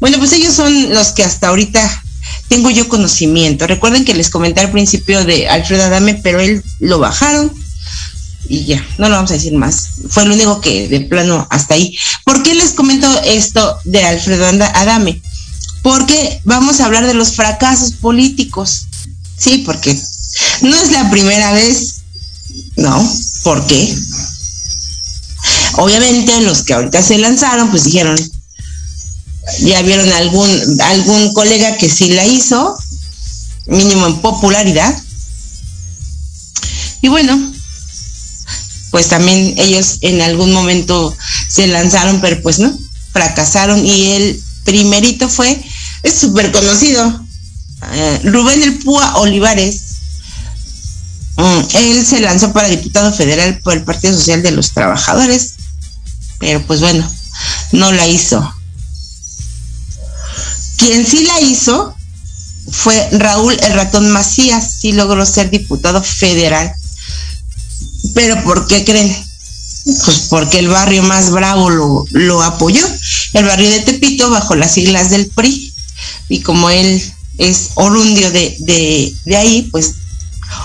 Bueno, 0.00 0.18
pues 0.18 0.32
ellos 0.32 0.54
son 0.54 0.92
los 0.92 1.08
que 1.08 1.24
hasta 1.24 1.48
ahorita 1.48 2.02
tengo 2.48 2.70
yo 2.70 2.88
conocimiento. 2.88 3.66
Recuerden 3.66 4.04
que 4.04 4.14
les 4.14 4.30
comenté 4.30 4.60
al 4.60 4.70
principio 4.70 5.24
de 5.24 5.48
Alfredo 5.48 5.84
Adame, 5.84 6.14
pero 6.14 6.40
él 6.40 6.62
lo 6.80 6.98
bajaron 6.98 7.52
y 8.48 8.64
ya, 8.64 8.84
no 8.98 9.08
lo 9.08 9.16
vamos 9.16 9.30
a 9.30 9.34
decir 9.34 9.54
más. 9.54 9.88
Fue 10.08 10.26
lo 10.26 10.34
único 10.34 10.60
que 10.60 10.88
de 10.88 11.00
plano 11.00 11.46
hasta 11.50 11.74
ahí. 11.74 11.96
¿Por 12.24 12.42
qué 12.42 12.54
les 12.54 12.72
comento 12.72 13.08
esto 13.24 13.78
de 13.84 14.04
Alfredo 14.04 14.46
Adame? 14.46 15.22
Porque 15.84 16.40
vamos 16.44 16.80
a 16.80 16.86
hablar 16.86 17.06
de 17.06 17.12
los 17.12 17.32
fracasos 17.32 17.92
políticos. 17.92 18.86
Sí, 19.36 19.58
porque 19.66 19.94
no 20.62 20.74
es 20.74 20.90
la 20.90 21.10
primera 21.10 21.52
vez, 21.52 21.96
¿no? 22.76 23.12
¿Por 23.42 23.66
qué? 23.66 23.94
Obviamente 25.74 26.40
los 26.40 26.62
que 26.62 26.72
ahorita 26.72 27.02
se 27.02 27.18
lanzaron, 27.18 27.70
pues 27.70 27.84
dijeron, 27.84 28.16
ya 29.60 29.82
vieron 29.82 30.10
algún, 30.14 30.80
algún 30.80 31.34
colega 31.34 31.76
que 31.76 31.90
sí 31.90 32.08
la 32.08 32.24
hizo, 32.24 32.78
mínimo 33.66 34.06
en 34.06 34.22
popularidad. 34.22 34.98
Y 37.02 37.08
bueno, 37.08 37.52
pues 38.90 39.08
también 39.08 39.54
ellos 39.58 39.98
en 40.00 40.22
algún 40.22 40.50
momento 40.50 41.14
se 41.50 41.66
lanzaron, 41.66 42.22
pero 42.22 42.40
pues 42.40 42.58
no, 42.58 42.74
fracasaron 43.12 43.84
y 43.84 44.12
el 44.12 44.42
primerito 44.64 45.28
fue 45.28 45.62
es 46.04 46.14
súper 46.14 46.52
conocido. 46.52 47.24
Eh, 47.92 48.20
Rubén 48.24 48.62
El 48.62 48.78
Púa 48.78 49.16
Olivares. 49.16 49.80
Mm, 51.36 51.60
él 51.74 52.06
se 52.06 52.20
lanzó 52.20 52.52
para 52.52 52.68
diputado 52.68 53.12
federal 53.12 53.58
por 53.64 53.72
el 53.72 53.82
Partido 53.82 54.14
Social 54.14 54.42
de 54.42 54.52
los 54.52 54.70
Trabajadores, 54.70 55.54
pero 56.38 56.64
pues 56.64 56.80
bueno, 56.80 57.10
no 57.72 57.90
la 57.90 58.06
hizo. 58.06 58.54
Quien 60.76 61.04
sí 61.04 61.24
la 61.24 61.40
hizo 61.40 61.96
fue 62.70 63.08
Raúl 63.12 63.56
el 63.60 63.72
ratón 63.72 64.10
Macías, 64.10 64.76
sí 64.80 64.92
logró 64.92 65.26
ser 65.26 65.50
diputado 65.50 66.02
federal. 66.02 66.72
Pero 68.14 68.44
¿por 68.44 68.66
qué 68.68 68.84
creen? 68.84 69.16
Pues 69.84 70.26
porque 70.30 70.60
el 70.60 70.68
barrio 70.68 71.02
más 71.02 71.30
bravo 71.30 71.68
lo, 71.68 72.06
lo 72.10 72.42
apoyó, 72.42 72.86
el 73.32 73.44
barrio 73.44 73.70
de 73.70 73.80
Tepito 73.80 74.30
bajo 74.30 74.54
las 74.54 74.72
siglas 74.72 75.10
del 75.10 75.26
PRI 75.26 75.73
y 76.28 76.40
como 76.40 76.70
él 76.70 77.02
es 77.38 77.70
orundio 77.74 78.30
de, 78.30 78.56
de, 78.60 79.36
ahí, 79.36 79.68
pues 79.70 79.94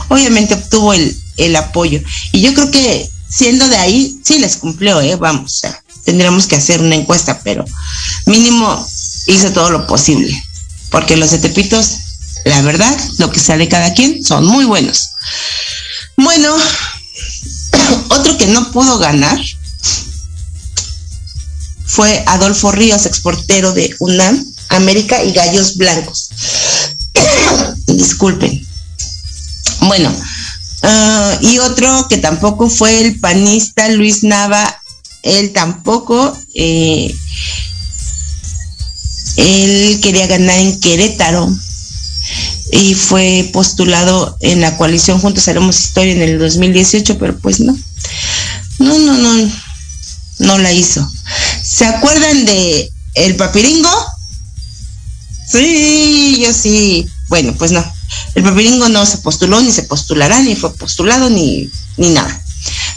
obviamente 0.10 0.54
obtuvo 0.54 0.94
el, 0.94 1.18
el, 1.38 1.56
apoyo. 1.56 2.02
Y 2.32 2.42
yo 2.42 2.54
creo 2.54 2.70
que 2.72 3.10
siendo 3.30 3.68
de 3.68 3.78
ahí, 3.78 4.20
sí 4.24 4.40
les 4.40 4.58
cumplió, 4.58 5.02
¿eh? 5.02 5.16
vamos, 5.16 5.62
tendríamos 6.04 6.48
que 6.48 6.56
hacer 6.56 6.82
una 6.82 6.96
encuesta, 6.96 7.42
pero 7.44 7.66
mínimo 8.26 8.88
hizo 9.28 9.52
todo 9.52 9.70
lo 9.70 9.88
posible, 9.88 10.44
porque 10.92 11.18
los 11.18 11.32
de 11.32 11.40
Tepitos, 11.40 11.98
la 12.46 12.62
verdad, 12.62 12.98
lo 13.18 13.32
que 13.32 13.40
sale 13.40 13.68
cada 13.68 13.94
quien, 13.94 14.24
son 14.24 14.46
muy 14.46 14.66
buenos. 14.66 15.10
Bueno, 16.18 16.56
otro 18.10 18.38
que 18.38 18.48
no 18.48 18.72
pudo 18.72 18.98
ganar 18.98 19.40
fue 21.86 22.24
Adolfo 22.28 22.72
Ríos, 22.72 23.06
exportero 23.06 23.74
de 23.74 23.96
UNAM, 24.00 24.46
América 24.70 25.24
y 25.24 25.32
Gallos 25.32 25.78
Blancos. 25.78 26.30
Disculpen. 27.88 28.66
Bueno, 29.82 30.14
ah, 30.84 31.38
y 31.42 31.60
otro 31.60 32.08
que 32.10 32.18
tampoco 32.18 32.70
fue 32.70 33.02
el 33.02 33.20
panista 33.20 33.90
Luis 33.90 34.24
Nava 34.24 34.80
él 35.24 35.52
tampoco. 35.54 36.38
Eh, 36.54 37.14
él 39.36 40.00
quería 40.02 40.28
ganar 40.28 40.60
en 40.60 40.80
Querétaro 40.80 41.50
y 42.72 42.94
fue 42.94 43.50
postulado 43.54 44.38
en 44.42 44.62
la 44.62 44.78
coalición 44.78 45.20
Juntos 45.20 45.48
Haremos 45.48 45.80
Historia 45.80 46.14
en 46.14 46.22
el 46.22 46.40
2018, 46.40 47.18
pero 47.18 47.38
pues 47.40 47.60
no. 47.60 47.78
No, 48.80 48.98
no, 49.00 49.18
no, 49.18 49.52
no 50.40 50.58
la 50.58 50.72
hizo. 50.72 51.10
¿Se 51.64 51.86
acuerdan 51.86 52.46
de 52.46 52.92
el 53.16 53.36
papiringo? 53.36 53.90
Sí, 55.52 56.40
yo 56.42 56.54
sí. 56.54 57.10
Bueno, 57.28 57.56
pues 57.58 57.72
no. 57.72 57.84
El 58.36 58.44
papiringo 58.44 58.90
no 58.90 59.06
se 59.06 59.18
postuló, 59.20 59.62
ni 59.62 59.72
se 59.72 59.84
postulará, 59.84 60.42
ni 60.42 60.56
fue 60.56 60.74
postulado, 60.76 61.30
ni, 61.30 61.70
ni 61.98 62.10
nada. 62.10 62.44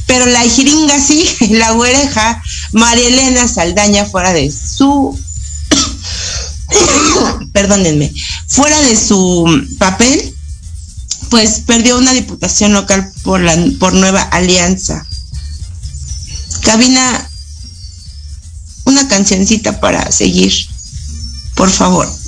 Pero 0.06 0.26
la 0.26 0.42
jiringa 0.42 1.00
sí, 1.00 1.24
la 1.50 1.72
güereja, 1.72 2.42
María 2.72 3.08
Elena 3.08 3.48
Saldaña 3.48 4.04
fuera 4.04 4.32
de 4.32 4.50
su 4.50 5.18
perdónenme, 7.52 8.12
fuera 8.46 8.80
de 8.82 8.96
su 8.96 9.66
papel, 9.78 10.34
pues 11.30 11.60
perdió 11.66 11.98
una 11.98 12.12
diputación 12.12 12.72
local 12.72 13.10
por 13.22 13.40
la 13.40 13.56
por 13.78 13.94
Nueva 13.94 14.22
Alianza. 14.22 15.06
Cabina, 16.62 17.28
una 18.84 19.08
cancioncita 19.08 19.80
para 19.80 20.10
seguir, 20.12 20.52
por 21.54 21.70
favor. 21.70 22.08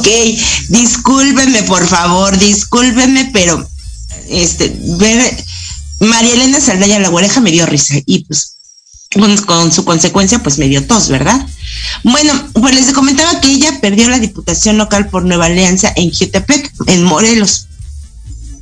Ok, 0.00 0.08
discúlpenme 0.68 1.62
por 1.64 1.86
favor, 1.86 2.38
discúlpenme, 2.38 3.28
pero 3.34 3.68
este, 4.30 4.74
ver, 4.98 5.44
María 6.00 6.32
Elena 6.32 6.58
Saldaya 6.58 6.98
la 7.00 7.10
oreja 7.10 7.42
me 7.42 7.50
dio 7.50 7.66
risa 7.66 7.96
y 8.06 8.24
pues 8.24 8.56
con, 9.44 9.70
su 9.70 9.84
consecuencia 9.84 10.42
pues 10.42 10.56
me 10.56 10.68
dio 10.68 10.86
tos, 10.86 11.08
¿verdad? 11.08 11.46
Bueno, 12.02 12.32
pues 12.54 12.74
les 12.74 12.94
comentaba 12.94 13.42
que 13.42 13.52
ella 13.52 13.78
perdió 13.82 14.08
la 14.08 14.18
diputación 14.18 14.78
local 14.78 15.10
por 15.10 15.26
Nueva 15.26 15.46
Alianza 15.46 15.92
en 15.94 16.10
Jutepec, 16.10 16.72
en 16.86 17.02
Morelos. 17.04 17.66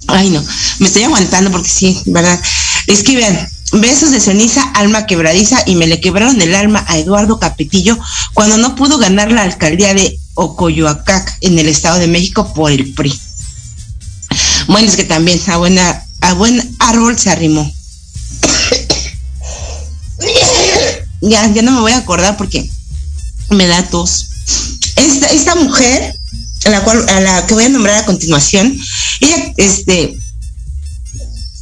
Ay 0.08 0.30
no, 0.30 0.44
me 0.80 0.88
estoy 0.88 1.04
aguantando 1.04 1.52
porque 1.52 1.68
sí, 1.68 2.02
¿verdad? 2.06 2.40
Es 2.88 3.04
que 3.04 3.14
vean, 3.14 3.48
besos 3.74 4.10
de 4.10 4.18
ceniza, 4.18 4.62
alma 4.74 5.06
quebradiza 5.06 5.62
y 5.66 5.76
me 5.76 5.86
le 5.86 6.00
quebraron 6.00 6.42
el 6.42 6.56
alma 6.56 6.84
a 6.88 6.98
Eduardo 6.98 7.38
Capetillo 7.38 7.96
cuando 8.34 8.58
no 8.58 8.74
pudo 8.74 8.98
ganar 8.98 9.30
la 9.30 9.42
alcaldía 9.42 9.94
de 9.94 10.18
Ocoyoacac 10.38 11.38
en 11.40 11.58
el 11.58 11.68
Estado 11.68 11.98
de 11.98 12.06
México 12.06 12.52
por 12.54 12.70
el 12.70 12.94
PRI. 12.94 13.18
Bueno, 14.68 14.88
es 14.88 14.96
que 14.96 15.04
también 15.04 15.40
a, 15.48 15.56
buena, 15.56 16.06
a 16.20 16.34
buen 16.34 16.76
árbol 16.78 17.18
se 17.18 17.30
arrimó. 17.30 17.70
ya, 21.20 21.52
ya 21.52 21.62
no 21.62 21.72
me 21.72 21.80
voy 21.80 21.92
a 21.92 21.98
acordar 21.98 22.36
porque 22.36 22.70
me 23.50 23.66
da 23.66 23.82
tos. 23.88 24.28
Esta, 24.96 25.26
esta 25.28 25.54
mujer, 25.56 26.14
a 26.66 26.70
la 26.70 26.82
cual, 26.82 27.08
a 27.08 27.20
la 27.20 27.46
que 27.46 27.54
voy 27.54 27.64
a 27.64 27.68
nombrar 27.68 27.96
a 27.96 28.06
continuación, 28.06 28.78
ella, 29.20 29.52
este, 29.56 30.16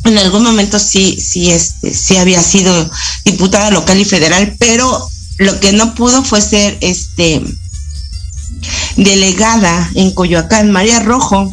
en 0.04 0.18
algún 0.18 0.42
momento 0.42 0.78
sí, 0.78 1.18
sí, 1.20 1.50
este, 1.50 1.94
sí 1.94 2.16
había 2.16 2.42
sido 2.42 2.90
diputada 3.24 3.70
local 3.70 3.98
y 3.98 4.04
federal, 4.04 4.54
pero 4.58 5.08
lo 5.38 5.60
que 5.60 5.72
no 5.72 5.94
pudo 5.94 6.24
fue 6.24 6.40
ser, 6.40 6.78
este, 6.80 7.42
delegada 8.96 9.90
en 9.94 10.12
Coyoacán, 10.12 10.70
María 10.70 11.00
Rojo, 11.00 11.52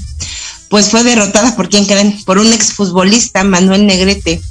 pues 0.69 0.89
fue 0.89 1.03
derrotada 1.03 1.55
por 1.55 1.69
quién 1.69 1.85
creen, 1.85 2.23
por 2.25 2.37
un 2.37 2.51
exfutbolista, 2.51 3.43
Manuel 3.43 3.85
Negrete. 3.85 4.41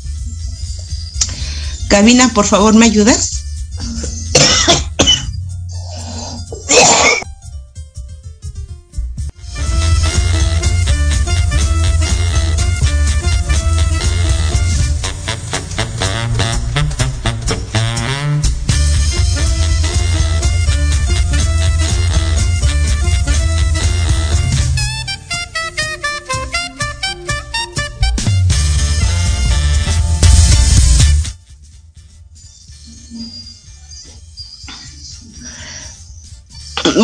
Cabina, 1.89 2.31
por 2.33 2.47
favor, 2.47 2.75
¿me 2.75 2.87
ayudas? 2.87 3.32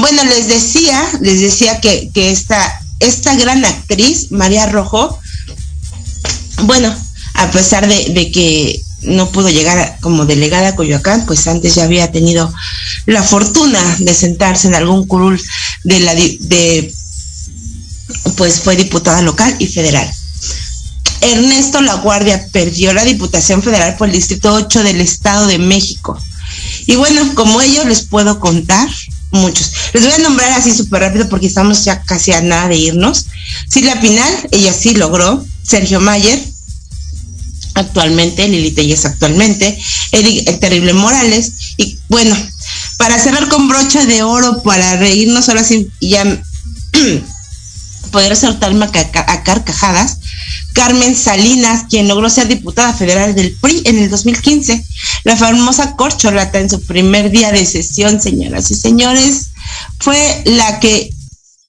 Bueno, 0.00 0.24
les 0.24 0.48
decía, 0.48 1.02
les 1.20 1.40
decía 1.40 1.80
que, 1.80 2.10
esta, 2.14 2.80
esta 3.00 3.34
gran 3.34 3.64
actriz, 3.64 4.30
María 4.30 4.66
Rojo, 4.66 5.18
bueno, 6.62 6.94
a 7.34 7.50
pesar 7.50 7.86
de, 7.88 8.30
que 8.32 8.80
no 9.02 9.30
pudo 9.30 9.48
llegar 9.48 9.98
como 10.00 10.26
delegada 10.26 10.68
a 10.68 10.76
Coyoacán, 10.76 11.24
pues 11.26 11.46
antes 11.46 11.76
ya 11.76 11.84
había 11.84 12.10
tenido 12.10 12.52
la 13.06 13.22
fortuna 13.22 13.80
de 13.98 14.12
sentarse 14.14 14.68
en 14.68 14.74
algún 14.74 15.06
curul 15.06 15.40
de 15.84 16.00
la 16.00 16.14
de 16.14 16.92
pues 18.36 18.60
fue 18.60 18.76
diputada 18.76 19.22
local 19.22 19.54
y 19.58 19.66
federal. 19.66 20.10
Ernesto 21.20 21.80
La 21.80 21.94
Guardia 21.94 22.46
perdió 22.52 22.92
la 22.92 23.04
Diputación 23.04 23.62
Federal 23.62 23.96
por 23.96 24.08
el 24.08 24.14
Distrito 24.14 24.54
8 24.54 24.82
del 24.84 25.00
Estado 25.00 25.46
de 25.46 25.58
México. 25.58 26.18
Y 26.86 26.96
bueno, 26.96 27.34
como 27.34 27.60
ellos 27.60 27.84
les 27.86 28.02
puedo 28.02 28.38
contar, 28.40 28.88
muchos. 29.30 29.72
Les 29.92 30.04
voy 30.04 30.12
a 30.12 30.18
nombrar 30.18 30.52
así 30.52 30.72
súper 30.72 31.02
rápido 31.02 31.28
porque 31.28 31.46
estamos 31.46 31.84
ya 31.84 32.02
casi 32.02 32.32
a 32.32 32.40
nada 32.40 32.68
de 32.68 32.76
irnos. 32.76 33.26
Silvia 33.68 34.00
Pinal, 34.00 34.48
ella 34.50 34.72
sí 34.72 34.94
logró. 34.94 35.44
Sergio 35.62 36.00
Mayer, 36.00 36.42
actualmente, 37.74 38.48
Lili 38.48 38.70
Telles 38.70 39.04
actualmente, 39.04 39.78
Eric 40.12 40.48
el 40.48 40.58
Terrible 40.58 40.94
Morales. 40.94 41.52
Y 41.76 41.98
bueno, 42.08 42.36
para 42.96 43.18
cerrar 43.18 43.48
con 43.48 43.68
brocha 43.68 44.04
de 44.06 44.22
oro, 44.22 44.62
para 44.62 44.96
reírnos 44.96 45.48
ahora 45.48 45.64
sí, 45.64 45.90
ya 46.00 46.24
poder 48.10 48.36
soltarme 48.36 48.86
a 48.86 49.42
carcajadas, 49.42 50.18
Carmen 50.78 51.16
Salinas, 51.16 51.86
quien 51.90 52.06
logró 52.06 52.30
ser 52.30 52.46
diputada 52.46 52.92
federal 52.92 53.34
del 53.34 53.52
PRI 53.60 53.82
en 53.84 53.98
el 53.98 54.08
2015. 54.08 54.86
La 55.24 55.36
famosa 55.36 55.96
corcholata 55.96 56.60
en 56.60 56.70
su 56.70 56.80
primer 56.86 57.32
día 57.32 57.50
de 57.50 57.66
sesión, 57.66 58.20
señoras 58.20 58.70
y 58.70 58.76
señores, 58.76 59.46
fue 59.98 60.42
la 60.44 60.78
que 60.78 61.10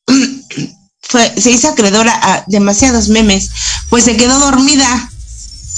fue, 1.01 1.33
se 1.41 1.49
hizo 1.49 1.69
acreedora 1.69 2.13
a 2.21 2.43
demasiados 2.45 3.09
memes, 3.09 3.49
pues 3.89 4.03
se 4.03 4.15
quedó 4.15 4.37
dormida 4.37 5.11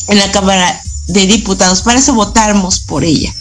en 0.09 0.19
la 0.19 0.29
Cámara 0.33 0.81
de 1.07 1.25
Diputados. 1.25 1.83
Para 1.83 1.99
eso 1.99 2.13
votamos 2.13 2.81
por 2.81 3.05
ella. 3.05 3.33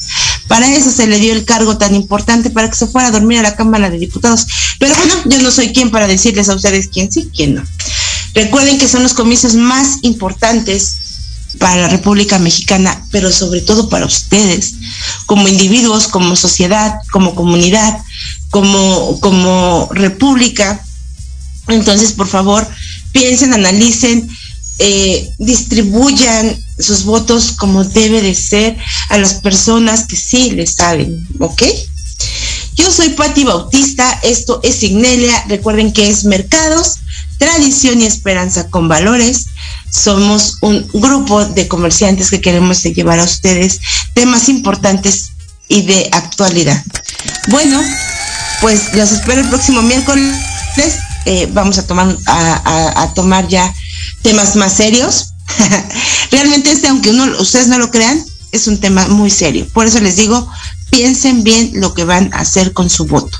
Para 0.47 0.73
eso 0.73 0.93
se 0.93 1.09
le 1.09 1.19
dio 1.19 1.33
el 1.33 1.45
cargo 1.45 1.79
tan 1.79 1.97
importante 1.97 2.51
para 2.51 2.71
que 2.71 2.77
se 2.77 2.87
fuera 2.87 3.09
a 3.09 3.11
dormir 3.11 3.41
a 3.41 3.43
la 3.43 3.57
Cámara 3.57 3.91
de 3.91 3.99
Diputados. 3.99 4.47
Pero 4.79 4.95
bueno, 4.95 5.15
yo 5.27 5.43
no 5.43 5.51
soy 5.51 5.73
quien 5.73 5.91
para 5.91 6.07
decirles 6.07 6.49
a 6.49 6.55
ustedes 6.55 6.87
quién 6.87 7.11
sí, 7.11 7.29
quién 7.35 7.57
no. 7.57 7.65
Recuerden 8.35 8.79
que 8.79 8.89
son 8.89 9.03
los 9.03 9.15
comicios 9.15 9.55
más 9.55 9.99
importantes 10.03 10.97
para 11.59 11.83
la 11.83 11.89
República 11.89 12.39
Mexicana, 12.39 13.05
pero 13.11 13.33
sobre 13.33 13.61
todo 13.61 13.89
para 13.89 14.07
ustedes, 14.07 14.75
como 15.27 15.49
individuos, 15.49 16.07
como 16.07 16.37
sociedad, 16.37 16.95
como 17.11 17.35
comunidad, 17.35 17.99
como, 18.51 19.19
como 19.21 19.89
república. 19.93 20.85
Entonces, 21.69 22.13
por 22.13 22.29
favor, 22.29 22.67
piensen, 23.13 23.53
analicen, 23.53 24.29
eh, 24.79 25.31
distribuyan 25.39 26.57
sus 26.79 27.05
votos 27.05 27.53
como 27.53 27.85
debe 27.85 28.23
de 28.23 28.35
ser 28.35 28.77
a 29.11 29.19
las 29.19 29.35
personas 29.35 30.07
que 30.07 30.17
sí 30.17 30.53
les 30.53 30.73
saben, 30.73 31.27
¿ok? 31.39 31.63
Yo 32.77 32.91
soy 32.91 33.11
Patti 33.11 33.45
Bautista, 33.45 34.21
esto 34.23 34.61
es 34.63 34.77
Signelia, 34.77 35.45
recuerden 35.49 35.93
que 35.93 36.09
es 36.09 36.25
Mercados, 36.25 37.00
Tradición 37.41 38.03
y 38.03 38.05
Esperanza 38.05 38.69
con 38.69 38.87
Valores. 38.87 39.47
somos 39.91 40.59
un 40.61 40.87
grupo 40.93 41.43
de 41.45 41.67
comerciantes 41.67 42.31
que 42.31 42.43
queremos 42.43 42.83
llevar 42.83 43.19
a 43.19 43.25
ustedes 43.25 43.81
temas 44.15 44.51
importantes 44.51 45.33
y 45.67 45.83
de 45.83 46.11
actualidad. 46.13 46.85
Bueno, 47.49 47.81
pues 48.61 48.93
los 48.93 49.11
espero 49.13 49.41
el 49.41 49.49
próximo 49.49 49.81
miércoles. 49.81 50.37
Eh, 51.25 51.49
vamos 51.53 51.79
a 51.79 51.87
tomar 51.87 52.15
a, 52.27 53.11
tomar 53.15 53.49
ya 53.49 53.73
temas 54.21 54.55
más 54.57 54.75
serios. 54.75 55.33
Realmente 56.31 56.71
este, 56.71 56.89
aunque 56.89 57.09
uno, 57.09 57.25
ustedes 57.41 57.69
no 57.69 57.79
lo 57.79 57.91
crean, 57.91 58.23
es 58.53 58.69
un 58.69 58.79
tema 58.79 59.09
muy 59.09 59.31
serio. 59.31 59.67
Por 59.73 59.87
eso 59.87 59.99
les 60.01 60.17
digo, 60.17 60.47
piensen 60.91 61.43
bien 61.45 61.73
lo 61.75 61.95
que 61.95 62.05
van 62.05 62.33
a 62.33 62.41
hacer 62.41 62.73
con 62.73 62.91
su 62.91 63.07
voto. 63.07 63.39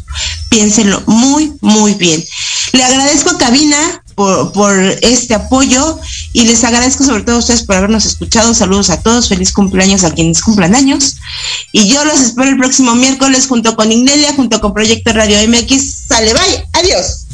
Piénsenlo 0.49 1.03
muy, 1.07 1.53
muy 1.61 1.95
bien. 1.95 2.25
Le 2.73 2.83
agradezco 2.83 3.31
a 3.31 3.39
Cabina 3.39 4.03
por, 4.15 4.53
por, 4.53 4.79
este 5.03 5.35
apoyo 5.35 5.99
y 6.33 6.45
les 6.45 6.63
agradezco 6.65 7.05
sobre 7.05 7.23
todo 7.23 7.37
a 7.37 7.39
ustedes 7.39 7.63
por 7.63 7.77
habernos 7.77 8.05
escuchado. 8.05 8.55
Saludos 8.55 8.91
a 8.91 9.01
todos, 9.03 9.29
feliz 9.29 9.53
cumpleaños 9.53 10.05
a 10.05 10.13
quienes 10.13 10.43
cumplan 10.43 10.75
años. 10.75 11.17
Y 11.73 11.89
yo 11.89 12.05
los 12.05 12.21
espero 12.21 12.51
el 12.51 12.59
próximo 12.59 12.95
miércoles 12.95 13.47
junto 13.47 13.77
con 13.77 13.91
Ignelia, 13.91 14.35
junto 14.35 14.61
con 14.61 14.75
Proyecto 14.75 15.13
Radio 15.13 15.37
MX. 15.49 16.05
Sale, 16.09 16.33
bye, 16.33 16.69
adiós. 16.73 17.30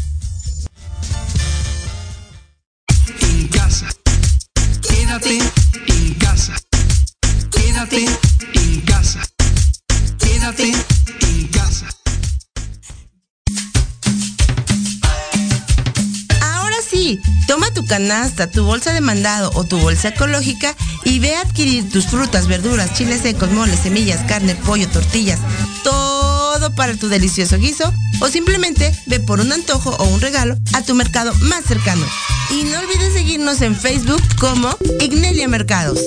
Canasta, 17.87 18.51
tu 18.51 18.65
bolsa 18.65 18.93
de 18.93 19.01
mandado 19.01 19.51
o 19.55 19.65
tu 19.65 19.79
bolsa 19.79 20.09
ecológica 20.09 20.75
y 21.05 21.19
ve 21.19 21.37
a 21.37 21.41
adquirir 21.41 21.89
tus 21.91 22.07
frutas, 22.07 22.47
verduras, 22.47 22.95
chiles 22.95 23.23
secos, 23.23 23.51
moles, 23.51 23.81
semillas, 23.81 24.21
carne, 24.27 24.55
pollo, 24.55 24.89
tortillas, 24.89 25.41
todo 25.83 26.75
para 26.75 26.95
tu 26.97 27.09
delicioso 27.09 27.59
guiso 27.59 27.93
o 28.21 28.29
simplemente 28.29 28.95
ve 29.07 29.21
por 29.21 29.41
un 29.41 29.53
antojo 29.53 29.91
o 29.91 30.05
un 30.05 30.21
regalo 30.21 30.57
a 30.75 30.83
tu 30.83 30.95
mercado 30.95 31.33
más 31.43 31.65
cercano. 31.65 32.05
Y 32.51 32.65
no 32.65 32.79
olvides 32.79 33.13
seguirnos 33.13 33.61
en 33.63 33.75
Facebook 33.75 34.23
como 34.39 34.77
Ignelia 35.01 35.49
Mercados. 35.49 35.99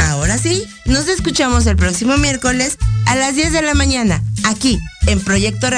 Ahora 0.00 0.38
sí, 0.38 0.64
nos 0.86 1.08
escuchamos 1.08 1.66
el 1.66 1.76
próximo 1.76 2.16
miércoles 2.16 2.78
a 3.06 3.14
las 3.14 3.34
10 3.34 3.52
de 3.52 3.62
la 3.62 3.74
mañana, 3.74 4.22
aquí 4.44 4.78
en 5.06 5.20
Proyecto 5.20 5.68